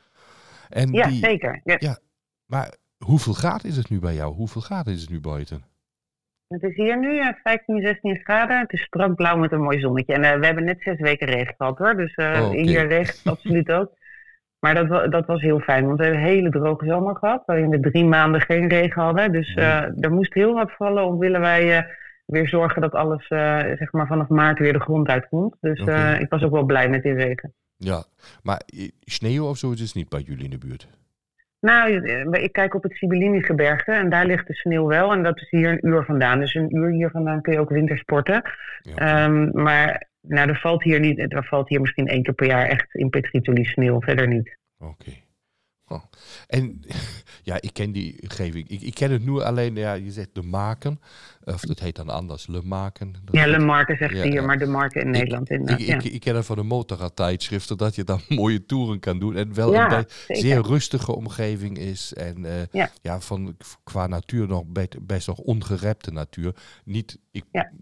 En 0.69 0.91
Ja, 0.91 1.07
die, 1.07 1.19
zeker. 1.19 1.61
Ja. 1.63 1.75
Ja. 1.79 1.99
Maar 2.45 2.75
hoeveel 2.97 3.33
graden 3.33 3.69
is 3.69 3.77
het 3.77 3.89
nu 3.89 3.99
bij 3.99 4.15
jou? 4.15 4.33
Hoeveel 4.35 4.61
graden 4.61 4.93
is 4.93 5.01
het 5.01 5.09
nu 5.09 5.19
buiten? 5.21 5.63
Het 6.47 6.63
is 6.63 6.75
hier 6.75 6.99
nu 6.99 7.19
eh, 7.19 7.27
15, 7.43 7.81
16 7.81 8.15
graden. 8.23 8.59
Het 8.59 8.73
is 8.73 8.81
strak 8.81 9.15
blauw 9.15 9.37
met 9.37 9.51
een 9.51 9.61
mooi 9.61 9.79
zonnetje. 9.79 10.13
En 10.13 10.23
eh, 10.23 10.39
we 10.39 10.45
hebben 10.45 10.63
net 10.63 10.81
zes 10.81 10.99
weken 10.99 11.27
regen 11.27 11.53
gehad 11.57 11.77
hoor. 11.77 11.95
Dus 11.95 12.13
eh, 12.15 12.41
Oh, 12.41 12.49
hier 12.51 12.87
regent 12.87 13.21
absoluut 13.23 13.71
ook. 13.71 13.91
Maar 14.59 14.87
dat, 14.87 15.11
dat 15.11 15.25
was 15.25 15.41
heel 15.41 15.59
fijn, 15.59 15.85
want 15.85 15.97
we 15.97 16.03
hebben 16.03 16.21
een 16.23 16.27
hele 16.29 16.49
droge 16.49 16.85
zomer 16.85 17.15
gehad. 17.15 17.43
Waarin 17.45 17.69
we 17.69 17.79
drie 17.79 18.05
maanden 18.05 18.41
geen 18.41 18.67
regen 18.69 19.01
hadden. 19.01 19.31
Dus 19.31 19.53
eh, 19.53 20.03
er 20.03 20.11
moest 20.11 20.33
heel 20.33 20.53
wat 20.53 20.71
vallen 20.71 21.05
om 21.05 21.17
willen 21.19 21.41
wij 21.41 21.77
eh, 21.77 21.83
weer 22.25 22.47
zorgen 22.47 22.81
dat 22.81 22.91
alles 22.93 23.27
eh, 23.27 23.57
zeg 23.57 23.91
maar 23.91 24.07
vanaf 24.07 24.27
maart 24.27 24.59
weer 24.59 24.73
de 24.73 24.79
grond 24.79 25.07
uitkomt. 25.07 25.55
Dus 25.61 25.79
eh, 25.79 26.19
ik 26.19 26.29
was 26.29 26.43
ook 26.43 26.51
wel 26.51 26.63
blij 26.65 26.89
met 26.89 27.03
die 27.03 27.13
regen. 27.13 27.53
Ja, 27.77 28.03
maar 28.43 28.61
eh, 28.65 28.87
sneeuw 28.99 29.45
of 29.45 29.57
zo 29.57 29.71
is 29.71 29.79
het 29.79 29.95
niet 29.95 30.09
bij 30.09 30.21
jullie 30.21 30.43
in 30.43 30.49
de 30.49 30.57
buurt. 30.57 30.87
Nou, 31.59 32.05
eh, 32.05 32.43
ik 32.43 32.51
kijk 32.51 32.73
op 32.73 32.83
het 32.83 32.93
Sibylini-gebergte 32.93 33.91
en 33.91 34.09
daar 34.09 34.25
ligt 34.25 34.47
de 34.47 34.53
sneeuw 34.53 34.87
wel. 34.87 35.11
En 35.11 35.23
dat 35.23 35.37
is 35.37 35.49
hier 35.49 35.69
een 35.69 35.87
uur 35.87 36.03
vandaan. 36.03 36.39
Dus 36.39 36.53
een 36.53 36.75
uur 36.75 36.89
hier 36.91 37.09
vandaan 37.09 37.41
kun 37.41 37.53
je 37.53 37.59
ook 37.59 37.69
wintersporten. 37.69 38.41
Ja. 38.81 38.95
Ehm, 38.95 39.49
maar 39.61 40.07
nou, 40.21 40.49
er 40.49 40.59
valt 40.59 40.83
hier 40.83 40.99
niet, 40.99 41.33
er 41.33 41.45
valt 41.45 41.69
hier 41.69 41.81
misschien 41.81 42.07
één 42.07 42.23
keer 42.23 42.33
per 42.33 42.47
jaar 42.47 42.65
echt 42.65 42.95
in 42.95 43.09
Petritoli 43.09 43.65
sneeuw, 43.65 44.01
verder 44.01 44.27
niet. 44.27 44.57
Oké. 44.77 45.11
Oh. 45.89 46.03
En 46.47 46.81
ja, 47.43 47.61
ik 47.61 47.73
ken 47.73 47.91
die 47.91 48.15
geving. 48.27 48.69
Ik, 48.69 48.81
ik 48.81 48.93
ken 48.93 49.11
het 49.11 49.25
nu 49.25 49.41
alleen, 49.41 49.75
ja, 49.75 49.93
je 49.93 50.11
zegt 50.11 50.29
de 50.33 50.41
maken. 50.41 50.99
Of 51.43 51.61
dat 51.61 51.79
heet 51.79 51.95
dan 51.95 52.09
anders, 52.09 52.47
le 52.47 52.61
maken. 52.63 53.13
Ja, 53.31 53.47
Le 53.47 53.59
Marque 53.59 53.95
zegt 53.95 54.13
Ja, 54.13 54.23
hier, 54.23 54.33
ja. 54.33 54.41
maar 54.41 54.57
de 54.59 54.65
Marke 54.65 54.99
in 54.99 55.09
Nederland 55.09 55.49
Ik, 55.49 55.57
inderdaad. 55.59 55.79
ik, 55.79 55.87
ja. 55.87 55.95
ik, 55.95 56.03
ik 56.03 56.19
ken 56.19 56.35
het 56.35 56.45
van 56.45 56.55
de 56.55 56.63
motorradtijdschriften, 56.63 57.77
dat 57.77 57.95
je 57.95 58.03
dan 58.03 58.21
mooie 58.29 58.65
toeren 58.65 58.99
kan 58.99 59.19
doen. 59.19 59.35
En 59.35 59.53
wel 59.53 59.75
een 59.75 60.05
zeer 60.27 60.61
rustige 60.61 61.15
omgeving 61.15 61.77
is. 61.77 62.13
En 62.13 62.45
eh, 62.71 62.87
Ja. 63.01 63.21
van, 63.21 63.57
qua 63.83 64.07
natuur 64.07 64.47
nog 64.47 64.63
best 65.01 65.27
nog 65.27 65.37
ongerepte 65.37 66.11
natuur. 66.11 66.55
Niet. 66.85 67.17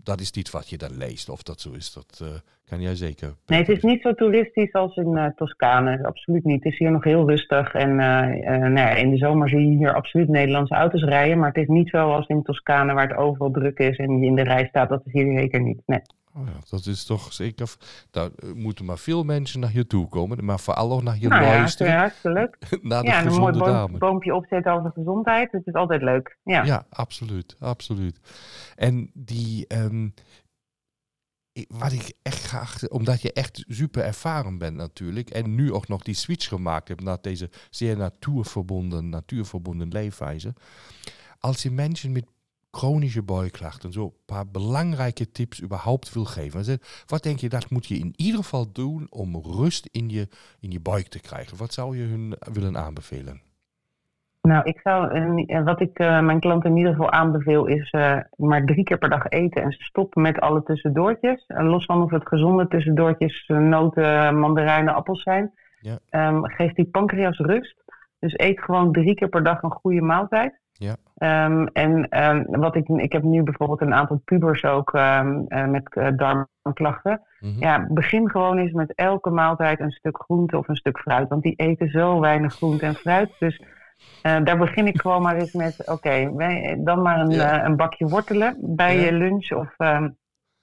Dat 0.03 0.21
is 0.21 0.31
niet 0.31 0.51
wat 0.51 0.69
je 0.69 0.77
dan 0.77 0.97
leest, 0.97 1.29
of 1.29 1.43
dat 1.43 1.61
zo 1.61 1.71
is. 1.71 1.93
Dat 1.93 2.19
eh, 2.21 2.27
kan 2.69 2.81
jij 2.81 2.95
zeker. 2.95 3.35
Nee, 3.45 3.59
het 3.59 3.69
is 3.69 3.81
niet 3.83 4.01
zo 4.01 4.13
toeristisch 4.13 4.73
als 4.73 4.95
in 4.95 5.17
eh, 5.17 5.25
Toscane. 5.35 6.05
Absoluut 6.05 6.43
niet. 6.43 6.63
Het 6.63 6.73
is 6.73 6.79
hier 6.79 6.91
nog 6.91 7.03
heel 7.03 7.29
rustig. 7.29 7.73
En 7.73 7.99
eh, 7.99 8.53
eh, 8.53 8.61
nou 8.61 8.73
ja, 8.75 8.89
in 8.89 9.09
de 9.09 9.17
zomer 9.17 9.49
zie 9.49 9.59
je 9.71 9.77
hier 9.77 9.93
absoluut 9.93 10.27
Nederlandse 10.27 10.75
auto's 10.75 11.03
rijden. 11.03 11.39
Maar 11.39 11.47
het 11.47 11.57
is 11.57 11.67
niet 11.67 11.89
zo 11.89 12.11
als 12.11 12.27
in 12.27 12.43
Toscane 12.43 12.93
waar 12.93 13.07
het 13.07 13.17
overal 13.17 13.51
druk 13.51 13.79
is 13.79 13.97
en 13.97 14.19
je 14.19 14.25
in 14.25 14.35
de 14.35 14.43
rij 14.43 14.65
staat. 14.67 14.89
Dat 14.89 15.01
is 15.05 15.11
hier 15.11 15.37
zeker 15.39 15.61
niet. 15.61 15.81
Nee. 15.85 16.01
Oh 16.37 16.41
ja, 16.45 16.59
dat 16.69 16.85
is 16.85 17.05
toch 17.05 17.33
zeker. 17.33 17.75
Daar 18.11 18.29
moeten 18.55 18.85
maar 18.85 18.97
veel 18.97 19.23
mensen 19.23 19.59
naar 19.59 19.73
je 19.73 19.87
toe 19.87 20.07
komen, 20.09 20.45
maar 20.45 20.59
vooral 20.59 20.91
ook 20.91 21.03
naar 21.03 21.17
je 21.19 21.27
nou 21.27 21.43
ja, 21.43 21.47
luisteren. 21.49 21.93
hartstikke 21.97 22.39
leuk. 22.39 22.57
naar 22.81 23.01
de 23.01 23.07
Ja, 23.07 23.19
en 23.19 23.27
een 23.27 23.39
mooi 23.39 23.57
boom- 23.57 23.97
boompje 23.97 24.35
opzetten 24.35 24.73
over 24.73 24.91
gezondheid. 24.91 25.51
Het 25.51 25.67
is 25.67 25.73
altijd 25.73 26.01
leuk. 26.01 26.37
Ja. 26.43 26.63
Ja, 26.63 26.85
absoluut, 26.89 27.55
absoluut. 27.59 28.19
En 28.75 29.09
die, 29.13 29.67
ehm, 29.67 30.07
wat 31.67 31.91
ik 31.91 32.13
echt 32.21 32.43
graag, 32.43 32.87
omdat 32.87 33.21
je 33.21 33.33
echt 33.33 33.63
super 33.67 34.03
ervaren 34.03 34.57
bent 34.57 34.75
natuurlijk. 34.75 35.29
En 35.29 35.55
nu 35.55 35.73
ook 35.73 35.87
nog 35.87 36.03
die 36.03 36.15
switch 36.15 36.47
gemaakt 36.47 36.87
hebt 36.87 37.03
naar 37.03 37.17
deze 37.21 37.49
zeer 37.69 37.97
natuurverbonden, 37.97 39.09
natuurverbonden 39.09 39.87
leefwijze. 39.87 40.53
Als 41.39 41.61
je 41.61 41.71
mensen 41.71 42.11
met 42.11 42.25
chronische 42.71 43.23
buikklachten 43.23 43.91
zo 43.91 44.03
een 44.03 44.13
paar 44.25 44.47
belangrijke 44.47 45.31
tips 45.31 45.61
überhaupt 45.61 46.13
wil 46.13 46.25
geven. 46.25 46.79
Wat 47.05 47.23
denk 47.23 47.39
je, 47.39 47.49
dat 47.49 47.69
moet 47.69 47.85
je 47.85 47.97
in 47.97 48.13
ieder 48.15 48.39
geval 48.39 48.71
doen 48.71 49.07
om 49.11 49.35
rust 49.35 49.87
in 49.91 50.09
je, 50.09 50.27
in 50.59 50.71
je 50.71 50.79
buik 50.79 51.07
te 51.07 51.19
krijgen? 51.19 51.57
Wat 51.57 51.73
zou 51.73 51.97
je 51.97 52.03
hun 52.03 52.35
willen 52.39 52.77
aanbevelen? 52.77 53.41
Nou, 54.45 54.63
ik 54.63 54.79
zou, 54.83 55.11
eh, 55.47 55.63
wat 55.63 55.81
ik 55.81 55.99
eh, 55.99 56.19
mijn 56.19 56.39
klanten 56.39 56.69
in 56.69 56.77
ieder 56.77 56.91
geval 56.91 57.11
aanbeveel 57.11 57.65
is 57.65 57.89
eh, 57.89 58.17
maar 58.35 58.65
drie 58.65 58.83
keer 58.83 58.97
per 58.97 59.09
dag 59.09 59.29
eten 59.29 59.63
en 59.63 59.71
stoppen 59.71 60.21
met 60.21 60.39
alle 60.39 60.63
tussendoortjes. 60.63 61.45
En 61.47 61.65
los 61.65 61.85
van 61.85 62.01
of 62.01 62.11
het 62.11 62.27
gezonde 62.27 62.67
tussendoortjes 62.67 63.45
eh, 63.47 63.57
noten, 63.57 64.39
mandarijnen, 64.39 64.93
appels 64.93 65.23
zijn. 65.23 65.51
Ja. 65.79 65.99
Ehm, 66.09 66.43
geef 66.43 66.73
die 66.73 66.85
pancreas 66.85 67.37
rust. 67.37 67.83
Dus 68.19 68.37
eet 68.37 68.59
gewoon 68.61 68.91
drie 68.91 69.15
keer 69.15 69.29
per 69.29 69.43
dag 69.43 69.61
een 69.61 69.71
goede 69.71 70.01
maaltijd. 70.01 70.59
Ja. 70.77 70.95
Ehm, 71.15 71.65
en 71.73 72.09
ehm, 72.09 72.43
wat 72.45 72.75
ik, 72.75 72.87
ik 72.87 73.11
heb 73.11 73.23
nu 73.23 73.43
bijvoorbeeld 73.43 73.81
een 73.81 73.93
aantal 73.93 74.21
pubers 74.25 74.63
ook 74.63 74.93
eh, 74.93 75.21
met 75.67 75.95
eh, 75.95 76.07
darmklachten. 76.15 77.21
Mhm. 77.39 77.59
Ja, 77.59 77.87
begin 77.89 78.29
gewoon 78.29 78.57
eens 78.57 78.71
met 78.71 78.93
elke 78.95 79.29
maaltijd 79.29 79.79
een 79.79 79.91
stuk 79.91 80.23
groente 80.23 80.57
of 80.57 80.67
een 80.67 80.75
stuk 80.75 80.99
fruit. 80.99 81.29
Want 81.29 81.43
die 81.43 81.55
eten 81.55 81.89
zo 81.89 82.19
weinig 82.19 82.53
groente 82.53 82.85
en 82.85 82.95
fruit. 82.95 83.31
Dus 83.39 83.61
eh, 84.21 84.43
daar 84.43 84.57
begin 84.57 84.87
ik 84.87 85.01
gewoon 85.01 85.21
maar 85.21 85.35
eens 85.35 85.51
met, 85.51 85.87
oké, 85.87 86.31
dan 86.83 87.01
maar 87.01 87.19
een, 87.19 87.29
Ja. 87.29 87.59
eh, 87.59 87.63
een 87.65 87.75
bakje 87.75 88.07
wortelen 88.07 88.57
bij 88.59 88.97
Ja. 88.97 89.05
je 89.05 89.11
lunch. 89.11 89.51
Of, 89.51 89.73
ehm, 89.77 90.09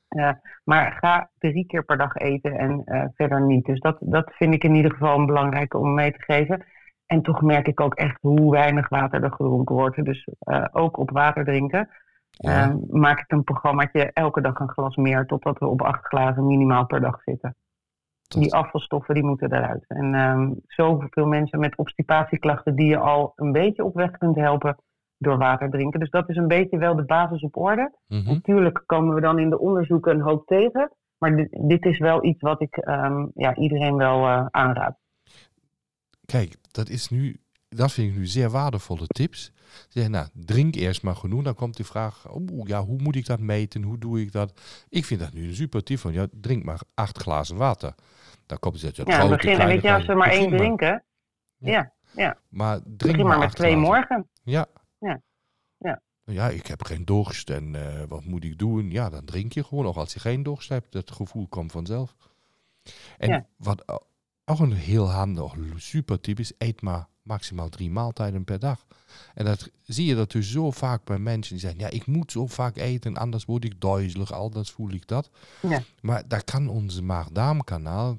eh, 0.08 0.30
maar 0.64 0.92
ga 0.92 1.30
drie 1.38 1.66
keer 1.66 1.84
per 1.84 1.96
dag 1.98 2.14
eten 2.14 2.58
en 2.58 2.82
verder 3.14 3.42
niet. 3.46 3.64
Dus 3.64 3.80
dat, 3.80 3.96
dat 4.00 4.32
vind 4.34 4.54
ik 4.54 4.64
in 4.64 4.74
ieder 4.74 4.90
geval 4.90 5.18
een 5.18 5.26
belangrijke 5.26 5.78
om 5.78 5.94
mee 5.94 6.12
te 6.12 6.22
geven. 6.22 6.64
En 7.06 7.22
toch 7.22 7.42
merk 7.42 7.66
ik 7.68 7.80
ook 7.80 7.94
echt 7.94 8.18
hoe 8.20 8.50
weinig 8.50 8.88
water 8.88 9.22
er 9.24 9.32
gedronken 9.32 9.74
wordt. 9.74 10.04
Dus 10.04 10.28
ook 10.72 10.96
op 10.96 11.10
water 11.10 11.44
drinken. 11.44 11.88
Ja. 12.30 12.62
Ehm, 12.62 12.76
maak 12.88 13.20
ik 13.20 13.32
een 13.32 13.44
programmaatje 13.44 14.10
elke 14.12 14.40
dag 14.40 14.58
een 14.58 14.68
glas 14.70 14.96
meer, 14.96 15.26
totdat 15.26 15.58
we 15.58 15.66
op 15.66 15.82
acht 15.82 16.06
glazen 16.06 16.46
minimaal 16.46 16.86
per 16.86 17.00
dag 17.00 17.22
zitten. 17.22 17.56
Die 18.34 18.54
afvalstoffen 18.54 19.14
die 19.14 19.24
moeten 19.24 19.52
eruit. 19.52 19.84
En 19.88 20.14
ehm, 20.14 20.50
zoveel 20.66 21.26
mensen 21.26 21.58
met 21.58 21.76
obstipatieklachten 21.76 22.74
die 22.74 22.86
je 22.86 22.98
al 22.98 23.32
een 23.36 23.52
beetje 23.52 23.84
op 23.84 23.94
weg 23.94 24.10
kunt 24.10 24.36
helpen 24.36 24.76
door 25.18 25.38
water 25.38 25.70
drinken. 25.70 26.00
Dus 26.00 26.10
dat 26.10 26.28
is 26.28 26.36
een 26.36 26.48
beetje 26.48 26.78
wel 26.78 26.96
de 26.96 27.04
basis 27.04 27.42
op 27.42 27.56
orde. 27.56 27.92
Mhm. 28.08 28.32
Natuurlijk 28.32 28.82
komen 28.86 29.14
we 29.14 29.20
dan 29.20 29.38
in 29.38 29.50
de 29.50 29.58
onderzoeken 29.58 30.14
een 30.14 30.20
hoop 30.20 30.46
tegen. 30.46 30.92
Maar 31.18 31.36
dit, 31.36 31.48
dit 31.50 31.84
is 31.84 31.98
wel 31.98 32.24
iets 32.24 32.40
wat 32.40 32.60
ik 32.60 32.76
ehm, 32.76 33.26
ja, 33.34 33.56
iedereen 33.56 33.96
wel 33.96 34.26
eh, 34.26 34.46
aanraad. 34.50 34.96
Kijk, 36.24 36.56
dat 36.70 36.88
is 36.88 37.08
nu, 37.08 37.40
dat 37.68 37.92
vind 37.92 38.10
ik 38.10 38.18
nu 38.18 38.26
zeer 38.26 38.50
waardevolle 38.50 39.06
tips. 39.06 39.52
Zeg, 39.88 40.08
nou, 40.08 40.26
drink 40.32 40.74
eerst 40.74 41.02
maar 41.02 41.16
genoeg. 41.16 41.42
Dan 41.42 41.54
komt 41.54 41.76
die 41.76 41.86
vraag, 41.86 42.30
oh, 42.30 42.66
ja, 42.66 42.84
hoe 42.84 43.02
moet 43.02 43.16
ik 43.16 43.26
dat 43.26 43.40
meten? 43.40 43.82
Hoe 43.82 43.98
doe 43.98 44.20
ik 44.20 44.32
dat? 44.32 44.60
Ik 44.88 45.04
vind 45.04 45.20
dat 45.20 45.32
nu 45.32 45.48
een 45.48 45.54
super 45.54 45.82
tip 45.82 45.98
van, 45.98 46.12
ja, 46.12 46.26
drink 46.30 46.64
maar 46.64 46.80
acht 46.94 47.18
glazen 47.18 47.56
water. 47.56 47.94
Dan 48.52 48.60
komt 48.60 48.82
het 48.82 48.98
uit 48.98 49.08
Ja, 49.08 49.18
grote, 49.18 49.34
begin, 49.34 49.54
kleine 49.54 49.72
weet 49.72 49.82
je, 49.82 49.92
als 49.92 50.06
we 50.06 50.14
maar 50.14 50.30
één 50.30 50.50
drinken, 50.50 51.04
Maar 52.48 52.80
drink 52.82 52.98
begin 52.98 53.26
maar 53.26 53.38
met 53.38 53.54
twee 53.54 53.76
morgen. 53.76 54.28
Ja. 54.42 54.66
Ja. 54.98 55.20
Ja. 55.78 56.00
Ja, 56.24 56.48
ik 56.48 56.66
heb 56.66 56.84
geen 56.84 57.04
dorst 57.04 57.50
en 57.50 57.74
eh, 57.74 58.02
wat 58.08 58.24
moet 58.24 58.44
ik 58.44 58.58
doen? 58.58 58.90
Ja, 58.90 59.10
dan 59.10 59.24
drink 59.24 59.52
je 59.52 59.64
gewoon. 59.64 59.86
Ook 59.86 59.96
als 59.96 60.12
je 60.12 60.20
geen 60.20 60.42
dorst 60.42 60.68
hebt, 60.68 60.92
dat 60.92 61.10
gevoel 61.10 61.46
komt 61.48 61.72
vanzelf. 61.72 62.16
En 63.18 63.28
Ja. 63.28 63.46
wat 63.56 64.02
ook 64.44 64.58
een 64.58 64.72
heel 64.72 65.10
handig, 65.10 65.54
super 65.76 66.20
tip 66.20 66.38
is, 66.38 66.52
eet 66.58 66.80
maar 66.82 67.06
maximaal 67.22 67.68
drie 67.68 67.90
maaltijden 67.90 68.44
per 68.44 68.58
dag. 68.58 68.86
En 69.34 69.44
dat 69.44 69.70
zie 69.82 70.06
je 70.06 70.14
dat 70.14 70.30
dus 70.30 70.50
zo 70.50 70.70
vaak 70.70 71.04
bij 71.04 71.18
mensen 71.18 71.52
die 71.52 71.60
zeggen, 71.62 71.80
ja, 71.80 71.90
ik 71.90 72.06
moet 72.06 72.32
zo 72.32 72.46
vaak 72.46 72.76
eten, 72.76 73.16
anders 73.16 73.44
word 73.44 73.64
ik 73.64 73.80
duizelig, 73.80 74.32
anders 74.32 74.70
voel 74.70 74.90
ik 74.90 75.06
dat. 75.06 75.30
Ja. 75.60 75.82
Maar 76.00 76.28
daar 76.28 76.44
kan 76.44 76.68
onze 76.68 77.02
maag-darmkanaal, 77.02 78.16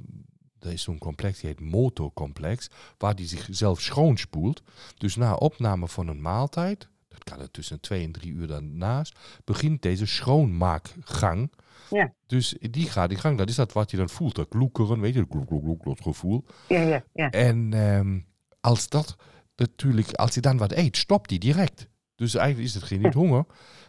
er 0.66 0.72
is 0.72 0.82
zo'n 0.82 0.98
complex, 0.98 1.40
die 1.40 1.50
heet 1.50 1.60
motorcomplex, 1.60 2.70
waar 2.98 3.16
die 3.16 3.28
zichzelf 3.28 3.82
schoonspoelt. 3.82 4.62
Dus 4.98 5.16
na 5.16 5.34
opname 5.34 5.88
van 5.88 6.08
een 6.08 6.22
maaltijd, 6.22 6.88
dat 7.08 7.24
kan 7.24 7.40
er 7.40 7.52
tussen 7.52 7.80
twee 7.80 8.04
en 8.04 8.12
drie 8.12 8.32
uur 8.32 8.48
daarnaast, 8.48 9.20
begint 9.44 9.82
deze 9.82 10.06
schoonmaakgang. 10.06 11.52
Ja. 11.90 12.14
Dus 12.28 12.56
die 12.60 12.90
gaat 12.90 13.10
die 13.10 13.18
gang, 13.18 13.38
dat 13.38 13.50
is 13.50 13.56
dat 13.56 13.74
wat 13.74 13.92
je 13.92 13.98
dan 13.98 14.10
voelt, 14.10 14.36
dat 14.36 14.48
gloekeren, 14.50 15.00
weet 15.00 15.14
je, 15.14 15.20
dat 15.20 15.30
gloek, 15.30 15.48
gloek, 15.48 15.64
gloek, 15.64 15.84
dat 15.84 16.02
gevoel. 16.02 16.46
Ja, 16.68 16.82
ja, 16.82 17.04
ja. 17.14 17.30
En 17.30 17.74
ehm, 17.74 18.20
als 18.62 18.90
dat 18.90 19.16
natuurlijk, 19.56 20.12
als 20.12 20.34
je 20.34 20.42
dan 20.42 20.58
wat 20.58 20.72
eet, 20.72 20.98
stopt 20.98 21.30
die 21.30 21.40
direct. 21.40 21.88
Dus 22.16 22.36
eigenlijk 22.36 22.68
is 22.68 22.74
het 22.74 22.84
geen 22.84 23.02
niet 23.02 23.14
honger. 23.14 23.46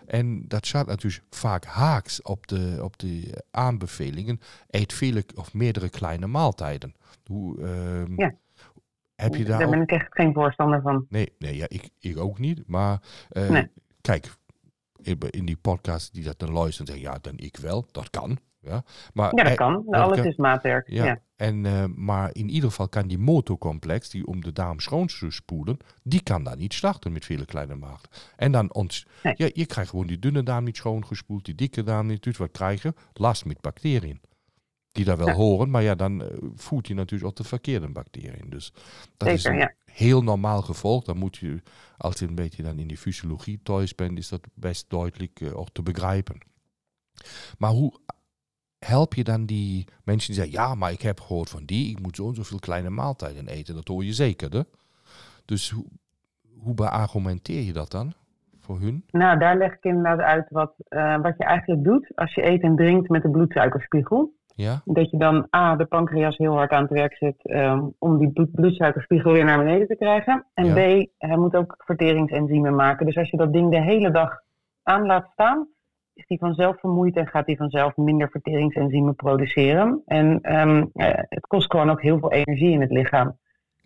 En 0.07 0.49
dat 0.49 0.67
staat 0.67 0.87
natuurlijk 0.87 1.25
vaak 1.31 1.65
haaks 1.65 2.23
op 2.23 2.47
de, 2.47 2.79
op 2.83 2.99
de 2.99 3.45
aanbevelingen. 3.51 4.41
Eet 4.71 4.93
vele 4.93 5.25
of 5.35 5.55
meerdere 5.55 5.89
kleine 5.89 6.27
maaltijden. 6.27 6.95
Hoe, 7.27 7.61
ehm, 7.61 8.21
Ja. 8.21 8.35
Heb 9.15 9.35
je 9.35 9.45
daar 9.45 9.59
Daar 9.59 9.71
ben 9.71 9.81
ik 9.81 9.91
echt 9.91 10.07
geen 10.11 10.33
voorstander 10.33 10.81
van. 10.83 11.07
Nee, 11.09 11.33
nee 11.39 11.57
ja, 11.57 11.67
ik, 11.69 11.89
ik 11.99 12.19
ook 12.19 12.39
niet. 12.39 12.63
Maar 12.67 13.03
eh, 13.29 13.49
Nee. 13.49 13.71
kijk, 14.01 14.35
in, 15.03 15.19
in 15.31 15.45
die 15.45 15.57
podcast 15.57 16.15
die 16.15 16.25
dat 16.25 16.39
dan 16.39 16.53
luisteren, 16.53 16.87
zeggen 16.87 17.13
ja, 17.13 17.19
dan 17.21 17.37
ik 17.37 17.57
wel. 17.57 17.87
Dat 17.93 18.11
kan. 18.11 18.39
Ja, 18.65 18.85
maar, 19.13 19.37
Ja, 19.37 19.45
dat 19.45 19.55
kan. 19.55 19.83
dat 19.87 20.01
Alles 20.01 20.17
kan. 20.19 20.27
is 20.27 20.37
maatwerk. 20.37 20.89
Ja, 20.91 21.05
Ja. 21.05 21.21
En, 21.37 21.67
eh, 21.67 21.85
maar 21.95 22.31
in 22.33 22.49
ieder 22.49 22.69
geval 22.69 22.89
kan 22.89 23.07
die 23.09 23.19
motorcomplex, 23.19 24.11
die 24.11 24.27
om 24.27 24.41
de 24.41 24.53
darm 24.53 24.81
schoon 24.81 25.07
te 25.07 25.31
spoelen, 25.31 25.77
die 26.03 26.23
kan 26.23 26.45
daar 26.45 26.57
niet 26.57 26.75
starten 26.75 27.13
met 27.13 27.25
vele 27.25 27.45
kleine 27.45 27.75
maagden. 27.75 28.11
En 28.37 28.53
dan 28.53 28.75
ons, 28.75 29.07
Nee. 29.23 29.35
ja, 29.37 29.49
je 29.53 29.67
krijgt 29.67 29.91
gewoon 29.91 30.07
die 30.07 30.19
dunne 30.19 30.43
darm 30.43 30.65
niet 30.65 30.77
schoongespoeld, 30.77 31.45
die 31.45 31.55
dikke 31.55 31.83
darm 31.83 32.07
niet. 32.07 32.23
Dus 32.23 32.37
wat 32.37 32.51
krijg 32.51 32.83
je? 32.83 32.95
Last 33.13 33.45
met 33.45 33.61
bacteriën. 33.61 34.21
Die 34.93 35.05
daar 35.05 35.17
wel 35.17 35.27
Ja. 35.27 35.35
horen, 35.35 35.71
maar 35.71 35.83
ja, 35.83 35.95
dan 35.95 36.23
eh, 36.23 36.29
voedt 36.55 36.87
je 36.87 36.95
natuurlijk 36.95 37.31
ook 37.31 37.37
de 37.37 37.45
verkeerde 37.45 37.89
bacteriën. 37.89 38.47
Dus 38.51 38.73
dat 39.17 39.29
is 39.29 39.45
een 39.45 39.57
ja. 39.57 39.73
heel 39.85 40.23
normaal 40.23 40.63
gevolg. 40.63 41.05
Dan 41.05 41.17
moet 41.17 41.37
je, 41.37 41.63
als 41.97 42.19
je 42.19 42.27
een 42.27 42.35
beetje 42.35 42.63
dan 42.63 42.79
in 42.79 42.87
die 42.87 42.99
fysiologie 42.99 43.61
thuis 43.63 43.95
bent, 43.95 44.19
is 44.19 44.29
dat 44.29 44.47
best 44.55 44.85
duidelijk 44.91 45.41
eh, 45.41 45.57
ook 45.59 45.69
te 45.73 45.83
begrijpen. 45.83 46.39
Maar 47.59 47.71
hoe 47.71 47.99
help 48.87 49.15
je 49.15 49.25
dan 49.25 49.45
die 49.47 49.85
mensen 50.05 50.33
die 50.35 50.43
zeggen, 50.43 50.63
ja, 50.63 50.75
maar 50.75 50.91
ik 50.93 51.03
heb 51.03 51.21
gehoord 51.21 51.51
van 51.51 51.65
die, 51.65 51.91
ik 51.91 52.01
moet 52.03 52.17
zo 52.17 52.29
en 52.29 52.35
zoveel 52.35 52.59
kleine 52.59 52.91
maaltijden 52.91 53.49
eten. 53.49 53.75
Dat 53.75 53.89
hoor 53.89 54.05
je 54.05 54.13
zeker, 54.13 54.51
hè? 54.51 54.61
Dus 55.45 55.71
hoe, 55.71 55.85
hoe 56.59 56.75
beargumenteer 56.75 57.63
je 57.63 57.73
dat 57.73 57.91
dan 57.91 58.13
voor 58.61 58.81
hun? 58.81 59.05
Nou, 59.11 59.39
daar 59.39 59.57
leg 59.57 59.73
ik 59.73 59.85
inderdaad 59.85 60.19
uit 60.21 60.47
wat, 60.51 60.73
eh, 60.89 61.17
wat 61.21 61.35
je 61.39 61.45
eigenlijk 61.45 61.85
doet 61.85 62.13
als 62.15 62.35
je 62.35 62.45
eet 62.47 62.63
en 62.63 62.77
drinkt 62.77 63.09
met 63.09 63.23
de 63.23 63.31
bloedsuikerspiegel. 63.31 64.33
Ja? 64.57 64.81
Dat 64.85 65.11
je 65.11 65.17
dan 65.19 65.47
A, 65.57 65.77
de 65.77 65.85
pancreas 65.85 66.37
heel 66.37 66.53
hard 66.55 66.71
aan 66.71 66.83
het 66.83 66.91
werk 66.91 67.15
zet 67.17 67.37
ehm, 67.43 67.83
om 67.99 68.19
die 68.19 68.31
bloed- 68.33 68.53
bloedsuikerspiegel 68.53 69.33
weer 69.33 69.45
naar 69.45 69.59
beneden 69.59 69.87
te 69.87 69.97
krijgen. 69.97 70.47
En 70.55 70.65
Ja. 70.65 70.73
B, 70.73 71.09
hij 71.19 71.37
moet 71.37 71.55
ook 71.57 71.75
verteringsenzymen 71.79 72.75
maken. 72.75 73.07
Dus 73.07 73.17
als 73.17 73.31
je 73.31 73.37
dat 73.37 73.53
ding 73.53 73.71
de 73.71 73.83
hele 73.83 74.11
dag 74.11 74.41
aan 74.83 75.07
laat 75.07 75.29
staan, 75.33 75.69
is 76.15 76.27
die 76.27 76.39
vanzelf 76.39 76.81
vermoeid 76.81 77.17
en 77.17 77.27
gaat 77.27 77.47
die 77.47 77.57
vanzelf 77.57 77.97
minder 77.97 78.31
verteringsenzymen 78.31 79.15
produceren. 79.15 80.03
En 80.07 80.39
ehm, 80.43 80.85
eh, 80.93 81.23
het 81.29 81.47
kost 81.47 81.71
gewoon 81.71 81.91
ook 81.91 82.03
heel 82.03 82.19
veel 82.19 82.33
energie 82.33 82.71
in 82.71 82.81
het 82.81 82.91
lichaam. 82.91 83.39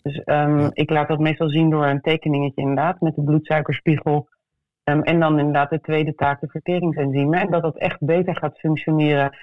Dus 0.02 0.22
ehm, 0.24 0.58
Ja. 0.58 0.70
ik 0.72 0.90
laat 0.90 1.08
dat 1.08 1.18
meestal 1.18 1.48
zien 1.48 1.70
door 1.70 1.86
een 1.86 2.00
tekeningetje 2.00 2.60
inderdaad 2.60 3.00
met 3.00 3.14
de 3.14 3.22
bloedsuikerspiegel. 3.22 4.28
Ehm, 4.84 5.00
en 5.00 5.20
dan 5.20 5.38
inderdaad 5.38 5.70
de 5.70 5.80
tweede 5.80 6.14
taak, 6.14 6.40
de 6.40 6.48
verteringsenzymen. 6.48 7.40
En 7.40 7.50
dat 7.50 7.62
dat 7.62 7.76
echt 7.76 8.00
beter 8.00 8.36
gaat 8.36 8.58
functioneren. 8.58 9.36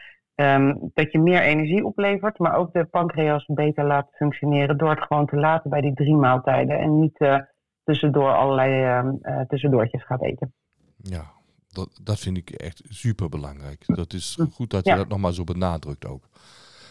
Dat 0.94 1.12
je 1.12 1.20
meer 1.20 1.42
energie 1.42 1.86
oplevert, 1.86 2.40
maar 2.40 2.56
ook 2.56 2.74
de 2.74 2.86
pancreas 2.86 3.46
beter 3.46 3.86
laat 3.86 4.08
functioneren 4.12 4.78
door 4.78 4.90
het 4.90 5.02
gewoon 5.04 5.26
te 5.26 5.36
laten 5.36 5.70
bij 5.70 5.82
die 5.82 5.94
drie 5.94 6.16
maaltijden. 6.16 6.80
En 6.80 7.00
niet 7.00 7.18
eh, 7.18 7.40
tussendoor 7.84 8.32
allerlei 8.32 8.84
eh, 9.22 9.42
tussendoortjes 9.48 10.04
gaat 10.04 10.24
eten. 10.24 10.54
Ja, 10.98 11.35
dat, 11.76 11.90
dat 12.04 12.20
vind 12.20 12.38
ik 12.38 12.50
echt 12.50 12.82
super 12.90 13.30
belangrijk. 13.30 13.84
Dat 13.86 14.14
is 14.14 14.38
goed 14.54 14.70
dat 14.70 14.86
je 14.86 14.92
Ja. 14.92 14.98
dat 14.98 15.08
nog 15.08 15.20
maar 15.20 15.34
zo 15.34 15.44
benadrukt 15.44 16.06
ook. 16.06 16.24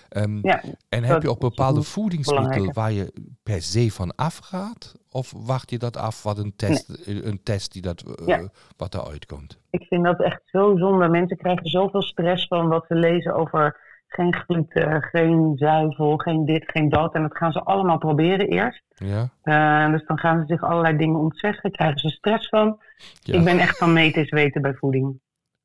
Ehm, 0.09 0.39
Ja, 0.43 0.63
en 0.89 1.05
heb 1.05 1.23
je 1.23 1.31
ook 1.31 1.41
bepaalde 1.41 1.83
voedingsmiddelen 1.83 2.73
waar 2.75 2.93
je 2.93 3.13
per 3.43 3.63
se 3.63 3.91
van 3.93 4.15
afgaat? 4.15 4.95
Of 5.11 5.33
wacht 5.37 5.71
je 5.71 5.79
dat 5.79 5.97
af 5.97 6.23
wat 6.23 6.39
een 6.39 6.57
test, 6.57 7.07
een 7.07 7.41
test 7.43 7.73
die 7.73 7.83
dat, 7.83 8.03
eh, 8.03 8.27
Ja. 8.27 8.49
wat 8.77 8.95
eruit 8.95 9.27
komt? 9.27 9.59
ik 9.71 9.83
vind 9.89 10.05
dat 10.05 10.21
echt 10.23 10.41
zo 10.45 10.77
zonde. 10.77 11.09
Mensen 11.09 11.37
krijgen 11.37 11.67
zoveel 11.67 12.03
stress 12.03 12.47
van 12.47 12.69
wat 12.69 12.85
ze 12.89 12.95
lezen 12.95 13.35
over 13.35 13.77
geen 14.15 14.35
gluten, 14.35 15.03
geen 15.03 15.53
zuivel, 15.57 16.17
geen 16.17 16.45
dit, 16.45 16.71
geen 16.71 16.89
dat. 16.89 17.15
En 17.15 17.23
dat 17.23 17.37
gaan 17.37 17.53
ze 17.53 17.63
allemaal 17.63 17.99
proberen 17.99 18.49
eerst. 18.49 18.83
Ja? 18.95 19.31
Eh, 19.43 19.93
dus 19.93 20.07
dan 20.07 20.19
gaan 20.19 20.41
ze 20.41 20.47
zich 20.47 20.63
allerlei 20.63 20.97
dingen 20.97 21.21
ontzeggen, 21.21 21.71
krijgen 21.71 21.99
ze 21.99 22.09
stress 22.09 22.49
van. 22.49 22.79
ja. 23.21 23.39
Ik 23.39 23.45
ben 23.45 23.59
echt 23.59 23.79
van 23.79 23.93
meten 23.93 24.23
is 24.23 24.31
weten 24.31 24.63
bij 24.63 24.75
voeding. 24.75 25.21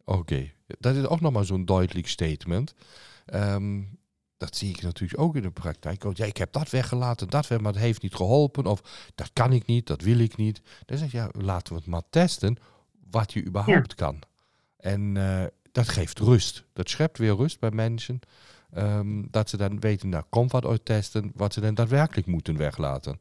Oké, 0.05 0.51
Dat 0.79 0.95
is 0.95 1.07
ook 1.07 1.21
nochmal 1.21 1.43
zo'n 1.43 1.65
duidelijk 1.65 2.07
statement. 2.07 2.75
Ehm, 3.25 3.81
dat 4.37 4.55
zie 4.55 4.69
ik 4.69 4.81
natuurlijk 4.81 5.21
ook 5.21 5.35
in 5.35 5.41
de 5.41 5.51
praktijk. 5.51 6.03
Oh, 6.03 6.13
ja, 6.13 6.25
ik 6.25 6.37
heb 6.37 6.51
dat 6.51 6.69
weggelaten, 6.69 7.29
dat 7.29 7.47
weg, 7.47 7.59
maar 7.59 7.71
het 7.71 7.81
heeft 7.81 8.01
niet 8.01 8.15
geholpen. 8.15 8.65
Of 8.65 9.11
dat 9.15 9.29
kan 9.33 9.53
ik 9.53 9.65
niet, 9.65 9.87
dat 9.87 10.01
wil 10.01 10.19
ik 10.19 10.37
niet. 10.37 10.61
Dan 10.85 10.97
zeg 10.97 11.11
je, 11.11 11.17
ja, 11.17 11.29
laten 11.31 11.73
we 11.73 11.79
het 11.79 11.89
maar 11.89 12.09
testen 12.09 12.57
wat 13.11 13.33
je 13.33 13.45
überhaupt 13.45 13.95
kan. 13.95 14.19
En 14.77 15.17
eh, 15.17 15.45
dat 15.71 15.89
geeft 15.89 16.19
rust. 16.19 16.65
Dat 16.73 16.89
schept 16.89 17.17
weer 17.17 17.35
rust 17.35 17.59
bij 17.59 17.71
mensen. 17.71 18.19
Ehm, 18.73 19.23
dat 19.31 19.49
ze 19.49 19.57
dan 19.57 19.79
weten, 19.79 20.09
nou, 20.09 20.23
komt 20.29 20.51
wat 20.51 20.65
uit 20.65 20.85
testen, 20.85 21.31
wat 21.35 21.53
ze 21.53 21.61
dan 21.61 21.73
daadwerkelijk 21.73 22.27
moeten 22.27 22.57
weglaten. 22.57 23.19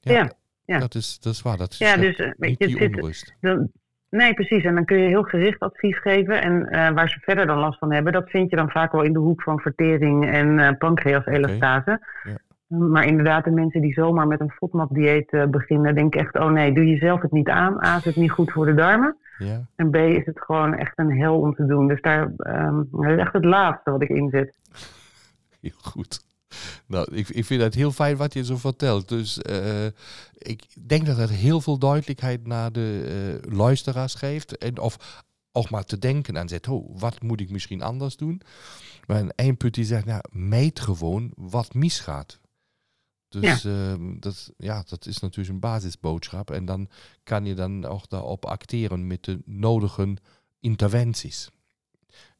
Ja, 0.00 0.30
ja. 0.64 0.78
Dat, 0.78 0.94
is, 0.94 1.18
dat 1.20 1.32
is 1.32 1.42
waar. 1.42 1.56
Dat 1.56 1.76
Ja, 1.76 1.96
dus, 1.96 2.16
weet 2.36 2.58
je, 2.58 2.66
die 2.66 2.80
onrust. 2.80 3.34
Dan, 3.40 3.70
nee, 4.10 4.34
precies. 4.34 4.64
En 4.64 4.74
dan 4.74 4.84
kun 4.84 4.98
je 4.98 5.08
heel 5.08 5.22
gericht 5.22 5.60
advies 5.60 5.98
geven. 6.00 6.42
En 6.42 6.68
eh, 6.68 6.90
waar 6.90 7.08
ze 7.08 7.18
verder 7.20 7.46
dan 7.46 7.58
last 7.58 7.78
van 7.78 7.92
hebben, 7.92 8.12
dat 8.12 8.30
vind 8.30 8.50
je 8.50 8.56
dan 8.56 8.70
vaak 8.70 8.92
wel 8.92 9.02
in 9.02 9.12
de 9.12 9.18
hoek 9.18 9.42
van 9.42 9.60
vertering 9.60 10.30
en 10.30 10.58
eh 10.58 10.78
pancreaselastase. 10.78 12.06
Ja. 12.22 12.36
Maar 12.66 13.04
inderdaad, 13.04 13.44
de 13.44 13.50
mensen 13.50 13.80
die 13.80 13.92
zomaar 13.92 14.26
met 14.26 14.40
een 14.40 14.50
FODMAP-dieet 14.50 15.50
beginnen, 15.50 15.94
denken 15.94 16.20
echt, 16.20 16.34
oh 16.34 16.50
nee, 16.50 16.72
doe 16.72 16.86
jezelf 16.86 17.22
het 17.22 17.32
niet 17.32 17.48
aan. 17.48 17.84
A, 17.84 17.96
is 17.96 18.04
het 18.04 18.16
niet 18.16 18.30
goed 18.30 18.52
voor 18.52 18.66
de 18.66 18.74
darmen. 18.74 19.16
Ja, 19.38 19.66
En 19.76 19.90
B, 19.90 19.94
is 19.94 20.26
het 20.26 20.40
gewoon 20.40 20.74
echt 20.74 20.98
een 20.98 21.18
hel 21.18 21.40
om 21.40 21.54
te 21.54 21.66
doen. 21.66 21.88
Dus 21.88 22.00
daar, 22.00 22.32
ehm, 22.36 22.82
dat 22.90 23.04
is 23.04 23.18
echt 23.18 23.32
het 23.32 23.44
laatste 23.44 23.90
wat 23.90 24.02
ik 24.02 24.08
inzet. 24.08 24.58
heel 25.60 25.78
goed. 25.82 26.24
Nou, 26.86 27.14
ik, 27.14 27.28
ik 27.28 27.44
vind 27.44 27.62
het 27.62 27.74
heel 27.74 27.90
fijn 27.90 28.16
wat 28.16 28.32
je 28.32 28.44
zo 28.44 28.56
vertelt. 28.56 29.08
Dus 29.08 29.42
eh, 29.42 29.86
ik 30.32 30.66
denk 30.86 31.06
dat 31.06 31.16
het 31.16 31.30
heel 31.30 31.60
veel 31.60 31.78
duidelijkheid 31.78 32.46
naar 32.46 32.72
de 32.72 33.40
eh, 33.42 33.52
luisteraars 33.56 34.14
geeft. 34.14 34.58
En 34.58 34.78
of 34.78 35.24
ook 35.52 35.70
maar 35.70 35.84
te 35.84 35.98
denken 35.98 36.38
aan 36.38 36.48
zet, 36.48 36.68
oh, 36.68 37.00
wat 37.00 37.22
moet 37.22 37.40
ik 37.40 37.50
misschien 37.50 37.82
anders 37.82 38.16
doen? 38.16 38.40
Maar 39.06 39.20
een 39.20 39.32
één 39.34 39.56
punt 39.56 39.74
die 39.74 39.84
zegt, 39.84 40.04
nou, 40.04 40.20
meet 40.30 40.80
gewoon 40.80 41.32
wat 41.36 41.74
misgaat. 41.74 42.40
Dus 43.40 43.64
ehm, 43.64 44.18
dat, 44.20 44.52
ja, 44.56 44.82
dat 44.88 45.06
is 45.06 45.20
natuurlijk 45.20 45.54
een 45.54 45.60
basisboodschap. 45.60 46.50
En 46.50 46.64
dan 46.64 46.88
kan 47.24 47.44
je 47.44 47.54
dan 47.54 47.84
ook 47.84 48.08
daarop 48.08 48.44
acteren 48.44 49.06
met 49.06 49.24
de 49.24 49.38
nodige 49.44 50.16
interventies. 50.60 51.50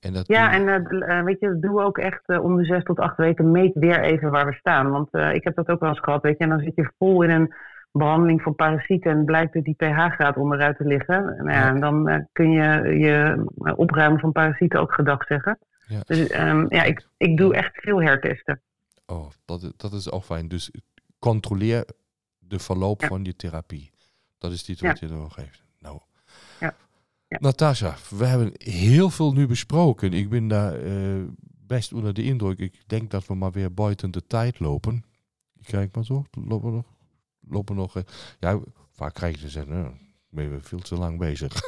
En 0.00 0.12
dat 0.12 0.26
Ja, 0.26 0.52
en 0.52 0.68
eh, 0.68 1.18
eh, 1.18 1.24
weet 1.24 1.40
je, 1.40 1.58
doe 1.58 1.82
ook 1.82 1.98
echt 1.98 2.22
eh, 2.26 2.44
om 2.44 2.56
de 2.56 2.64
zes 2.64 2.82
tot 2.82 2.98
acht 2.98 3.16
weken, 3.16 3.50
meet 3.50 3.74
weer 3.74 4.00
even 4.00 4.30
waar 4.30 4.46
we 4.46 4.52
staan. 4.52 4.90
Want 4.90 5.14
ik 5.14 5.44
heb 5.44 5.54
dat 5.54 5.68
ook 5.68 5.80
wel 5.80 5.88
eens 5.88 6.00
gehad, 6.00 6.22
weet 6.22 6.38
je, 6.38 6.44
en 6.44 6.50
dan 6.50 6.60
zit 6.60 6.74
je 6.74 6.90
vol 6.98 7.22
in 7.22 7.30
een 7.30 7.54
behandeling 7.92 8.42
voor 8.42 8.54
parasieten 8.54 9.10
en 9.10 9.24
blijkt 9.24 9.54
er 9.54 9.62
die 9.62 9.74
pH-graad 9.74 10.36
onderuit 10.36 10.76
te 10.76 10.84
liggen. 10.84 11.24
Nou 11.24 11.50
ja, 11.50 11.54
Ja. 11.54 11.68
en 11.68 11.80
dan 11.80 12.26
kun 12.32 12.50
je 12.50 12.98
je 12.98 13.44
opruimen 13.76 14.20
van 14.20 14.32
parasieten 14.32 14.80
ook 14.80 14.92
gedag 14.92 15.24
zeggen. 15.24 15.58
Ja. 15.86 16.00
Dus 16.06 16.28
ehm, 16.28 16.66
ja, 16.68 16.82
ik, 16.82 17.06
ik 17.16 17.36
doe 17.36 17.54
echt 17.54 17.80
veel 17.80 18.02
hertesten. 18.02 18.60
Oh, 19.06 19.30
dat, 19.44 19.72
dat 19.76 19.92
is 19.92 20.10
ook 20.10 20.24
fijn. 20.24 20.48
Dus 20.48 20.70
controleer 21.18 21.84
de 22.38 22.58
verloop 22.58 23.00
Ja. 23.00 23.08
van 23.08 23.24
je 23.24 23.36
therapie. 23.36 23.90
Dat 24.38 24.52
is 24.52 24.64
die 24.64 24.76
Ja. 24.78 24.88
wat 24.88 24.98
je 24.98 25.06
er 25.06 25.12
nog 25.12 25.36
heeft. 25.36 25.62
Nou. 25.78 26.00
Ja. 26.60 26.76
Ja. 27.28 27.38
Natasja, 27.40 27.96
we 28.10 28.24
hebben 28.26 28.50
heel 28.54 29.10
veel 29.10 29.32
nu 29.32 29.46
besproken. 29.46 30.12
Ik 30.12 30.28
ben 30.28 30.48
daar 30.48 30.74
eh, 30.82 31.22
best 31.66 31.92
onder 31.92 32.14
de 32.14 32.22
indruk. 32.22 32.58
Ik 32.58 32.82
denk 32.86 33.10
dat 33.10 33.26
we 33.26 33.34
maar 33.34 33.52
weer 33.52 33.74
buiten 33.74 34.10
de 34.10 34.26
tijd 34.26 34.58
lopen. 34.58 35.04
Kijk 35.62 35.94
maar 35.94 36.04
zo. 36.04 36.24
Lopen 36.30 36.70
we 36.70 36.76
nog? 36.76 36.86
Lopen 37.40 37.76
nog 37.76 37.96
eh, 37.96 38.02
ja, 38.38 38.60
vaak 38.92 39.14
krijg 39.14 39.34
je 39.34 39.40
te 39.40 39.48
zeggen, 39.48 39.72
nou, 39.72 39.94
ben 40.28 40.50
je 40.50 40.60
veel 40.60 40.78
te 40.78 40.94
lang 40.94 41.18
bezig. 41.18 41.52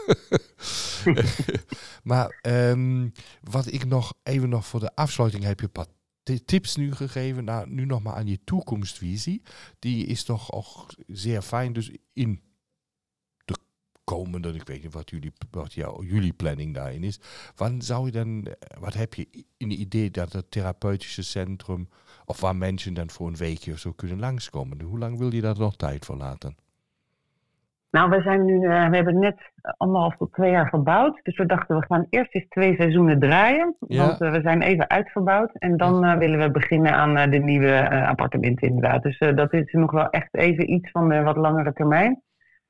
maar 2.02 2.38
ehm, 2.42 3.08
wat 3.42 3.72
ik 3.72 3.84
nog 3.84 4.14
even 4.22 4.48
nog 4.48 4.66
voor 4.66 4.80
de 4.80 4.94
afsluiting 4.94 5.44
heb 5.44 5.58
je 5.60 5.66
een 5.66 5.72
paar 5.72 5.86
ti- 6.28 6.44
tips 6.44 6.76
nu 6.76 6.94
gegeven. 6.94 7.44
Nou, 7.44 7.70
nu 7.70 7.86
maar 7.86 8.14
aan 8.14 8.26
je 8.26 8.44
toekomstvisie. 8.44 9.42
Die 9.78 10.06
is 10.06 10.24
toch 10.24 10.52
ook 10.52 10.94
zeer 11.06 11.42
fijn. 11.42 11.72
Dus 11.72 11.90
in 12.12 12.42
de 13.44 13.56
komende, 14.04 14.52
ik 14.52 14.66
weet 14.66 14.82
niet 14.82 14.92
wat 14.92 15.10
jullie, 15.10 15.32
wat 15.50 15.72
jullie 16.00 16.32
planning 16.32 16.74
daarin 16.74 17.04
is. 17.04 17.20
Wanneer 17.56 17.82
zou 17.82 18.06
je 18.06 18.12
dan, 18.12 18.46
wat 18.78 18.94
heb 18.94 19.14
je 19.14 19.28
in 19.56 19.70
het 19.70 19.78
idee 19.78 20.10
dat 20.10 20.32
het 20.32 20.50
therapeutische 20.50 21.22
centrum, 21.22 21.88
of 22.24 22.40
waar 22.40 22.56
mensen 22.56 22.94
dan 22.94 23.10
voor 23.10 23.26
een 23.26 23.36
weekje 23.36 23.72
of 23.72 23.78
zo 23.78 23.92
kunnen 23.92 24.18
langskomen? 24.18 24.80
Hoe 24.80 24.98
lang 24.98 25.18
wil 25.18 25.34
je 25.34 25.40
daar 25.40 25.58
nog 25.58 25.76
tijd 25.76 26.04
voor 26.04 26.16
laten? 26.16 26.56
Nou, 27.90 28.10
we, 28.10 28.20
zijn 28.22 28.44
nu, 28.44 28.54
eh, 28.66 28.88
we 28.88 28.96
hebben 28.96 29.18
net 29.18 29.52
anderhalf 29.76 30.16
tot 30.16 30.32
twee 30.32 30.50
jaar 30.50 30.68
verbouwd. 30.68 31.20
Dus 31.22 31.36
we 31.36 31.46
dachten, 31.46 31.78
we 31.78 31.84
gaan 31.86 32.06
eerst 32.10 32.34
eens 32.34 32.48
twee 32.48 32.74
seizoenen 32.76 33.18
draaien. 33.18 33.76
Ja. 33.86 34.06
Want 34.06 34.20
eh, 34.20 34.30
we 34.32 34.40
zijn 34.40 34.62
even 34.62 34.88
uitverbouwd. 34.90 35.50
En 35.52 35.76
dan 35.76 36.04
eh, 36.04 36.16
willen 36.18 36.38
we 36.38 36.50
beginnen 36.50 36.92
aan 36.92 37.16
eh, 37.16 37.30
de 37.30 37.38
nieuwe 37.38 37.72
eh, 37.72 38.08
appartementen 38.08 38.68
inderdaad. 38.68 39.02
Dus 39.02 39.18
eh, 39.18 39.36
dat 39.36 39.52
is 39.52 39.72
nog 39.72 39.90
wel 39.90 40.10
echt 40.10 40.34
even 40.34 40.70
iets 40.72 40.90
van 40.90 41.08
de 41.08 41.22
wat 41.22 41.36
langere 41.36 41.72
termijn. 41.72 42.22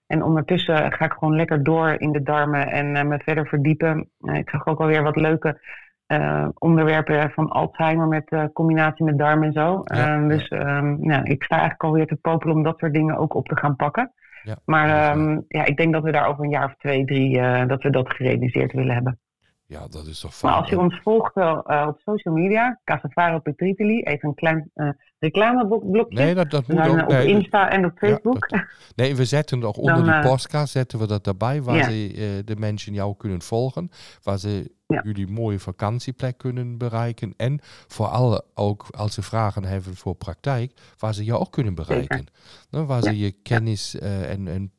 En 0.07 0.23
ondertussen 0.23 0.93
ga 0.93 1.05
ik 1.05 1.13
gewoon 1.13 1.37
lekker 1.37 1.63
door 1.63 1.95
in 1.99 2.13
de 2.13 2.23
darmen 2.23 2.67
en 2.69 2.97
eh, 2.97 3.05
me 3.05 3.19
verder 3.25 3.47
verdiepen. 3.47 4.11
Eh, 4.21 4.35
ik 4.37 4.51
zag 4.51 4.67
ook 4.67 4.81
alweer 4.81 5.03
wat 5.03 5.17
leuke 5.17 5.61
eh, 6.07 6.49
onderwerpen 6.59 7.31
van 7.31 7.49
Alzheimer 7.49 8.07
met 8.09 8.29
eh, 8.29 8.45
combinatie 8.53 9.05
met 9.05 9.19
darm 9.19 9.43
en 9.43 9.53
zo. 9.53 9.81
Ja, 9.85 9.97
Ehm, 10.15 10.29
dus 10.29 10.49
ehm, 10.49 10.97
nou, 11.01 11.23
ik 11.23 11.43
sta 11.43 11.55
eigenlijk 11.55 11.83
alweer 11.85 12.07
te 12.07 12.17
popelen 12.17 12.55
om 12.57 12.63
dat 12.63 12.79
soort 12.79 12.93
dingen 12.95 13.17
ook 13.17 13.35
op 13.35 13.49
te 13.49 13.57
gaan 13.57 13.77
pakken. 13.77 14.13
Ja, 14.49 14.57
Maar 14.65 14.89
eh, 14.89 15.09
ehm, 15.09 15.41
ja, 15.49 15.65
ik 15.65 15.77
denk 15.77 15.93
dat 15.93 16.03
we 16.03 16.13
daar 16.13 16.29
over 16.29 16.45
een 16.45 16.51
jaar 16.51 16.65
of 16.65 16.75
twee, 16.79 17.05
drie, 17.05 17.39
eh, 17.39 17.67
dat 17.69 17.83
we 17.83 17.91
dat 17.91 18.11
gerealiseerd 18.15 18.73
willen 18.73 18.95
hebben. 18.95 19.19
ja, 19.67 19.87
dat 19.89 20.07
is 20.07 20.21
toch 20.21 20.35
fijn. 20.35 20.53
Maar 20.53 20.61
als 20.61 20.71
je 20.71 20.79
ons 20.79 21.01
volgt 21.03 21.35
wel, 21.35 21.63
eh, 21.67 21.87
op 21.89 21.99
social 22.05 22.35
media, 22.35 22.81
Casavaro 22.85 23.39
Petritili, 23.39 24.01
even 24.03 24.29
een 24.29 24.35
klein 24.35 24.71
eh 24.75 24.89
reclameblokje. 25.19 26.19
Nee, 26.19 26.35
dat, 26.35 26.51
dat 26.51 26.67
moet 26.67 26.77
zijn 26.77 26.91
ook. 26.91 26.97
eh, 26.97 27.03
op 27.05 27.11
nee, 27.11 27.27
Insta 27.27 27.71
en 27.71 27.85
op 27.85 27.99
Ja, 28.01 28.09
Facebook. 28.09 28.49
dat- 28.49 28.65
nee, 28.97 29.17
we 29.17 29.25
zetten 29.25 29.63
ook 29.65 29.77
onder 29.83 29.95
Dan, 29.95 30.05
die 30.05 30.13
eh, 30.13 30.23
podcast 30.23 30.73
zetten 30.73 30.99
we 30.99 31.07
dat 31.07 31.25
daarbij, 31.25 31.63
waar 31.63 31.77
Ja. 31.77 31.83
ze, 31.83 32.13
eh, 32.15 32.45
de 32.47 32.57
mensen 32.57 32.93
jou 32.93 33.17
kunnen 33.17 33.43
volgen, 33.43 33.91
waar 34.23 34.39
ze 34.39 34.77
Ja. 34.89 35.01
jullie 35.05 35.27
mooie 35.27 35.59
vakantieplek 35.59 36.39
kunnen 36.39 36.79
bereiken 36.79 37.35
en 37.37 37.59
vooral 37.87 38.43
ook 38.55 38.87
als 38.91 39.15
ze 39.15 39.23
vragen 39.23 39.65
hebben 39.65 39.95
voor 39.97 40.15
praktijk, 40.15 40.73
waar 40.99 41.15
ze 41.15 41.25
jou 41.25 41.41
ook 41.41 41.53
kunnen 41.53 41.75
bereiken. 41.75 42.27
Nou, 42.71 42.87
waar 42.87 43.03
ze 43.03 43.19
je 43.19 43.31
kennis 43.43 43.99
eh, 43.99 44.31
en, 44.31 44.49
en 44.49 44.73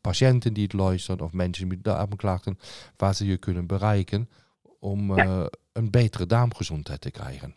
patiënten 0.00 0.52
die 0.52 0.62
het 0.62 0.72
luisteren 0.72 1.24
of 1.24 1.32
mensen 1.32 1.68
met 1.68 1.84
darmklachten, 1.84 2.58
waar 2.96 3.14
ze 3.14 3.26
je 3.26 3.36
kunnen 3.36 3.66
bereiken 3.66 4.28
om 4.78 5.18
eh, 5.18 5.44
een 5.72 5.90
betere 5.90 6.26
darmgezondheid 6.26 7.00
te 7.00 7.10
krijgen. 7.10 7.54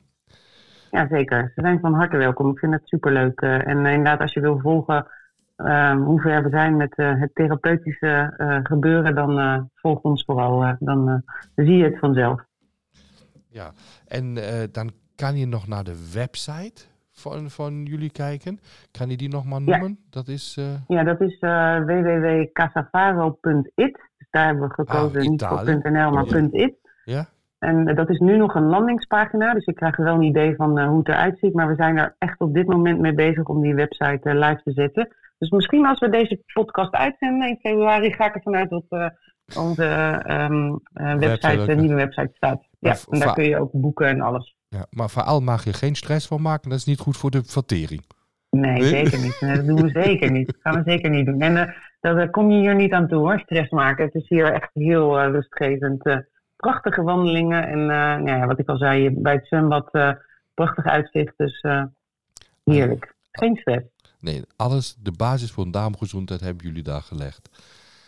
Ja, 0.92 1.08
zeker. 1.08 1.52
Ze 1.56 1.62
zijn 1.62 1.80
van 1.80 1.94
harte 1.94 2.18
welkom. 2.18 2.52
Ik 2.52 2.60
vind 2.60 2.74
het 2.74 2.88
superleuk. 2.88 3.42
eh 3.42 3.68
en 3.68 3.78
inderdaad, 3.86 4.20
als 4.20 4.34
je 4.34 4.40
wil 4.40 4.60
volgen 4.60 5.08
ehm, 5.56 5.98
hoe 5.98 6.22
ver 6.22 6.44
we 6.44 6.50
zijn 6.50 6.78
met 6.78 6.96
eh, 6.96 7.20
het 7.20 7.36
therapeutische 7.36 8.34
eh, 8.38 8.60
gebeuren, 8.64 9.16
dan 9.16 9.40
eh, 9.40 9.60
volg 9.74 10.02
ons 10.02 10.24
vooral. 10.26 10.76
dan 10.80 11.24
zie 11.56 11.78
je 11.78 11.84
het 11.84 12.00
vanzelf. 12.00 12.42
Ja, 13.50 13.72
en 14.08 14.38
dan 14.72 14.92
kan 15.16 15.38
je 15.38 15.46
nog 15.48 15.68
naar 15.68 15.84
de 15.84 16.10
website 16.14 16.86
van, 17.12 17.50
van 17.50 17.84
jullie 17.84 18.12
kijken. 18.12 18.60
Kan 18.92 19.10
je 19.10 19.18
die 19.18 19.30
nog 19.30 19.46
maar 19.46 19.62
Ja. 19.62 19.78
noemen? 19.78 20.00
Dat 20.10 20.28
is... 20.28 20.60
Ja, 20.88 21.04
dat 21.04 21.22
is 21.22 21.40
www.casavaro.it. 21.86 24.00
Dus 24.18 24.28
daar 24.30 24.46
hebben 24.46 24.68
we 24.68 24.74
gekozen, 24.74 25.22
Ah, 25.22 25.28
niet 25.28 25.44
voor 25.44 25.64
.nl, 25.92 26.12
maar 26.12 26.26
Ja. 26.26 26.48
.it. 26.52 26.74
ja? 27.06 27.26
En 27.60 27.96
dat 27.96 28.10
is 28.10 28.20
nu 28.20 28.38
nog 28.38 28.56
een 28.56 28.66
landingspagina, 28.66 29.54
dus 29.54 29.66
ik 29.66 29.76
krijg 29.76 29.96
wel 29.98 30.16
een 30.16 30.22
idee 30.22 30.56
van 30.56 30.84
hoe 30.86 30.98
het 30.98 31.08
eruit 31.08 31.38
ziet. 31.40 31.54
Maar 31.54 31.68
we 31.68 31.76
zijn 31.76 31.98
er 31.98 32.16
echt 32.18 32.40
op 32.40 32.54
dit 32.54 32.68
moment 32.68 33.00
mee 33.00 33.14
bezig 33.14 33.48
om 33.48 33.62
die 33.62 33.76
website 33.76 34.36
live 34.36 34.62
te 34.64 34.72
zetten. 34.72 35.16
Dus 35.44 35.52
misschien 35.52 35.86
als 35.86 36.00
we 36.00 36.10
deze 36.10 36.44
podcast 36.54 36.94
uitzenden 36.94 37.50
in 37.50 37.58
februari, 37.62 38.14
ga 38.14 38.26
ik 38.26 38.36
ervan 38.36 38.56
uit 38.56 38.70
dat 38.70 38.84
eh, 38.90 39.08
onze 39.58 39.86
ehm, 40.26 40.76
eh, 40.94 41.16
website, 41.16 41.66
de 41.66 41.72
hè? 41.72 41.76
nieuwe 41.76 41.96
website 41.96 42.32
staat. 42.34 42.64
Ja, 42.80 42.96
en 43.10 43.20
daar 43.20 43.34
kun 43.34 43.44
je 43.44 43.60
ook 43.60 43.72
boeken 43.72 44.08
en 44.08 44.22
alles. 44.22 44.56
ja. 44.70 44.86
Maar 44.90 45.10
vooral 45.10 45.40
mag 45.40 45.64
je 45.64 45.74
geen 45.74 45.96
stress 45.96 46.28
van 46.28 46.42
maken. 46.42 46.70
Dat 46.70 46.80
is 46.80 46.86
niet 46.86 47.00
goed 47.00 47.18
voor 47.18 47.32
de 47.32 47.44
vertering. 47.44 48.04
Nee, 48.50 48.72
Nee? 48.72 48.84
zeker 48.84 49.20
niet. 49.20 49.38
Nee, 49.42 49.56
dat 49.56 49.66
doen 49.68 49.82
we 49.82 50.02
zeker 50.04 50.32
niet. 50.32 50.46
Dat 50.48 50.56
gaan 50.62 50.84
we 50.84 50.92
zeker 50.92 51.10
niet 51.10 51.26
doen. 51.26 51.42
En 51.42 51.58
eh, 51.58 51.74
daar 52.00 52.16
daar 52.16 52.30
kom 52.30 52.52
je 52.52 52.60
hier 52.60 52.76
niet 52.76 52.92
aan 52.94 53.08
toe 53.08 53.20
hoor, 53.20 53.40
stress 53.40 53.70
maken. 53.70 54.06
Het 54.06 54.16
is 54.16 54.30
hier 54.30 54.54
echt 54.54 54.70
heel 54.74 55.20
eh, 55.20 55.32
rustgevend. 55.32 56.06
eh, 56.06 56.18
prachtige 56.56 57.02
wandelingen 57.04 57.68
en 57.68 57.80
eh, 57.80 57.88
nou 58.24 58.28
ja, 58.38 58.46
wat 58.48 58.60
ik 58.60 58.70
al 58.70 58.78
zei, 58.78 59.10
bij 59.10 59.34
het 59.34 59.48
zwembad 59.48 59.90
eh, 59.92 60.12
prachtig 60.54 60.86
uitzicht. 60.86 61.34
Dus 61.38 61.62
eh, 61.62 61.84
heerlijk. 62.64 63.14
Geen 63.32 63.56
stress, 63.56 63.86
Nee, 64.24 64.42
alles, 64.56 64.96
de 65.00 65.12
basis 65.12 65.52
voor 65.52 65.66
een 65.66 65.72
darmgezondheid 65.72 66.42
hebben 66.42 66.66
jullie 66.66 66.84
daar 66.84 67.02
gelegd. 67.02 67.50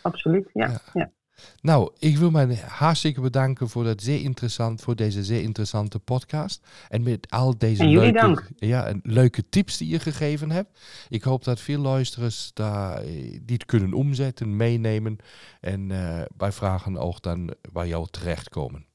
absoluut. 0.02 0.50
Ja, 0.52 0.68
Ja. 0.68 0.80
ja. 0.92 1.10
Nou, 1.60 1.90
ik 1.98 2.16
wil 2.16 2.30
mij 2.30 2.54
hartstikke 2.68 3.20
bedanken 3.20 3.68
voor, 3.68 3.84
dat 3.84 4.02
zeer 4.02 4.20
interessant, 4.22 4.80
voor 4.80 4.96
deze 4.96 5.24
zeer 5.24 5.42
interessante 5.42 5.98
podcast. 5.98 6.66
En 6.88 7.02
met 7.02 7.30
al 7.30 7.58
deze 7.58 7.86
leuke, 7.86 8.12
dank. 8.12 8.48
Ja, 8.56 8.86
en 8.86 9.00
leuke 9.02 9.48
tips 9.48 9.76
die 9.76 9.88
je 9.88 9.98
gegeven 9.98 10.50
hebt. 10.50 11.06
Ik 11.08 11.22
hoop 11.22 11.44
dat 11.44 11.60
veel 11.60 11.80
luisteraars 11.80 12.50
daar, 12.54 12.96
eh, 12.96 13.06
die 13.42 13.54
het 13.54 13.64
kunnen 13.64 13.92
omzetten, 13.92 14.56
meenemen. 14.56 15.16
En 15.60 15.90
eh, 15.90 16.22
bij 16.36 16.52
vragen 16.52 16.96
ook 16.96 17.22
dan 17.22 17.54
bij 17.72 17.88
jou 17.88 18.06
terechtkomen. 18.10 18.86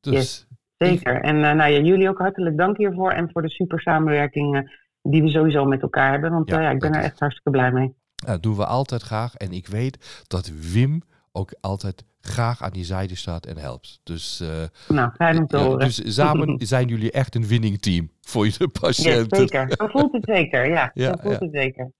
Dus 0.00 0.14
Yes. 0.14 0.46
Zeker. 0.76 1.20
En 1.20 1.44
eh, 1.44 1.52
nou 1.52 1.70
ja, 1.70 1.78
jullie 1.78 2.08
ook 2.08 2.18
hartelijk 2.18 2.56
dank 2.56 2.76
hiervoor 2.76 3.10
en 3.10 3.30
voor 3.32 3.42
de 3.42 3.50
super 3.50 3.80
samenwerking 3.80 4.80
die 5.02 5.22
we 5.22 5.28
sowieso 5.28 5.64
met 5.64 5.82
elkaar 5.82 6.10
hebben. 6.10 6.30
Want 6.30 6.48
Ja, 6.50 6.56
eh, 6.56 6.62
ja, 6.62 6.70
ik 6.70 6.78
ben 6.80 6.92
dat 6.92 7.00
er 7.00 7.06
echt 7.06 7.18
hartstikke 7.20 7.50
blij 7.50 7.72
mee. 7.72 7.94
dat 8.14 8.42
doen 8.42 8.56
we 8.56 8.66
altijd 8.66 9.02
graag. 9.02 9.34
En 9.34 9.52
ik 9.52 9.66
weet 9.66 10.24
dat 10.26 10.50
Wim 10.72 11.02
ook 11.32 11.54
altijd 11.60 12.04
graag 12.20 12.62
aan 12.62 12.70
die 12.72 12.84
zijde 12.84 13.14
staat 13.16 13.46
en 13.46 13.56
helpt. 13.58 14.00
Dus, 14.02 14.40
eh, 14.40 14.48
Nou, 14.88 15.10
fijn 15.14 15.38
om 15.38 15.46
te 15.46 15.56
ja, 15.58 15.62
horen. 15.64 15.78
dus 15.78 16.14
samen 16.14 16.56
zijn 16.66 16.86
jullie 16.88 17.10
echt 17.10 17.34
een 17.34 17.46
winning 17.46 17.78
team 17.80 18.10
voor 18.20 18.46
je 18.46 18.52
Ja, 18.58 18.66
patiënten. 18.80 19.36
zeker. 19.38 19.74
Zo 19.78 19.86
voelt 19.86 20.12
het 20.12 20.24
zeker. 20.24 20.68
Ja, 20.68 20.90
Ja, 20.94 21.06
zo 21.10 21.14
voelt 21.22 21.38
ja. 21.40 21.44
het 21.46 21.54
zeker. 21.54 21.92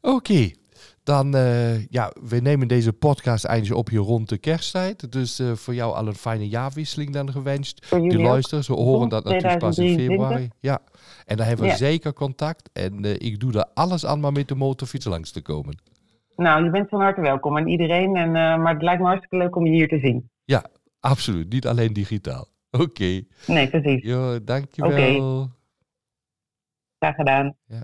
Oké, 0.00 0.50
dan 1.04 1.34
eh, 1.34 1.86
ja, 1.86 2.12
we 2.28 2.36
nemen 2.36 2.68
deze 2.68 2.92
podcast 2.92 3.44
eindelijk 3.44 3.78
op 3.78 3.88
hier 3.88 3.98
rond 4.00 4.28
de 4.28 4.38
kersttijd. 4.38 5.12
Dus 5.12 5.38
eh, 5.38 5.52
voor 5.52 5.74
jou 5.74 5.94
al 5.94 6.06
een 6.06 6.14
fijne 6.14 6.48
jaarwisseling 6.48 7.10
dan 7.12 7.32
gewenst. 7.32 7.90
Die 7.90 8.18
luisteren, 8.18 8.64
ze 8.64 8.72
horen 8.72 9.08
dat 9.08 9.24
natuurlijk 9.24 9.58
pas 9.58 9.78
in 9.78 9.84
2023. 9.84 10.06
februari. 10.06 10.48
Ja, 10.60 10.80
en 11.26 11.36
dan 11.36 11.46
hebben 11.46 11.64
we 11.64 11.70
Ja. 11.70 11.76
zeker 11.76 12.12
contact. 12.12 12.70
En 12.72 13.04
eh, 13.04 13.14
ik 13.18 13.40
doe 13.40 13.52
er 13.52 13.66
alles 13.74 14.06
aan 14.06 14.20
maar 14.20 14.32
met 14.32 14.48
de 14.48 14.54
motorfiets 14.54 15.04
langs 15.06 15.30
te 15.30 15.42
komen. 15.42 15.78
Nou, 16.36 16.64
je 16.64 16.70
bent 16.70 16.88
van 16.88 17.00
harte 17.00 17.20
welkom 17.20 17.56
en 17.56 17.68
iedereen. 17.68 18.16
En, 18.16 18.30
maar 18.32 18.72
het 18.72 18.82
lijkt 18.82 19.00
me 19.00 19.06
hartstikke 19.06 19.36
leuk 19.36 19.56
om 19.56 19.66
je 19.66 19.72
hier 19.72 19.88
te 19.88 19.98
zien. 19.98 20.30
Ja, 20.44 20.64
absoluut. 21.00 21.52
Niet 21.52 21.66
alleen 21.66 21.92
digitaal. 21.92 22.46
Oké, 22.70 23.22
Nee, 23.46 23.68
precies. 23.68 24.02
Jo, 24.02 24.44
dankjewel. 24.44 25.48
Graag 26.98 27.14
gedaan. 27.14 27.56
Ja. 27.66 27.82